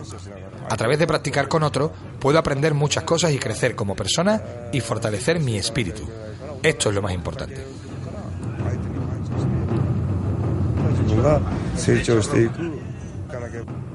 A 0.69 0.75
través 0.75 0.99
de 0.99 1.07
practicar 1.07 1.47
con 1.47 1.63
otro, 1.63 1.93
puedo 2.19 2.37
aprender 2.37 2.73
muchas 2.73 3.05
cosas 3.05 3.31
y 3.31 3.39
crecer 3.39 3.77
como 3.77 3.95
persona 3.95 4.41
y 4.73 4.81
fortalecer 4.81 5.39
mi 5.39 5.55
espíritu. 5.55 6.03
Esto 6.61 6.89
es 6.89 6.95
lo 6.95 7.01
más 7.01 7.13
importante. 7.13 7.63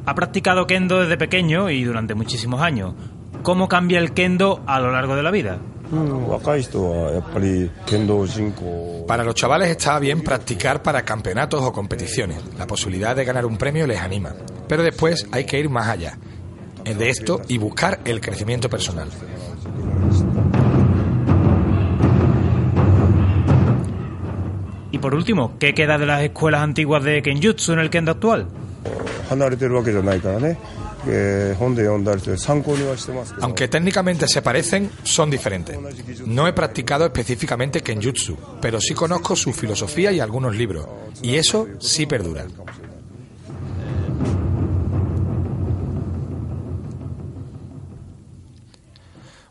Ha 0.07 0.14
practicado 0.14 0.66
kendo 0.66 1.01
desde 1.01 1.16
pequeño 1.16 1.70
y 1.70 1.84
durante 1.84 2.14
muchísimos 2.14 2.61
años. 2.61 2.94
¿Cómo 3.42 3.68
cambia 3.68 3.98
el 3.98 4.12
kendo 4.12 4.62
a 4.66 4.80
lo 4.80 4.92
largo 4.92 5.16
de 5.16 5.22
la 5.22 5.30
vida? 5.30 5.59
Para 9.07 9.24
los 9.24 9.34
chavales 9.34 9.70
está 9.70 9.98
bien 9.98 10.22
practicar 10.22 10.82
para 10.82 11.03
campeonatos 11.03 11.62
o 11.62 11.72
competiciones. 11.72 12.38
La 12.59 12.66
posibilidad 12.66 13.16
de 13.16 13.24
ganar 13.24 13.44
un 13.44 13.57
premio 13.57 13.86
les 13.86 14.01
anima. 14.01 14.34
Pero 14.68 14.82
después 14.82 15.26
hay 15.32 15.44
que 15.44 15.59
ir 15.59 15.68
más 15.68 15.88
allá 15.88 16.16
de 16.84 17.09
esto 17.09 17.40
y 17.48 17.59
buscar 17.59 18.01
el 18.05 18.20
crecimiento 18.20 18.68
personal. 18.68 19.09
Y 24.92 24.98
por 24.98 25.14
último, 25.14 25.57
¿qué 25.59 25.72
queda 25.74 25.98
de 25.98 26.07
las 26.07 26.22
escuelas 26.22 26.62
antiguas 26.62 27.05
de 27.05 27.22
Kenjutsu 27.22 27.72
en 27.72 27.78
el 27.78 27.90
Kendo 27.90 28.12
actual? 28.12 28.48
Aunque 33.41 33.68
técnicamente 33.68 34.26
se 34.28 34.43
parecen, 34.43 34.91
son 35.03 35.31
diferentes. 35.31 35.78
No 36.26 36.47
he 36.47 36.53
practicado 36.53 37.07
específicamente 37.07 37.81
Kenjutsu, 37.81 38.37
pero 38.61 38.81
sí 38.81 38.95
conozco 38.95 39.35
su 39.37 39.53
filosofía 39.53 40.12
y 40.12 40.20
algunos 40.20 40.55
libros, 40.57 40.87
y 41.22 41.37
eso 41.37 41.66
sí 41.78 42.07
perdura. 42.07 42.47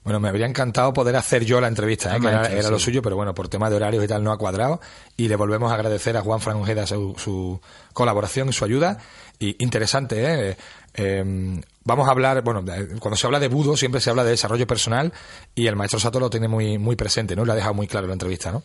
Bueno, 0.04 0.20
me 0.20 0.30
habría 0.30 0.46
encantado 0.46 0.94
poder 0.94 1.16
hacer 1.16 1.46
yo 1.46 1.60
la 1.60 1.68
entrevista, 1.68 2.16
¿eh? 2.16 2.20
que 2.20 2.28
era, 2.28 2.70
lo 2.70 2.80
suyo, 2.80 3.02
pero 3.02 3.16
bueno, 3.16 3.34
por 3.34 3.50
tema 3.50 3.70
de 3.70 3.76
horarios 3.76 4.04
y 4.04 4.08
tal 4.08 4.24
no 4.24 4.32
ha 4.32 4.38
cuadrado. 4.38 4.80
Y 5.18 5.28
le 5.28 5.36
volvemos 5.36 5.72
a 5.72 5.76
agradecer 5.76 6.16
a 6.18 6.22
Juan 6.22 6.40
Fran 6.40 6.88
su, 6.88 7.16
su, 7.18 7.62
colaboración 7.94 8.50
y 8.50 8.54
su 8.54 8.66
ayuda. 8.66 8.98
Y 9.40 9.62
interesante, 9.64 10.50
¿eh? 10.52 10.58
¿eh? 10.96 11.62
vamos 11.84 12.08
a 12.08 12.12
hablar, 12.12 12.42
bueno, 12.44 12.64
cuando 13.00 13.16
se 13.16 13.28
habla 13.28 13.40
de 13.40 13.48
budo 13.48 13.76
siempre 13.78 14.02
se 14.02 14.10
habla 14.10 14.24
de 14.24 14.32
desarrollo 14.32 14.68
personal 14.68 15.14
y 15.56 15.68
el 15.68 15.76
maestro 15.76 16.00
Sato 16.00 16.20
lo 16.20 16.30
tiene 16.30 16.48
muy, 16.48 16.78
muy 16.78 16.96
presente, 16.96 17.36
¿no? 17.36 17.46
Lo 17.46 17.54
ha 17.54 17.56
dejado 17.56 17.74
muy 17.74 17.88
claro 17.88 18.06
en 18.06 18.10
la 18.10 18.14
entrevista, 18.14 18.52
¿no? 18.52 18.64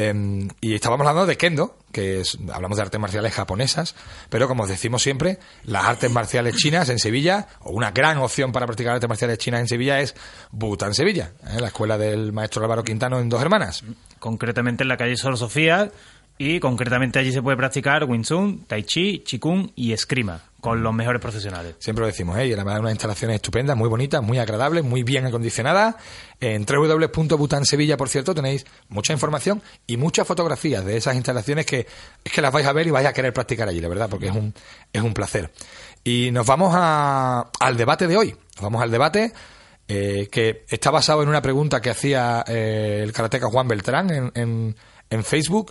Em, 0.00 0.48
y 0.62 0.74
estábamos 0.74 1.06
hablando 1.06 1.26
de 1.26 1.36
kendo, 1.36 1.76
que 1.92 2.20
es, 2.20 2.38
hablamos 2.54 2.78
de 2.78 2.82
artes 2.82 2.98
marciales 2.98 3.34
japonesas, 3.34 3.94
pero 4.30 4.48
como 4.48 4.66
decimos 4.66 5.02
siempre, 5.02 5.38
las 5.64 5.84
artes 5.84 6.10
marciales 6.10 6.56
chinas 6.56 6.88
en 6.88 6.98
Sevilla, 6.98 7.48
o 7.60 7.72
una 7.72 7.90
gran 7.90 8.16
opción 8.16 8.50
para 8.50 8.64
practicar 8.64 8.94
artes 8.94 9.08
marciales 9.08 9.36
chinas 9.36 9.60
en 9.60 9.68
Sevilla 9.68 10.00
es 10.00 10.14
Butan 10.52 10.94
Sevilla, 10.94 11.32
¿eh? 11.46 11.60
la 11.60 11.66
escuela 11.66 11.98
del 11.98 12.32
maestro 12.32 12.62
Álvaro 12.62 12.82
Quintano 12.82 13.20
en 13.20 13.28
Dos 13.28 13.42
Hermanas. 13.42 13.84
Concretamente 14.18 14.84
en 14.84 14.88
la 14.88 14.96
calle 14.96 15.18
Sor 15.18 15.36
Sofía, 15.36 15.90
y 16.42 16.58
concretamente 16.58 17.18
allí 17.18 17.32
se 17.32 17.42
puede 17.42 17.58
practicar 17.58 18.04
Wing 18.04 18.24
Tai 18.66 18.82
Chi, 18.84 19.18
Qigong 19.18 19.72
y 19.76 19.92
Escrima 19.92 20.40
con 20.58 20.82
los 20.82 20.94
mejores 20.94 21.20
profesionales. 21.20 21.74
Siempre 21.80 22.00
lo 22.00 22.06
decimos, 22.06 22.38
¿eh? 22.38 22.46
Y 22.46 22.54
además 22.54 22.80
unas 22.80 22.92
instalaciones 22.92 23.34
estupendas, 23.34 23.76
muy 23.76 23.90
bonitas, 23.90 24.22
muy 24.22 24.38
agradables, 24.38 24.82
muy 24.82 25.02
bien 25.02 25.26
acondicionadas. 25.26 25.96
En 26.40 26.64
www.butansevilla, 26.64 27.98
por 27.98 28.08
cierto, 28.08 28.34
tenéis 28.34 28.64
mucha 28.88 29.12
información 29.12 29.60
y 29.86 29.98
muchas 29.98 30.26
fotografías 30.26 30.82
de 30.82 30.96
esas 30.96 31.14
instalaciones 31.14 31.66
que 31.66 31.86
es 32.24 32.32
que 32.32 32.40
las 32.40 32.54
vais 32.54 32.66
a 32.66 32.72
ver 32.72 32.86
y 32.86 32.90
vais 32.90 33.06
a 33.06 33.12
querer 33.12 33.34
practicar 33.34 33.68
allí, 33.68 33.82
la 33.82 33.88
verdad, 33.88 34.08
porque 34.08 34.28
es 34.28 34.34
un, 34.34 34.54
es 34.94 35.02
un 35.02 35.12
placer. 35.12 35.52
Y 36.04 36.30
nos 36.30 36.46
vamos 36.46 36.72
a, 36.74 37.50
al 37.60 37.76
debate 37.76 38.06
de 38.06 38.16
hoy. 38.16 38.30
Nos 38.30 38.62
vamos 38.62 38.82
al 38.82 38.90
debate 38.90 39.34
eh, 39.88 40.30
que 40.32 40.64
está 40.70 40.90
basado 40.90 41.22
en 41.22 41.28
una 41.28 41.42
pregunta 41.42 41.82
que 41.82 41.90
hacía 41.90 42.42
eh, 42.48 43.02
el 43.02 43.12
karateca 43.12 43.48
Juan 43.48 43.68
Beltrán 43.68 44.08
en, 44.10 44.32
en, 44.34 44.76
en 45.10 45.22
Facebook 45.22 45.70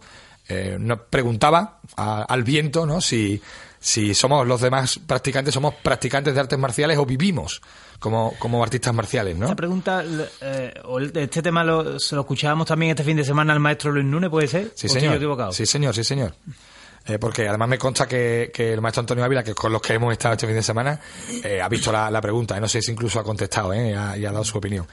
eh, 0.50 0.78
nos 0.80 1.02
preguntaba 1.02 1.80
al 1.96 2.44
viento 2.44 2.86
¿no? 2.86 3.02
si, 3.02 3.40
si 3.80 4.14
somos 4.14 4.48
los 4.48 4.60
demás 4.60 5.00
practicantes, 5.06 5.54
somos 5.54 5.76
practicantes 5.76 6.34
de 6.34 6.40
artes 6.40 6.58
marciales 6.58 6.98
o 6.98 7.06
vivimos 7.06 7.62
como, 8.00 8.34
como 8.40 8.64
artistas 8.64 8.94
marciales, 8.94 9.38
¿no? 9.38 9.46
Esta 9.46 9.56
pregunta, 9.56 10.04
eh, 10.42 10.74
este 11.14 11.42
tema 11.42 11.64
lo, 11.64 12.00
se 12.00 12.16
lo 12.16 12.22
escuchábamos 12.22 12.68
también 12.68 12.92
este 12.92 13.04
fin 13.04 13.18
de 13.18 13.24
semana 13.24 13.54
al 13.54 13.60
maestro 13.60 13.92
Luis 13.92 14.06
Núñez, 14.06 14.30
¿puede 14.30 14.48
ser? 14.48 14.72
Sí, 14.76 14.90
señor. 14.90 15.54
Sí, 15.54 15.66
señor, 15.66 15.94
sí, 15.94 16.04
señor. 16.04 16.34
Eh, 17.06 17.18
porque 17.18 17.48
además 17.48 17.70
me 17.70 17.78
consta 17.78 18.08
que, 18.08 18.52
el 18.56 18.82
maestro 18.82 19.02
Antonio 19.02 19.24
Ávila, 19.24 19.44
que 19.44 19.56
con 19.56 19.72
los 19.72 19.82
que 19.82 19.94
hemos 19.94 20.12
estado 20.12 20.34
este 20.34 20.46
fin 20.46 20.56
de 20.56 20.64
semana, 20.64 21.00
eh, 21.44 21.60
ha 21.62 21.68
visto 21.68 21.92
la, 21.92 22.22
pregunta, 22.22 22.58
y 22.58 22.62
no 22.62 22.68
sé 22.68 22.82
si 22.82 22.92
incluso 22.92 23.20
ha 23.20 23.24
contestado 23.24 23.74
y 23.74 23.94
ha, 23.94 24.32
dado 24.32 24.44
su 24.44 24.58
opinión. 24.58 24.86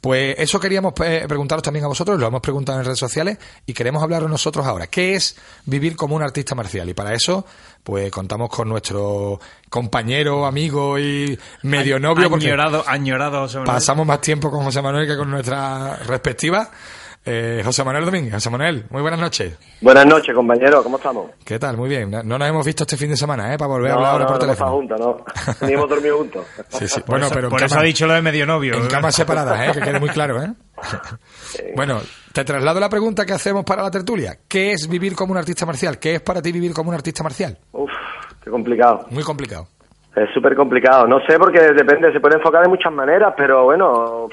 Pues 0.00 0.36
eso 0.38 0.60
queríamos 0.60 0.92
preguntaros 0.92 1.62
también 1.62 1.84
a 1.84 1.88
vosotros, 1.88 2.20
lo 2.20 2.26
hemos 2.26 2.40
preguntado 2.40 2.78
en 2.78 2.84
redes 2.84 2.98
sociales 2.98 3.38
y 3.66 3.72
queremos 3.72 4.02
hablaros 4.02 4.30
nosotros 4.30 4.66
ahora. 4.66 4.86
¿Qué 4.86 5.14
es 5.14 5.36
vivir 5.64 5.96
como 5.96 6.14
un 6.14 6.22
artista 6.22 6.54
marcial? 6.54 6.88
Y 6.88 6.94
para 6.94 7.14
eso, 7.14 7.44
pues 7.82 8.10
contamos 8.10 8.50
con 8.50 8.68
nuestro 8.68 9.40
compañero, 9.68 10.46
amigo 10.46 10.98
y 10.98 11.38
medio 11.62 11.98
novio. 11.98 12.32
Añorado, 12.34 12.84
añorado 12.86 13.46
Pasamos 13.64 14.06
más 14.06 14.20
tiempo 14.20 14.50
con 14.50 14.64
José 14.64 14.80
Manuel 14.80 15.06
que 15.06 15.16
con 15.16 15.30
nuestra 15.30 15.96
respectiva. 15.96 16.70
Eh, 17.26 17.62
José 17.64 17.82
Manuel 17.84 18.04
Domínguez. 18.04 18.34
José 18.34 18.50
Manuel, 18.50 18.84
muy 18.90 19.00
buenas 19.00 19.18
noches. 19.18 19.58
Buenas 19.80 20.04
noches, 20.04 20.34
compañero. 20.34 20.82
¿Cómo 20.82 20.98
estamos? 20.98 21.30
¿Qué 21.44 21.58
tal? 21.58 21.76
Muy 21.76 21.88
bien. 21.88 22.10
No 22.10 22.22
nos 22.22 22.48
hemos 22.48 22.66
visto 22.66 22.82
este 22.84 22.98
fin 22.98 23.08
de 23.08 23.16
semana, 23.16 23.54
¿eh? 23.54 23.56
Para 23.56 23.68
volver 23.68 23.92
a 23.92 23.94
hablar 23.94 24.12
ahora 24.12 24.26
por 24.26 24.38
teléfono. 24.38 24.70
No, 24.70 24.76
juntos, 24.76 25.00
no. 25.60 25.66
Ni 25.66 25.72
hemos 25.72 25.88
dormido 25.88 26.18
juntos. 26.18 26.46
Sí, 26.68 26.86
sí. 26.86 27.00
Bueno, 27.06 27.28
pero 27.32 27.48
por 27.48 27.62
eso 27.62 27.78
ha 27.78 27.82
dicho 27.82 28.06
lo 28.06 28.12
de 28.12 28.20
medio 28.20 28.44
novio. 28.44 28.74
En 28.74 28.86
camas 28.88 29.14
separadas, 29.14 29.68
¿eh? 29.68 29.72
Que 29.72 29.80
quede 29.80 30.00
muy 30.00 30.10
claro, 30.10 30.42
¿eh? 30.42 30.52
Bueno, 31.76 32.00
te 32.32 32.44
traslado 32.44 32.78
la 32.78 32.88
pregunta 32.90 33.24
que 33.24 33.32
hacemos 33.32 33.64
para 33.64 33.82
la 33.82 33.90
tertulia. 33.90 34.36
¿Qué 34.46 34.72
es 34.72 34.86
vivir 34.88 35.14
como 35.14 35.32
un 35.32 35.38
artista 35.38 35.64
marcial? 35.64 35.98
¿Qué 35.98 36.16
es 36.16 36.20
para 36.20 36.42
ti 36.42 36.52
vivir 36.52 36.74
como 36.74 36.90
un 36.90 36.94
artista 36.94 37.22
marcial? 37.22 37.56
Uf, 37.72 37.90
qué 38.42 38.50
complicado. 38.50 39.06
Muy 39.10 39.22
complicado. 39.22 39.68
Es 40.14 40.28
súper 40.34 40.54
complicado. 40.54 41.06
No 41.06 41.20
sé 41.26 41.38
porque 41.38 41.60
depende, 41.60 42.12
se 42.12 42.20
puede 42.20 42.36
enfocar 42.36 42.62
de 42.62 42.68
muchas 42.68 42.92
maneras, 42.92 43.32
pero 43.36 43.64
bueno... 43.64 44.28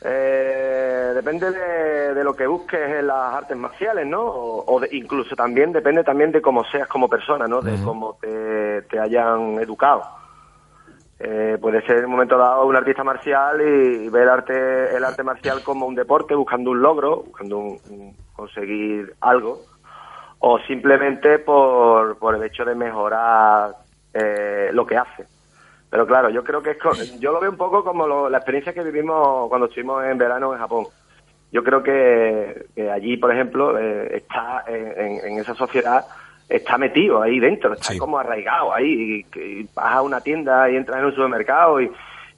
Eh, 0.00 1.12
depende 1.14 1.50
de, 1.50 2.22
lo 2.22 2.34
que 2.34 2.46
busques 2.46 2.80
en 2.80 3.06
las 3.06 3.34
artes 3.34 3.56
marciales, 3.56 4.06
¿no? 4.06 4.22
O, 4.22 4.80
incluso 4.92 5.34
también 5.34 5.72
depende 5.72 6.04
también 6.04 6.30
de 6.30 6.40
cómo 6.40 6.64
seas 6.64 6.86
como 6.88 7.08
persona, 7.08 7.46
¿no? 7.46 7.60
De 7.60 7.76
cómo 7.82 8.16
te, 8.20 8.98
hayan 8.98 9.58
educado. 9.58 10.02
Eh, 11.18 11.58
puede 11.60 11.82
ser 11.82 11.98
en 11.98 12.04
un 12.04 12.12
momento 12.12 12.38
dado 12.38 12.64
un 12.64 12.76
artista 12.76 13.02
marcial 13.02 13.60
y, 13.60 14.08
ver 14.08 14.22
el 14.22 14.28
arte, 14.28 14.96
el 14.96 15.04
arte 15.04 15.24
marcial 15.24 15.62
como 15.64 15.86
un 15.86 15.96
deporte, 15.96 16.34
buscando 16.34 16.70
un 16.70 16.80
logro, 16.80 17.24
buscando 17.24 17.58
un, 17.58 18.14
conseguir 18.34 19.14
algo, 19.20 19.62
o 20.38 20.60
simplemente 20.60 21.40
por, 21.40 22.18
por 22.18 22.36
el 22.36 22.44
hecho 22.44 22.64
de 22.64 22.76
mejorar 22.76 23.74
eh, 24.14 24.70
lo 24.72 24.86
que 24.86 24.96
hace. 24.96 25.37
Pero 25.90 26.06
claro, 26.06 26.28
yo 26.30 26.44
creo 26.44 26.62
que 26.62 26.72
es, 26.72 27.20
yo 27.20 27.32
lo 27.32 27.40
veo 27.40 27.50
un 27.50 27.56
poco 27.56 27.82
como 27.82 28.28
la 28.28 28.38
experiencia 28.38 28.74
que 28.74 28.82
vivimos 28.82 29.48
cuando 29.48 29.66
estuvimos 29.66 30.04
en 30.04 30.18
verano 30.18 30.52
en 30.52 30.58
Japón. 30.58 30.86
Yo 31.50 31.64
creo 31.64 31.82
que, 31.82 32.66
allí, 32.92 33.16
por 33.16 33.32
ejemplo, 33.32 33.78
eh, 33.78 34.16
está 34.16 34.64
en, 34.66 35.38
esa 35.38 35.54
sociedad 35.54 36.04
está 36.46 36.78
metido 36.78 37.22
ahí 37.22 37.38
dentro, 37.40 37.74
está 37.74 37.96
como 37.98 38.18
arraigado 38.18 38.74
ahí. 38.74 39.24
Y, 39.34 39.62
vas 39.74 39.94
a 39.94 40.02
una 40.02 40.20
tienda 40.20 40.70
y 40.70 40.76
entras 40.76 40.98
en 40.98 41.06
un 41.06 41.14
supermercado 41.14 41.80
y, 41.80 41.90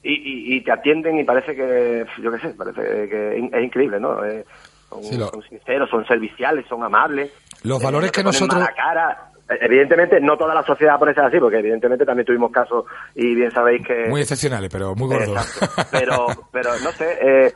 y, 0.02 0.60
te 0.62 0.72
atienden 0.72 1.18
y 1.18 1.24
parece 1.24 1.54
que, 1.54 2.04
yo 2.22 2.32
qué 2.32 2.38
sé, 2.38 2.54
parece 2.54 2.80
que 3.08 3.36
es 3.52 3.64
increíble, 3.64 3.98
¿no? 4.00 4.24
Eh, 4.24 4.44
son, 4.88 5.42
sinceros, 5.42 5.88
son 5.90 6.04
serviciales, 6.06 6.66
son 6.68 6.82
amables. 6.82 7.32
Los 7.62 7.82
valores 7.82 8.10
eh, 8.10 8.12
que 8.12 8.24
nosotros... 8.24 8.68
cara 8.76 9.29
Evidentemente, 9.58 10.20
no 10.20 10.36
toda 10.36 10.54
la 10.54 10.62
sociedad 10.62 10.92
japonesa 10.92 11.22
es 11.22 11.26
así, 11.28 11.40
porque 11.40 11.58
evidentemente 11.58 12.06
también 12.06 12.24
tuvimos 12.24 12.52
casos 12.52 12.84
y 13.16 13.34
bien 13.34 13.50
sabéis 13.50 13.84
que... 13.84 14.06
Muy 14.08 14.20
excepcionales, 14.20 14.70
pero 14.70 14.94
muy 14.94 15.08
gordos. 15.08 15.60
Pero, 15.90 16.26
pero 16.52 16.70
no 16.84 16.90
sé, 16.92 17.18
eh, 17.20 17.52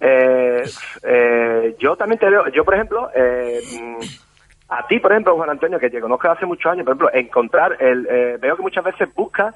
eh, 0.00 0.62
eh, 1.02 1.76
yo 1.78 1.96
también 1.96 2.18
te 2.18 2.30
veo, 2.30 2.48
yo 2.48 2.64
por 2.64 2.74
ejemplo, 2.74 3.10
a 4.68 4.86
ti 4.86 4.98
por 4.98 5.12
ejemplo, 5.12 5.36
Juan 5.36 5.50
Antonio, 5.50 5.78
que 5.78 5.90
te 5.90 6.00
conozco 6.00 6.30
hace 6.30 6.46
muchos 6.46 6.72
años, 6.72 6.84
por 6.84 6.94
ejemplo, 6.94 7.10
encontrar, 7.12 7.76
el, 7.80 8.38
veo 8.40 8.56
que 8.56 8.62
muchas 8.62 8.84
veces 8.84 9.08
buscas 9.14 9.54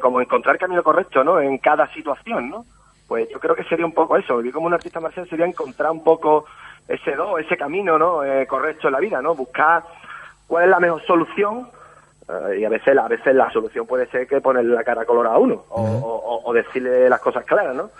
como 0.00 0.20
encontrar 0.20 0.56
el 0.56 0.60
camino 0.60 0.82
correcto, 0.82 1.22
¿no? 1.22 1.40
En 1.40 1.58
cada 1.58 1.86
situación, 1.92 2.48
¿no? 2.50 2.64
Pues 3.06 3.28
yo 3.28 3.38
creo 3.38 3.54
que 3.54 3.64
sería 3.64 3.84
un 3.84 3.92
poco 3.92 4.16
eso, 4.16 4.38
vivir 4.38 4.52
como 4.52 4.66
un 4.66 4.74
artista 4.74 5.00
marcial 5.00 5.28
sería 5.28 5.46
encontrar 5.46 5.90
un 5.90 6.02
poco 6.02 6.46
ese 6.88 7.14
do, 7.14 7.38
ese 7.38 7.56
camino, 7.56 7.98
¿no? 7.98 8.20
correcto 8.48 8.88
en 8.88 8.92
la 8.92 9.00
vida, 9.00 9.20
¿no? 9.20 9.34
Buscar 9.34 9.82
cuál 10.50 10.64
es 10.64 10.70
la 10.70 10.80
mejor 10.80 11.00
solución 11.06 11.68
eh, 12.28 12.58
y 12.58 12.64
a 12.64 12.68
veces, 12.68 12.98
a 12.98 13.06
veces 13.06 13.34
la 13.36 13.48
solución 13.52 13.86
puede 13.86 14.06
ser 14.08 14.26
que 14.26 14.40
ponerle 14.40 14.74
la 14.74 14.82
cara 14.82 15.04
colorada 15.04 15.36
a 15.36 15.38
uno 15.38 15.64
o, 15.70 16.52
decirle 16.52 17.08
las 17.08 17.20
cosas 17.20 17.44
claras, 17.44 17.76
¿no? 17.76 17.90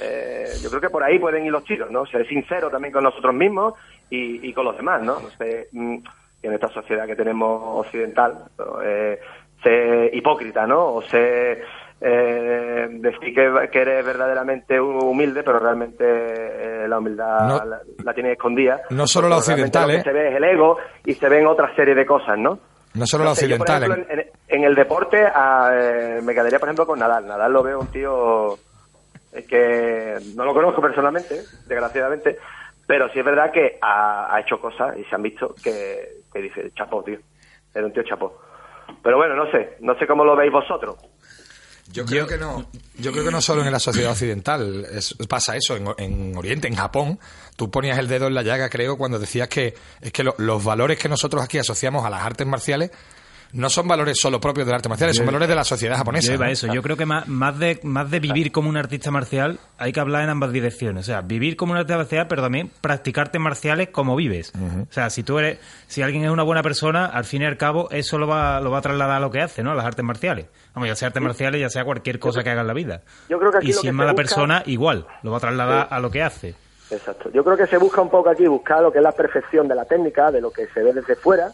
Eh, 0.00 0.46
yo 0.62 0.68
creo 0.70 0.80
que 0.80 0.90
por 0.90 1.02
ahí 1.02 1.18
pueden 1.18 1.44
ir 1.44 1.50
los 1.50 1.64
tiros, 1.64 1.90
¿no? 1.90 2.06
Ser 2.06 2.26
sincero 2.28 2.70
también 2.70 2.92
con 2.92 3.02
nosotros 3.02 3.34
mismos 3.34 3.74
y, 4.08 4.52
con 4.52 4.64
los 4.64 4.76
demás, 4.76 5.02
¿no? 5.02 5.18
no 5.18 5.28
sé, 5.30 5.68
mm, 5.72 5.96
en 6.44 6.52
esta 6.52 6.68
sociedad 6.68 7.04
que 7.06 7.16
tenemos 7.16 7.84
occidental, 7.84 8.44
eh, 8.84 9.18
ser 9.60 10.14
hipócrita, 10.14 10.64
¿no? 10.68 10.94
O 10.94 11.02
ser 11.02 11.64
eh, 12.00 12.86
decir 12.90 13.34
que, 13.34 13.68
que, 13.72 13.80
eres 13.80 14.04
verdaderamente 14.04 14.80
humilde, 14.80 15.42
pero 15.42 15.58
realmente 15.58 16.04
eh, 16.04 16.88
la 16.88 16.98
humildad 16.98 17.62
la, 18.04 18.14
tienes 18.14 18.32
escondida. 18.32 18.82
No 18.90 19.06
solo 19.06 19.28
la 19.28 19.38
occidental, 19.38 19.90
¿eh? 19.90 20.02
se 20.02 20.12
ve 20.12 20.36
el 20.36 20.44
ego 20.44 20.78
y 21.04 21.14
se 21.14 21.28
ven 21.28 21.46
otra 21.46 21.74
serie 21.74 21.94
de 21.94 22.06
cosas, 22.06 22.38
¿no? 22.38 22.58
No 22.94 23.06
solo 23.06 23.24
la 23.24 23.32
occidental. 23.32 24.06
¿eh? 24.08 24.30
en, 24.48 24.64
el 24.64 24.74
deporte 24.74 25.24
ah, 25.26 25.70
eh, 25.72 26.20
me 26.22 26.34
quedaría, 26.34 26.58
por 26.58 26.68
ejemplo, 26.68 26.86
con 26.86 26.98
Nadal. 26.98 27.26
Nadal 27.26 27.52
lo 27.52 27.62
veo 27.62 27.80
un 27.80 27.88
tío 27.88 28.56
es 29.32 29.46
que 29.46 30.16
no 30.36 30.44
lo 30.44 30.54
conozco 30.54 30.80
personalmente, 30.80 31.42
desgraciadamente, 31.66 32.38
pero 32.86 33.08
sí 33.10 33.18
es 33.18 33.24
verdad 33.24 33.52
que 33.52 33.78
ha, 33.80 34.34
ha 34.34 34.40
hecho 34.40 34.60
cosas 34.60 34.96
y 34.96 35.04
se 35.04 35.14
han 35.14 35.22
visto 35.22 35.54
que, 35.62 36.22
que 36.32 36.40
dice, 36.40 36.70
chapó, 36.74 37.02
tío. 37.02 37.18
Era 37.74 37.86
un 37.86 37.92
tío 37.92 38.02
chapó. 38.04 38.40
Pero 39.02 39.16
bueno, 39.16 39.34
no 39.34 39.50
sé, 39.50 39.76
no 39.80 39.94
sé 39.98 40.06
cómo 40.06 40.24
lo 40.24 40.34
veis 40.34 40.50
vosotros. 40.50 40.96
Yo 41.92 42.04
creo 42.04 42.26
que 42.26 42.36
no. 42.36 42.68
Yo 42.98 43.12
creo 43.12 43.24
que 43.24 43.30
no 43.30 43.40
solo 43.40 43.64
en 43.64 43.72
la 43.72 43.80
sociedad 43.80 44.12
occidental 44.12 44.86
pasa 45.28 45.56
eso. 45.56 45.76
En, 45.96 46.36
Oriente, 46.36 46.68
en 46.68 46.76
Japón, 46.76 47.18
tú 47.56 47.70
ponías 47.70 47.98
el 47.98 48.08
dedo 48.08 48.26
en 48.26 48.34
la 48.34 48.42
llaga, 48.42 48.68
creo, 48.68 48.98
cuando 48.98 49.18
decías 49.18 49.48
que 49.48 49.74
es 50.00 50.12
que 50.12 50.24
los 50.24 50.64
valores 50.64 50.98
que 50.98 51.08
nosotros 51.08 51.42
aquí 51.42 51.58
asociamos 51.58 52.04
a 52.04 52.10
las 52.10 52.22
artes 52.22 52.46
marciales 52.46 52.90
no 53.52 53.70
son 53.70 53.88
valores 53.88 54.18
solo 54.20 54.40
propios 54.40 54.66
del 54.66 54.74
arte 54.74 54.88
marcial, 54.88 55.14
son 55.14 55.26
valores 55.26 55.48
de 55.48 55.54
la 55.54 55.64
sociedad 55.64 55.96
japonesa. 55.96 56.34
Yo, 56.34 56.44
eso. 56.44 56.66
yo 56.72 56.82
creo 56.82 56.96
que 56.96 57.06
más, 57.06 57.28
más, 57.28 57.58
de, 57.58 57.80
más 57.82 58.10
de 58.10 58.20
vivir 58.20 58.52
como 58.52 58.68
un 58.68 58.76
artista 58.76 59.10
marcial 59.10 59.58
hay 59.78 59.92
que 59.92 60.00
hablar 60.00 60.22
en 60.24 60.30
ambas 60.30 60.52
direcciones. 60.52 61.04
O 61.04 61.06
sea, 61.06 61.20
vivir 61.22 61.56
como 61.56 61.72
un 61.72 61.78
artista 61.78 61.96
marcial, 61.96 62.26
pero 62.28 62.42
también 62.42 62.70
practicar 62.80 63.26
artes 63.26 63.40
marciales 63.40 63.88
como 63.88 64.16
vives. 64.16 64.52
O 64.54 64.92
sea, 64.92 65.10
si 65.10 65.22
tú 65.22 65.38
eres, 65.38 65.58
si 65.86 66.02
alguien 66.02 66.24
es 66.24 66.30
una 66.30 66.42
buena 66.42 66.62
persona, 66.62 67.06
al 67.06 67.24
fin 67.24 67.42
y 67.42 67.46
al 67.46 67.56
cabo 67.56 67.90
eso 67.90 68.18
lo 68.18 68.26
va, 68.26 68.60
lo 68.60 68.70
va 68.70 68.78
a 68.78 68.82
trasladar 68.82 69.16
a 69.16 69.20
lo 69.20 69.30
que 69.30 69.40
hace, 69.40 69.62
¿no? 69.62 69.72
A 69.72 69.74
las 69.74 69.86
artes 69.86 70.04
marciales. 70.04 70.46
Vamos, 70.74 70.88
ya 70.88 70.94
sea 70.94 71.08
artes 71.08 71.22
marciales, 71.22 71.60
ya 71.60 71.70
sea 71.70 71.84
cualquier 71.84 72.18
cosa 72.18 72.42
que 72.42 72.50
haga 72.50 72.60
en 72.60 72.66
la 72.66 72.74
vida. 72.74 73.02
Yo 73.28 73.38
creo 73.38 73.50
que 73.50 73.66
y 73.66 73.72
si 73.72 73.88
es 73.88 73.94
mala 73.94 74.14
persona, 74.14 74.62
igual, 74.66 75.06
lo 75.22 75.30
va 75.30 75.38
a 75.38 75.40
trasladar 75.40 75.88
a 75.90 75.98
lo 76.00 76.10
que 76.10 76.22
hace. 76.22 76.54
Exacto. 76.90 77.30
Yo 77.32 77.44
creo 77.44 77.56
que 77.56 77.66
se 77.66 77.76
busca 77.76 78.00
un 78.00 78.10
poco 78.10 78.30
aquí, 78.30 78.46
buscar 78.46 78.82
lo 78.82 78.90
que 78.90 78.98
es 78.98 79.04
la 79.04 79.12
perfección 79.12 79.68
de 79.68 79.74
la 79.74 79.84
técnica, 79.84 80.30
de 80.30 80.40
lo 80.40 80.50
que 80.50 80.66
se 80.68 80.82
ve 80.82 80.92
desde 80.92 81.16
fuera, 81.16 81.52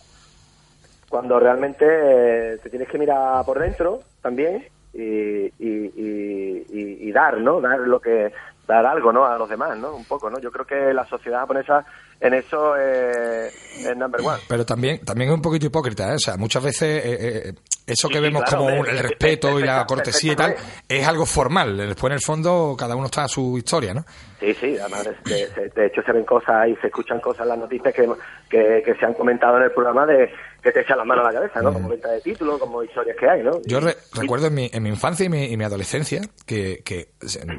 cuando 1.15 1.39
realmente 1.39 1.85
eh, 1.87 2.59
te 2.61 2.69
tienes 2.69 2.89
que 2.89 2.99
mirar 2.99 3.45
por 3.45 3.61
dentro 3.61 4.01
también 4.21 4.65
y, 4.93 5.49
y, 5.61 7.13
dar, 7.13 7.39
¿no? 7.39 7.61
Dar 7.61 7.79
lo 7.79 8.01
que 8.01 8.33
dar 8.67 8.85
algo, 8.85 9.13
¿no? 9.13 9.25
A 9.25 9.39
los 9.39 9.49
demás, 9.49 9.79
¿no? 9.79 9.95
Un 9.95 10.05
poco, 10.07 10.29
¿no? 10.29 10.41
Yo 10.41 10.51
creo 10.51 10.67
que 10.67 10.93
la 10.93 11.07
sociedad 11.07 11.39
japonesa 11.39 11.85
en 12.21 12.35
eso 12.35 12.77
eh, 12.77 13.47
es 13.47 13.97
number 13.97 14.23
one. 14.23 14.41
Pero 14.49 14.67
también 14.67 15.05
también 15.05 15.31
es 15.31 15.37
un 15.37 15.43
poquito 15.43 15.67
hipócrita, 15.67 16.11
¿eh? 16.11 16.17
O 16.17 16.19
sea, 16.19 16.37
muchas 16.37 16.65
veces 16.65 17.05
eh, 17.05 17.55
eso 17.87 18.09
que 18.09 18.19
vemos 18.19 18.43
como 18.51 18.71
el 18.71 18.99
respeto 18.99 19.61
y 19.61 19.63
la 19.63 19.87
cortesía 19.87 20.33
y 20.33 20.37
tal 20.37 20.57
es 20.89 21.07
algo 21.07 21.27
formal. 21.27 21.77
Después 21.77 22.11
en 22.11 22.15
el 22.15 22.23
fondo 22.23 22.75
cada 22.77 22.97
uno 22.97 23.07
está 23.07 23.23
a 23.23 23.29
su 23.29 23.57
historia, 23.57 23.95
¿no? 23.95 24.05
Sí, 24.41 24.53
sí, 24.55 24.77
además 24.79 25.09
de, 25.25 25.87
hecho 25.87 26.03
se 26.03 26.13
ven 26.13 26.25
cosas 26.25 26.69
y 26.69 26.77
se 26.77 26.89
escuchan 26.89 27.21
cosas 27.21 27.43
en 27.43 27.51
las 27.51 27.59
noticias 27.59 27.95
que, 27.95 28.09
que, 28.51 28.95
se 28.99 29.07
han 29.07 29.15
comentado 29.15 29.59
en 29.59 29.65
el 29.65 29.73
programa 29.73 30.07
de 30.07 30.31
que 30.65 30.73
te 30.73 30.81
echan 30.81 30.97
las 30.97 31.07
manos 31.07 31.27
a 31.27 31.29
la 31.31 31.35
cabeza, 31.35 31.61
¿no? 31.61 31.75
Como 31.75 31.91
venta 31.91 32.11
de 32.11 32.23
títulos, 32.23 32.59
como 32.59 32.83
historias 32.83 33.17
que 33.21 33.29
hay, 33.29 33.43
¿no? 33.43 33.61
Yo 33.67 33.81
recuerdo 33.81 34.47
en 34.47 34.55
mi, 34.55 34.71
en 34.73 34.83
mi 34.83 34.89
infancia 34.89 35.27
y 35.27 35.29
mi, 35.29 35.45
y 35.45 35.57
mi 35.59 35.65
adolescencia 35.65 36.23
que, 36.47 36.83
que, 36.83 37.11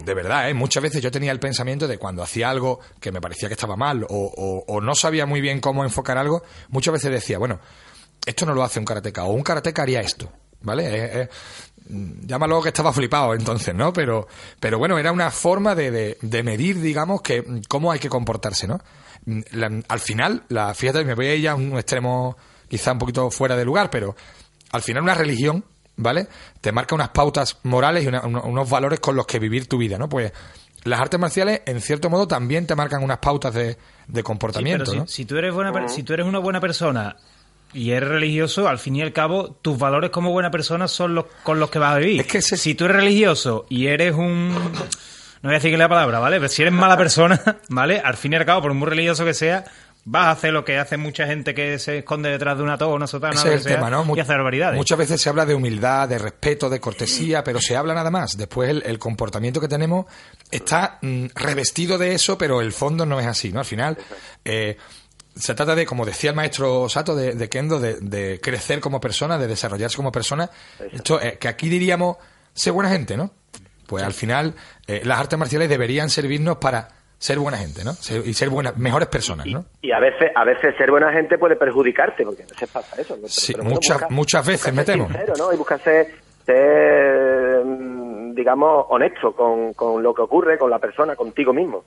de 0.03 0.13
verdad, 0.15 0.49
¿eh? 0.49 0.55
muchas 0.55 0.81
veces 0.81 1.03
yo 1.03 1.11
tenía 1.11 1.31
el 1.31 1.39
pensamiento 1.39 1.87
de 1.87 1.99
cuando 1.99 2.23
hacía 2.23 2.49
algo 2.49 2.79
que 2.99 3.11
me 3.11 3.21
parecía 3.21 3.47
que 3.47 3.53
estaba 3.53 3.75
mal 3.75 4.05
o, 4.09 4.63
o, 4.67 4.81
no 4.81 4.95
sabía 4.95 5.27
muy 5.27 5.39
bien 5.39 5.61
cómo 5.61 5.83
enfocar 5.83 6.17
algo, 6.17 6.41
muchas 6.69 6.93
veces 6.93 7.11
decía, 7.11 7.37
bueno, 7.37 7.59
esto 8.25 8.47
no 8.47 8.55
lo 8.55 8.63
hace 8.63 8.79
un 8.79 8.85
karateca 8.85 9.23
o 9.23 9.33
un 9.33 9.43
karateca 9.43 9.83
haría 9.83 10.01
esto. 10.01 10.31
¿Vale? 10.61 10.83
Eh, 10.87 11.21
eh, 11.21 11.29
llámalo 12.25 12.59
que 12.59 12.69
estaba 12.69 12.91
flipado 12.91 13.35
entonces, 13.35 13.75
¿no? 13.75 13.93
Pero, 13.93 14.27
pero 14.59 14.79
bueno, 14.79 14.97
era 14.97 15.11
una 15.11 15.29
forma 15.29 15.75
de, 15.75 16.17
de, 16.19 16.43
medir, 16.43 16.81
digamos, 16.81 17.21
que 17.21 17.43
cómo 17.69 17.91
hay 17.91 17.99
que 17.99 18.09
comportarse, 18.09 18.67
¿no? 18.67 18.79
al 19.87 19.99
final, 19.99 20.43
la, 20.49 20.73
fíjate, 20.73 21.03
me 21.03 21.15
voy 21.15 21.27
a 21.27 21.35
ir 21.35 21.49
a 21.49 21.55
un 21.55 21.77
extremo 21.77 22.35
quizá 22.67 22.91
un 22.91 22.99
poquito 22.99 23.29
fuera 23.31 23.55
de 23.55 23.65
lugar, 23.65 23.89
pero 23.89 24.15
al 24.71 24.81
final 24.81 25.03
una 25.03 25.13
religión, 25.13 25.65
¿vale? 25.95 26.27
Te 26.61 26.71
marca 26.71 26.95
unas 26.95 27.09
pautas 27.09 27.57
morales 27.63 28.03
y 28.03 28.07
unos 28.07 28.69
valores 28.69 28.99
con 28.99 29.15
los 29.15 29.25
que 29.25 29.39
vivir 29.39 29.67
tu 29.67 29.77
vida, 29.77 29.97
¿no? 29.97 30.09
Pues 30.09 30.31
las 30.83 30.99
artes 30.99 31.19
marciales, 31.19 31.61
en 31.65 31.81
cierto 31.81 32.09
modo, 32.09 32.27
también 32.27 32.67
te 32.67 32.75
marcan 32.75 33.03
unas 33.03 33.17
pautas 33.17 33.53
de, 33.53 33.77
de 34.07 34.23
comportamiento, 34.23 34.93
¿no? 34.93 35.07
si, 35.07 35.25
tú 35.25 35.37
eres 35.37 35.53
buena, 35.53 35.87
si 35.87 36.03
tú 36.03 36.13
eres 36.13 36.27
una 36.27 36.39
buena 36.39 36.61
persona 36.61 37.15
y 37.73 37.91
eres 37.91 38.07
religioso, 38.07 38.67
al 38.67 38.77
fin 38.77 38.95
y 38.95 39.01
al 39.01 39.11
cabo, 39.11 39.57
tus 39.61 39.77
valores 39.77 40.11
como 40.11 40.31
buena 40.31 40.51
persona 40.51 40.87
son 40.87 41.15
los 41.15 41.25
con 41.43 41.59
los 41.59 41.71
que 41.71 41.79
vas 41.79 41.95
a 41.95 41.97
vivir. 41.97 42.21
Es 42.21 42.27
que 42.27 42.41
si 42.41 42.75
tú 42.75 42.85
eres 42.85 42.97
religioso 42.97 43.65
y 43.67 43.87
eres 43.87 44.13
un 44.13 44.53
no 45.45 45.49
voy 45.49 45.57
a 45.57 45.59
decir 45.59 45.77
la 45.77 45.87
palabra, 45.87 46.17
¿vale? 46.17 46.37
Pero 46.37 46.49
si 46.49 46.63
eres 46.63 46.73
mala 46.73 46.97
persona, 46.97 47.39
¿vale? 47.69 47.99
Al 48.03 48.17
fin 48.17 48.33
y 48.33 48.35
al 48.35 48.45
cabo, 48.45 48.63
por 48.63 48.73
muy 48.73 48.87
religioso 48.87 49.25
que 49.25 49.35
sea, 49.35 49.65
vas 50.05 50.27
a 50.27 50.31
hacer 50.31 50.53
lo 50.53 50.63
que 50.63 50.77
hace 50.77 50.97
mucha 50.97 51.25
gente 51.25 51.53
que 51.55 51.79
se 51.79 51.99
esconde 51.99 52.29
detrás 52.29 52.57
de 52.57 52.63
una 52.63 52.77
toga 52.77 52.93
o 52.93 52.95
una 52.95 53.07
sotana 53.07 53.33
Ese 53.33 53.55
es 53.55 53.65
el 53.65 53.73
tema, 53.73 53.89
¿no? 53.89 54.05
y 54.15 54.19
hace 54.19 54.31
barbaridades. 54.31 54.77
Muchas 54.77 54.97
veces 54.97 55.19
se 55.19 55.29
habla 55.29 55.45
de 55.45 55.55
humildad, 55.55 56.07
de 56.07 56.19
respeto, 56.19 56.69
de 56.69 56.79
cortesía, 56.79 57.43
pero 57.43 57.59
se 57.59 57.75
habla 57.75 57.95
nada 57.95 58.11
más. 58.11 58.37
Después 58.37 58.69
el, 58.69 58.99
comportamiento 58.99 59.59
que 59.59 59.67
tenemos 59.67 60.05
está 60.51 60.99
mm, 61.01 61.25
revestido 61.33 61.97
de 61.97 62.13
eso, 62.13 62.37
pero 62.37 62.61
el 62.61 62.71
fondo 62.71 63.05
no 63.05 63.19
es 63.19 63.25
así, 63.25 63.51
¿no? 63.51 63.59
Al 63.59 63.65
final... 63.65 63.97
Eh, 64.45 64.77
se 65.35 65.53
trata 65.53 65.75
de, 65.75 65.85
como 65.85 66.05
decía 66.05 66.29
el 66.29 66.35
maestro 66.37 66.87
Sato 66.87 67.13
de, 67.13 67.49
Kendo, 67.49 67.77
de, 67.77 68.39
crecer 68.41 68.79
como 68.79 69.01
persona, 69.01 69.37
de 69.37 69.47
desarrollarse 69.47 69.97
como 69.97 70.09
persona. 70.09 70.49
Esto, 70.93 71.21
eh, 71.21 71.37
que 71.37 71.49
aquí 71.49 71.67
diríamos, 71.67 72.15
ser 72.53 72.71
buena 72.71 72.89
gente, 72.89 73.17
¿no? 73.17 73.33
Pues 73.85 74.01
al 74.01 74.13
final, 74.13 74.55
eh, 74.87 75.01
las 75.03 75.19
artes 75.19 75.37
marciales 75.37 75.67
deberían 75.67 76.09
servirnos 76.09 76.55
para 76.57 76.87
ser 77.17 77.39
buena 77.39 77.57
gente, 77.57 77.83
¿no? 77.83 77.91
y 77.91 78.33
ser 78.33 78.49
buenas, 78.49 78.77
mejores 78.77 79.07
personas, 79.07 79.47
¿no? 79.47 79.65
Y, 79.81 79.91
a 79.91 79.99
veces, 79.99 80.31
a 80.35 80.43
veces 80.43 80.75
ser 80.77 80.91
buena 80.91 81.11
gente 81.11 81.37
puede 81.37 81.55
perjudicarte, 81.55 82.23
porque 82.23 82.43
no 82.43 82.55
se 82.57 82.67
pasa 82.67 83.01
eso. 83.01 83.17
sí, 83.25 83.53
muchas, 83.61 84.09
muchas 84.09 84.45
veces 84.45 84.73
me 84.73 84.83
temo. 84.83 85.07
¿no? 85.37 85.53
Y 85.53 85.57
buscar 85.57 85.79
ser, 85.79 86.07
mm, 87.65 88.33
digamos, 88.33 88.85
honesto 88.89 89.33
con, 89.33 89.73
con 89.73 90.03
lo 90.03 90.13
que 90.13 90.21
ocurre, 90.21 90.57
con 90.57 90.69
la 90.69 90.79
persona, 90.79 91.15
contigo 91.15 91.53
mismo 91.53 91.83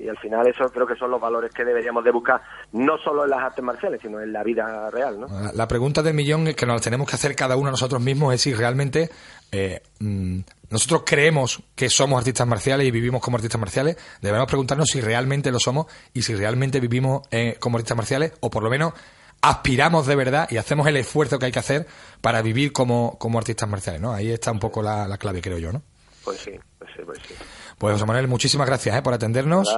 y 0.00 0.08
al 0.08 0.18
final 0.18 0.46
eso 0.46 0.64
creo 0.70 0.86
que 0.86 0.96
son 0.96 1.10
los 1.10 1.20
valores 1.20 1.52
que 1.52 1.64
deberíamos 1.64 2.04
de 2.04 2.10
buscar 2.10 2.40
no 2.72 2.98
solo 2.98 3.24
en 3.24 3.30
las 3.30 3.40
artes 3.40 3.64
marciales 3.64 4.00
sino 4.00 4.20
en 4.20 4.32
la 4.32 4.42
vida 4.42 4.90
real 4.90 5.20
¿no? 5.20 5.26
la 5.52 5.68
pregunta 5.68 6.02
del 6.02 6.14
millón 6.14 6.48
es 6.48 6.56
que 6.56 6.66
nos 6.66 6.82
tenemos 6.82 7.08
que 7.08 7.16
hacer 7.16 7.34
cada 7.34 7.56
uno 7.56 7.70
nosotros 7.70 8.00
mismos 8.00 8.34
es 8.34 8.40
si 8.42 8.54
realmente 8.54 9.10
eh, 9.52 9.82
mm, 10.00 10.40
nosotros 10.70 11.02
creemos 11.06 11.62
que 11.74 11.88
somos 11.88 12.18
artistas 12.18 12.46
marciales 12.46 12.86
y 12.86 12.90
vivimos 12.90 13.20
como 13.20 13.36
artistas 13.36 13.60
marciales 13.60 13.96
debemos 14.20 14.46
preguntarnos 14.46 14.88
si 14.88 15.00
realmente 15.00 15.50
lo 15.50 15.58
somos 15.58 15.86
y 16.12 16.22
si 16.22 16.34
realmente 16.34 16.80
vivimos 16.80 17.26
eh, 17.30 17.56
como 17.58 17.76
artistas 17.76 17.96
marciales 17.96 18.32
o 18.40 18.50
por 18.50 18.62
lo 18.62 18.70
menos 18.70 18.92
aspiramos 19.40 20.06
de 20.06 20.16
verdad 20.16 20.48
y 20.50 20.56
hacemos 20.56 20.86
el 20.86 20.96
esfuerzo 20.96 21.38
que 21.38 21.46
hay 21.46 21.52
que 21.52 21.58
hacer 21.58 21.86
para 22.20 22.40
vivir 22.42 22.72
como, 22.72 23.18
como 23.18 23.38
artistas 23.38 23.68
marciales 23.68 24.00
¿no? 24.00 24.12
ahí 24.12 24.30
está 24.30 24.50
un 24.50 24.60
poco 24.60 24.82
la, 24.82 25.06
la 25.06 25.18
clave 25.18 25.42
creo 25.42 25.58
yo 25.58 25.72
¿no? 25.72 25.82
pues 26.24 26.40
sí 26.40 26.52
pues 26.78 26.90
sí 26.96 27.02
pues 27.04 27.18
sí 27.28 27.34
pues 27.78 27.94
José 27.94 28.06
Manuel, 28.06 28.28
muchísimas 28.28 28.66
gracias 28.66 28.96
¿eh? 28.96 29.02
por 29.02 29.14
atendernos. 29.14 29.68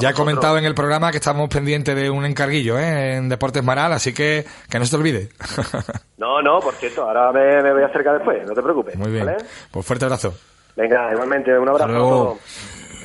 Ya 0.00 0.10
he 0.10 0.14
comentado 0.14 0.56
en 0.58 0.64
el 0.64 0.74
programa 0.74 1.10
que 1.10 1.16
estamos 1.16 1.48
pendientes 1.48 1.96
de 1.96 2.10
un 2.10 2.24
encarguillo 2.24 2.78
¿eh? 2.78 3.16
en 3.16 3.28
Deportes 3.28 3.64
Maral, 3.64 3.92
así 3.92 4.12
que 4.12 4.44
que 4.68 4.78
no 4.78 4.84
se 4.84 4.90
te 4.92 4.96
olvide. 4.96 5.28
no, 6.18 6.40
no, 6.42 6.60
por 6.60 6.74
cierto, 6.74 7.02
ahora 7.02 7.32
me, 7.32 7.72
voy 7.72 7.82
a 7.82 7.86
acercar 7.86 8.14
después, 8.14 8.46
no 8.46 8.54
te 8.54 8.62
preocupes. 8.62 8.96
Muy 8.96 9.10
bien. 9.10 9.26
Pues 9.70 9.84
fuerte 9.84 10.04
abrazo. 10.04 10.34
Venga, 10.76 11.12
igualmente, 11.12 11.58
un 11.58 11.68
abrazo. 11.68 12.38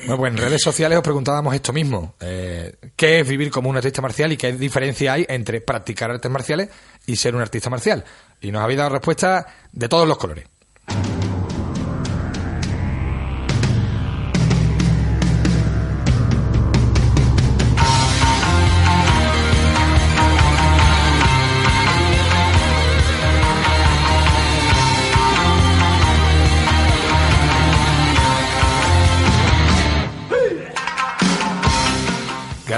Bueno, 0.06 0.18
pues 0.18 0.32
en 0.32 0.38
redes 0.38 0.62
sociales 0.62 0.96
os 0.98 1.02
preguntábamos 1.02 1.52
esto 1.52 1.72
mismo. 1.72 2.14
Eh, 2.20 2.76
¿Qué 2.94 3.20
es 3.20 3.28
vivir 3.28 3.50
como 3.50 3.68
un 3.68 3.76
artista 3.76 4.00
marcial 4.00 4.30
y 4.30 4.36
qué 4.36 4.52
diferencia 4.52 5.14
hay 5.14 5.26
entre 5.28 5.60
practicar 5.60 6.12
artes 6.12 6.30
marciales 6.30 6.70
y 7.06 7.16
ser 7.16 7.34
un 7.34 7.40
artista 7.40 7.70
marcial? 7.70 8.04
Y 8.40 8.52
nos 8.52 8.62
habéis 8.62 8.78
dado 8.78 8.90
respuestas 8.90 9.46
de 9.72 9.88
todos 9.88 10.06
los 10.06 10.16
colores. 10.16 10.46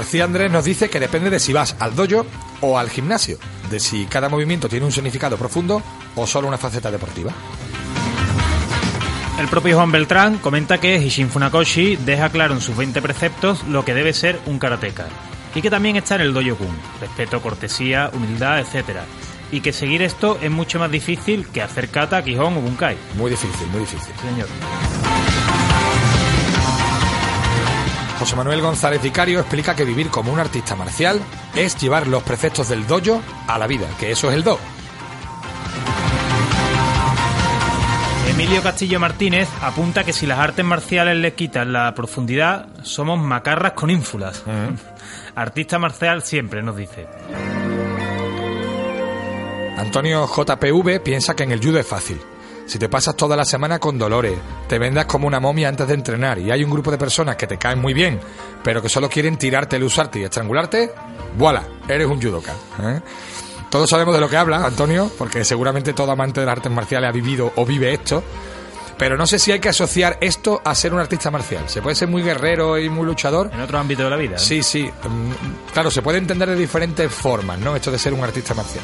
García 0.09 0.23
Andrés 0.23 0.51
nos 0.51 0.65
dice 0.65 0.89
que 0.89 0.99
depende 0.99 1.29
de 1.29 1.39
si 1.39 1.53
vas 1.53 1.75
al 1.77 1.95
dojo 1.95 2.25
o 2.61 2.79
al 2.79 2.89
gimnasio, 2.89 3.37
de 3.69 3.79
si 3.79 4.07
cada 4.07 4.27
movimiento 4.27 4.67
tiene 4.67 4.87
un 4.87 4.91
significado 4.91 5.37
profundo 5.37 5.83
o 6.15 6.25
solo 6.25 6.47
una 6.47 6.57
faceta 6.57 6.89
deportiva. 6.89 7.31
El 9.39 9.47
propio 9.49 9.75
Juan 9.75 9.91
Beltrán 9.91 10.39
comenta 10.39 10.79
que 10.79 10.97
Hishin 10.97 11.29
Funakoshi 11.29 11.95
deja 11.97 12.29
claro 12.29 12.55
en 12.55 12.61
sus 12.61 12.75
20 12.75 13.03
preceptos 13.03 13.63
lo 13.65 13.85
que 13.85 13.93
debe 13.93 14.13
ser 14.13 14.39
un 14.47 14.57
karateka 14.57 15.05
y 15.53 15.61
que 15.61 15.69
también 15.69 15.95
está 15.95 16.15
en 16.15 16.21
el 16.21 16.33
dojo 16.33 16.55
kun, 16.55 16.75
respeto, 16.99 17.39
cortesía, 17.39 18.09
humildad, 18.11 18.61
etc. 18.61 19.01
y 19.51 19.61
que 19.61 19.73
seguir 19.73 20.01
esto 20.01 20.39
es 20.41 20.49
mucho 20.49 20.79
más 20.79 20.89
difícil 20.89 21.45
que 21.49 21.61
hacer 21.61 21.89
kata, 21.89 22.23
Quijón 22.23 22.57
o 22.57 22.61
bunkai. 22.61 22.97
Muy 23.15 23.29
difícil, 23.29 23.67
muy 23.67 23.81
difícil. 23.81 24.11
Señor. 24.19 24.47
José 28.19 28.35
Manuel 28.35 28.61
González 28.61 29.01
Vicario 29.01 29.39
explica 29.39 29.75
que 29.77 29.85
vivir 29.85 30.09
como 30.09 30.33
un 30.33 30.39
artista 30.39 30.75
marcial 30.75 31.21
es 31.55 31.77
llevar 31.77 32.05
los 32.05 32.21
preceptos 32.21 32.67
del 32.67 32.85
dojo 32.85 33.21
a 33.47 33.57
la 33.57 33.65
vida, 33.65 33.87
que 33.97 34.11
eso 34.11 34.29
es 34.29 34.35
el 34.35 34.43
do. 34.43 34.59
Emilio 38.27 38.61
Castillo 38.61 38.99
Martínez 38.99 39.47
apunta 39.61 40.03
que 40.03 40.11
si 40.11 40.25
las 40.25 40.37
artes 40.37 40.65
marciales 40.65 41.15
le 41.15 41.33
quitan 41.33 41.71
la 41.71 41.95
profundidad, 41.95 42.67
somos 42.83 43.17
macarras 43.19 43.71
con 43.71 43.89
ínfulas. 43.89 44.43
Artista 45.35 45.79
marcial 45.79 46.21
siempre, 46.21 46.61
nos 46.61 46.75
dice. 46.75 47.07
Antonio 49.77 50.27
JPV 50.27 51.01
piensa 51.01 51.37
que 51.37 51.43
en 51.43 51.53
el 51.53 51.63
judo 51.63 51.79
es 51.79 51.87
fácil. 51.87 52.19
Si 52.69 52.77
te 52.77 52.87
pasas 52.87 53.15
toda 53.15 53.35
la 53.35 53.45
semana 53.45 53.79
con 53.79 53.97
dolores, 53.97 54.37
te 54.67 54.77
vendas 54.77 55.05
como 55.07 55.25
una 55.25 55.39
momia 55.39 55.69
antes 55.69 55.87
de 55.87 55.95
entrenar 55.95 56.37
y 56.37 56.51
hay 56.51 56.63
un 56.63 56.69
grupo 56.69 56.91
de 56.91 56.99
personas 56.99 57.35
que 57.35 57.47
te 57.47 57.57
caen 57.57 57.81
muy 57.81 57.95
bien, 57.95 58.19
pero 58.63 58.79
que 58.79 58.87
solo 58.89 59.09
quieren 59.09 59.37
tirarte, 59.37 59.77
el 59.77 59.83
usarte 59.85 60.19
y 60.19 60.23
estrangularte, 60.23 60.91
¡voilà! 61.35 61.63
Eres 61.87 62.05
un 62.05 62.21
judoka. 62.21 62.53
¿eh? 62.83 63.01
Todos 63.71 63.89
sabemos 63.89 64.13
de 64.13 64.21
lo 64.21 64.29
que 64.29 64.37
habla, 64.37 64.63
Antonio, 64.67 65.11
porque 65.17 65.43
seguramente 65.43 65.93
todo 65.93 66.11
amante 66.11 66.41
de 66.41 66.45
las 66.45 66.57
artes 66.57 66.71
marciales 66.71 67.09
ha 67.09 67.11
vivido 67.11 67.51
o 67.55 67.65
vive 67.65 67.91
esto. 67.91 68.23
Pero 68.99 69.17
no 69.17 69.25
sé 69.25 69.39
si 69.39 69.51
hay 69.51 69.59
que 69.59 69.69
asociar 69.69 70.19
esto 70.21 70.61
a 70.63 70.75
ser 70.75 70.93
un 70.93 70.99
artista 70.99 71.31
marcial. 71.31 71.63
Se 71.69 71.81
puede 71.81 71.95
ser 71.95 72.07
muy 72.07 72.21
guerrero 72.21 72.77
y 72.77 72.87
muy 72.87 73.05
luchador. 73.07 73.49
En 73.51 73.61
otro 73.61 73.79
ámbito 73.79 74.03
de 74.03 74.11
la 74.11 74.15
vida. 74.15 74.35
¿eh? 74.35 74.39
Sí, 74.39 74.61
sí. 74.61 74.83
Mm, 74.83 75.71
Claro, 75.73 75.89
se 75.89 76.03
puede 76.03 76.19
entender 76.19 76.47
de 76.49 76.55
diferentes 76.55 77.11
formas, 77.11 77.57
¿no? 77.57 77.75
Esto 77.75 77.89
de 77.89 77.97
ser 77.97 78.13
un 78.13 78.23
artista 78.23 78.53
marcial. 78.53 78.83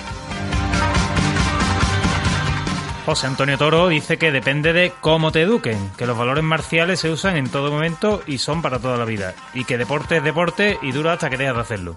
José 3.05 3.27
Antonio 3.27 3.59
Toro 3.59 3.87
dice 3.87 4.17
que 4.17 4.31
depende 4.31 4.73
de 4.73 4.91
cómo 4.99 5.31
te 5.31 5.43
eduquen, 5.43 5.91
que 5.95 6.07
los 6.07 6.17
valores 6.17 6.43
marciales 6.43 6.99
se 6.99 7.11
usan 7.11 7.37
en 7.37 7.49
todo 7.49 7.71
momento 7.71 8.23
y 8.25 8.39
son 8.39 8.63
para 8.63 8.79
toda 8.79 8.97
la 8.97 9.05
vida, 9.05 9.35
y 9.53 9.63
que 9.63 9.77
deporte 9.77 10.17
es 10.17 10.23
deporte 10.23 10.79
y 10.81 10.91
dura 10.91 11.13
hasta 11.13 11.29
que 11.29 11.37
dejas 11.37 11.55
de 11.55 11.61
hacerlo. 11.61 11.95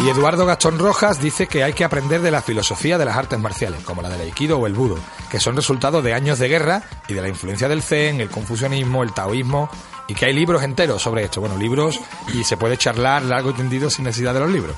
Y 0.00 0.08
Eduardo 0.10 0.44
Gastón 0.44 0.78
Rojas 0.78 1.18
dice 1.18 1.46
que 1.46 1.64
hay 1.64 1.72
que 1.72 1.82
aprender 1.82 2.20
de 2.20 2.30
la 2.30 2.42
filosofía 2.42 2.98
de 2.98 3.06
las 3.06 3.16
artes 3.16 3.38
marciales, 3.38 3.82
como 3.84 4.02
la 4.02 4.10
del 4.10 4.20
aikido 4.20 4.58
o 4.58 4.66
el 4.66 4.74
budo, 4.74 4.98
que 5.30 5.40
son 5.40 5.56
resultado 5.56 6.02
de 6.02 6.12
años 6.12 6.38
de 6.38 6.48
guerra 6.48 6.82
y 7.08 7.14
de 7.14 7.22
la 7.22 7.28
influencia 7.28 7.68
del 7.70 7.82
zen, 7.82 8.20
el 8.20 8.28
confucianismo, 8.28 9.02
el 9.02 9.14
taoísmo, 9.14 9.70
y 10.08 10.14
que 10.14 10.26
hay 10.26 10.34
libros 10.34 10.62
enteros 10.62 11.00
sobre 11.00 11.24
esto. 11.24 11.40
Bueno, 11.40 11.56
libros 11.56 11.98
y 12.34 12.44
se 12.44 12.58
puede 12.58 12.76
charlar 12.76 13.22
largo 13.22 13.48
y 13.48 13.54
tendido 13.54 13.88
sin 13.88 14.04
necesidad 14.04 14.34
de 14.34 14.40
los 14.40 14.50
libros. 14.50 14.76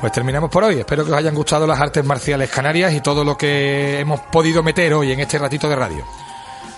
Pues 0.00 0.12
terminamos 0.12 0.48
por 0.48 0.64
hoy. 0.64 0.78
Espero 0.78 1.04
que 1.04 1.12
os 1.12 1.18
hayan 1.18 1.34
gustado 1.34 1.66
las 1.66 1.78
artes 1.78 2.02
marciales 2.02 2.50
canarias 2.50 2.94
y 2.94 3.02
todo 3.02 3.22
lo 3.22 3.36
que 3.36 4.00
hemos 4.00 4.20
podido 4.20 4.62
meter 4.62 4.94
hoy 4.94 5.12
en 5.12 5.20
este 5.20 5.38
ratito 5.38 5.68
de 5.68 5.76
radio. 5.76 6.04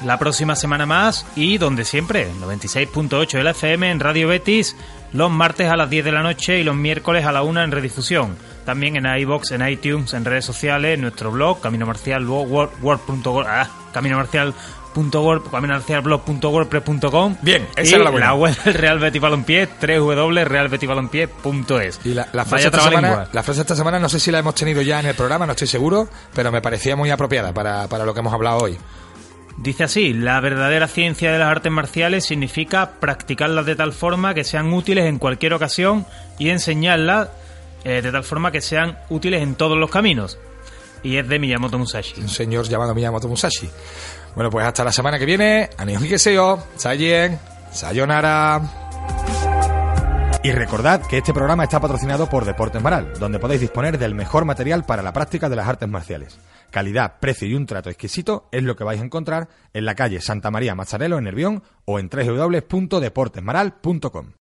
La 0.05 0.19
próxima 0.19 0.57
semana 0.57 0.87
más 0.87 1.25
y 1.37 1.57
donde 1.59 1.85
siempre, 1.85 2.29
96.8 2.41 3.31
de 3.31 3.45
la 3.45 3.53
FM 3.53 3.93
en 3.93 4.01
Radio 4.01 4.27
Betis, 4.27 4.75
los 5.13 5.31
martes 5.31 5.69
a 5.69 5.77
las 5.77 5.89
10 5.89 6.05
de 6.07 6.11
la 6.11 6.25
noche 6.25 6.59
y 6.59 6.65
los 6.65 6.75
miércoles 6.75 7.25
a 7.25 7.31
la 7.31 7.43
1 7.43 7.63
en 7.63 7.71
redifusión. 7.71 8.37
También 8.65 8.97
en 8.97 9.07
iBox, 9.07 9.53
en 9.53 9.69
iTunes, 9.69 10.15
en 10.15 10.25
redes 10.25 10.45
sociales, 10.45 10.95
en 10.95 11.03
nuestro 11.03 11.31
blog, 11.31 11.61
Camino 11.61 11.87
Marcial, 11.87 12.27
word.word, 12.27 13.47
ah, 13.47 13.69
Camino 13.93 14.17
Marcial 14.17 14.53
.word, 14.95 15.43
caminarcialblog.wordpress.com 15.51 17.37
Bien, 17.43 17.67
esa 17.77 17.91
y 17.91 17.95
era 17.95 18.05
la 18.05 18.11
buena. 18.11 18.35
web 18.35 18.57
del 18.65 18.75
Real 18.75 18.99
Betis 18.99 19.21
Balompié, 19.21 19.69
www.realbetisbalompié.es. 19.81 22.01
Y 22.05 22.15
la, 22.15 22.29
la 22.33 22.45
frase 22.45 22.67
esta 22.67 22.81
semana, 22.83 23.29
la 23.33 23.43
frase 23.43 23.61
esta 23.63 23.77
semana 23.77 23.99
no 23.99 24.09
sé 24.09 24.21
si 24.21 24.31
la 24.31 24.39
hemos 24.39 24.55
tenido 24.55 24.83
ya 24.83 25.01
en 25.01 25.07
el 25.07 25.15
programa, 25.15 25.47
no 25.47 25.53
estoy 25.53 25.69
seguro, 25.69 26.09
pero 26.35 26.53
me 26.53 26.61
parecía 26.63 26.97
muy 26.97 27.11
apropiada 27.11 27.53
para, 27.53 27.89
para 27.89 28.05
lo 28.05 28.15
que 28.15 28.21
hemos 28.21 28.33
hablado 28.33 28.59
hoy. 28.59 28.79
Dice 29.59 29.85
así, 29.85 30.15
la 30.15 30.41
verdadera 30.41 30.89
ciencia 30.89 31.31
de 31.31 31.39
las 31.39 31.49
artes 31.49 31.71
marciales 31.71 32.25
significa 32.25 32.93
practicarlas 33.01 33.67
de 33.67 33.77
tal 33.77 33.93
forma 33.93 34.33
que 34.35 34.45
sean 34.45 34.73
útiles 34.73 35.05
en 35.07 35.19
cualquier 35.19 35.53
ocasión 35.53 36.07
y 36.39 36.49
enseñarlas 36.49 37.29
eh, 37.85 38.01
de 38.01 38.11
tal 38.11 38.25
forma 38.25 38.51
que 38.51 38.63
sean 38.63 38.99
útiles 39.11 39.43
en 39.43 39.55
todos 39.55 39.77
los 39.77 39.91
caminos. 39.91 40.39
Y 41.03 41.17
es 41.17 41.29
de 41.29 41.39
Miyamoto 41.39 41.79
Musashi. 41.79 42.21
Un 42.21 42.29
señor 42.29 42.67
llamado 42.69 42.95
Miyamoto 42.95 43.29
Musashi. 43.29 43.69
Bueno, 44.35 44.51
pues 44.51 44.67
hasta 44.67 44.85
la 44.85 44.93
semana 44.93 45.19
que 45.19 45.27
viene. 45.27 45.69
Anihongeseo, 45.77 46.63
Sayen, 46.77 47.39
Sayonara. 47.71 48.63
Y 50.45 50.51
recordad 50.51 51.07
que 51.07 51.19
este 51.19 51.33
programa 51.33 51.63
está 51.63 51.79
patrocinado 51.79 52.29
por 52.29 52.45
Deportes 52.45 52.83
Maral, 52.83 53.13
donde 53.21 53.39
podéis 53.39 53.61
disponer 53.61 53.97
del 53.97 54.17
mejor 54.17 54.45
material 54.45 54.85
para 54.85 55.01
la 55.01 55.13
práctica 55.13 55.49
de 55.49 55.55
las 55.55 55.69
artes 55.69 55.89
marciales. 55.89 56.37
Calidad, 56.73 57.21
precio 57.21 57.47
y 57.47 57.55
un 57.55 57.67
trato 57.67 57.91
exquisito 57.91 58.49
es 58.51 58.65
lo 58.65 58.75
que 58.75 58.83
vais 58.83 59.01
a 59.01 59.05
encontrar 59.05 59.49
en 59.73 59.85
la 59.85 59.95
calle 59.95 60.21
Santa 60.21 60.51
María 60.51 60.75
Mazzarello 60.75 61.19
en 61.19 61.25
Nervión 61.25 61.63
o 61.85 62.01
en 62.01 62.09
www.deportesmaral.com. 62.09 64.33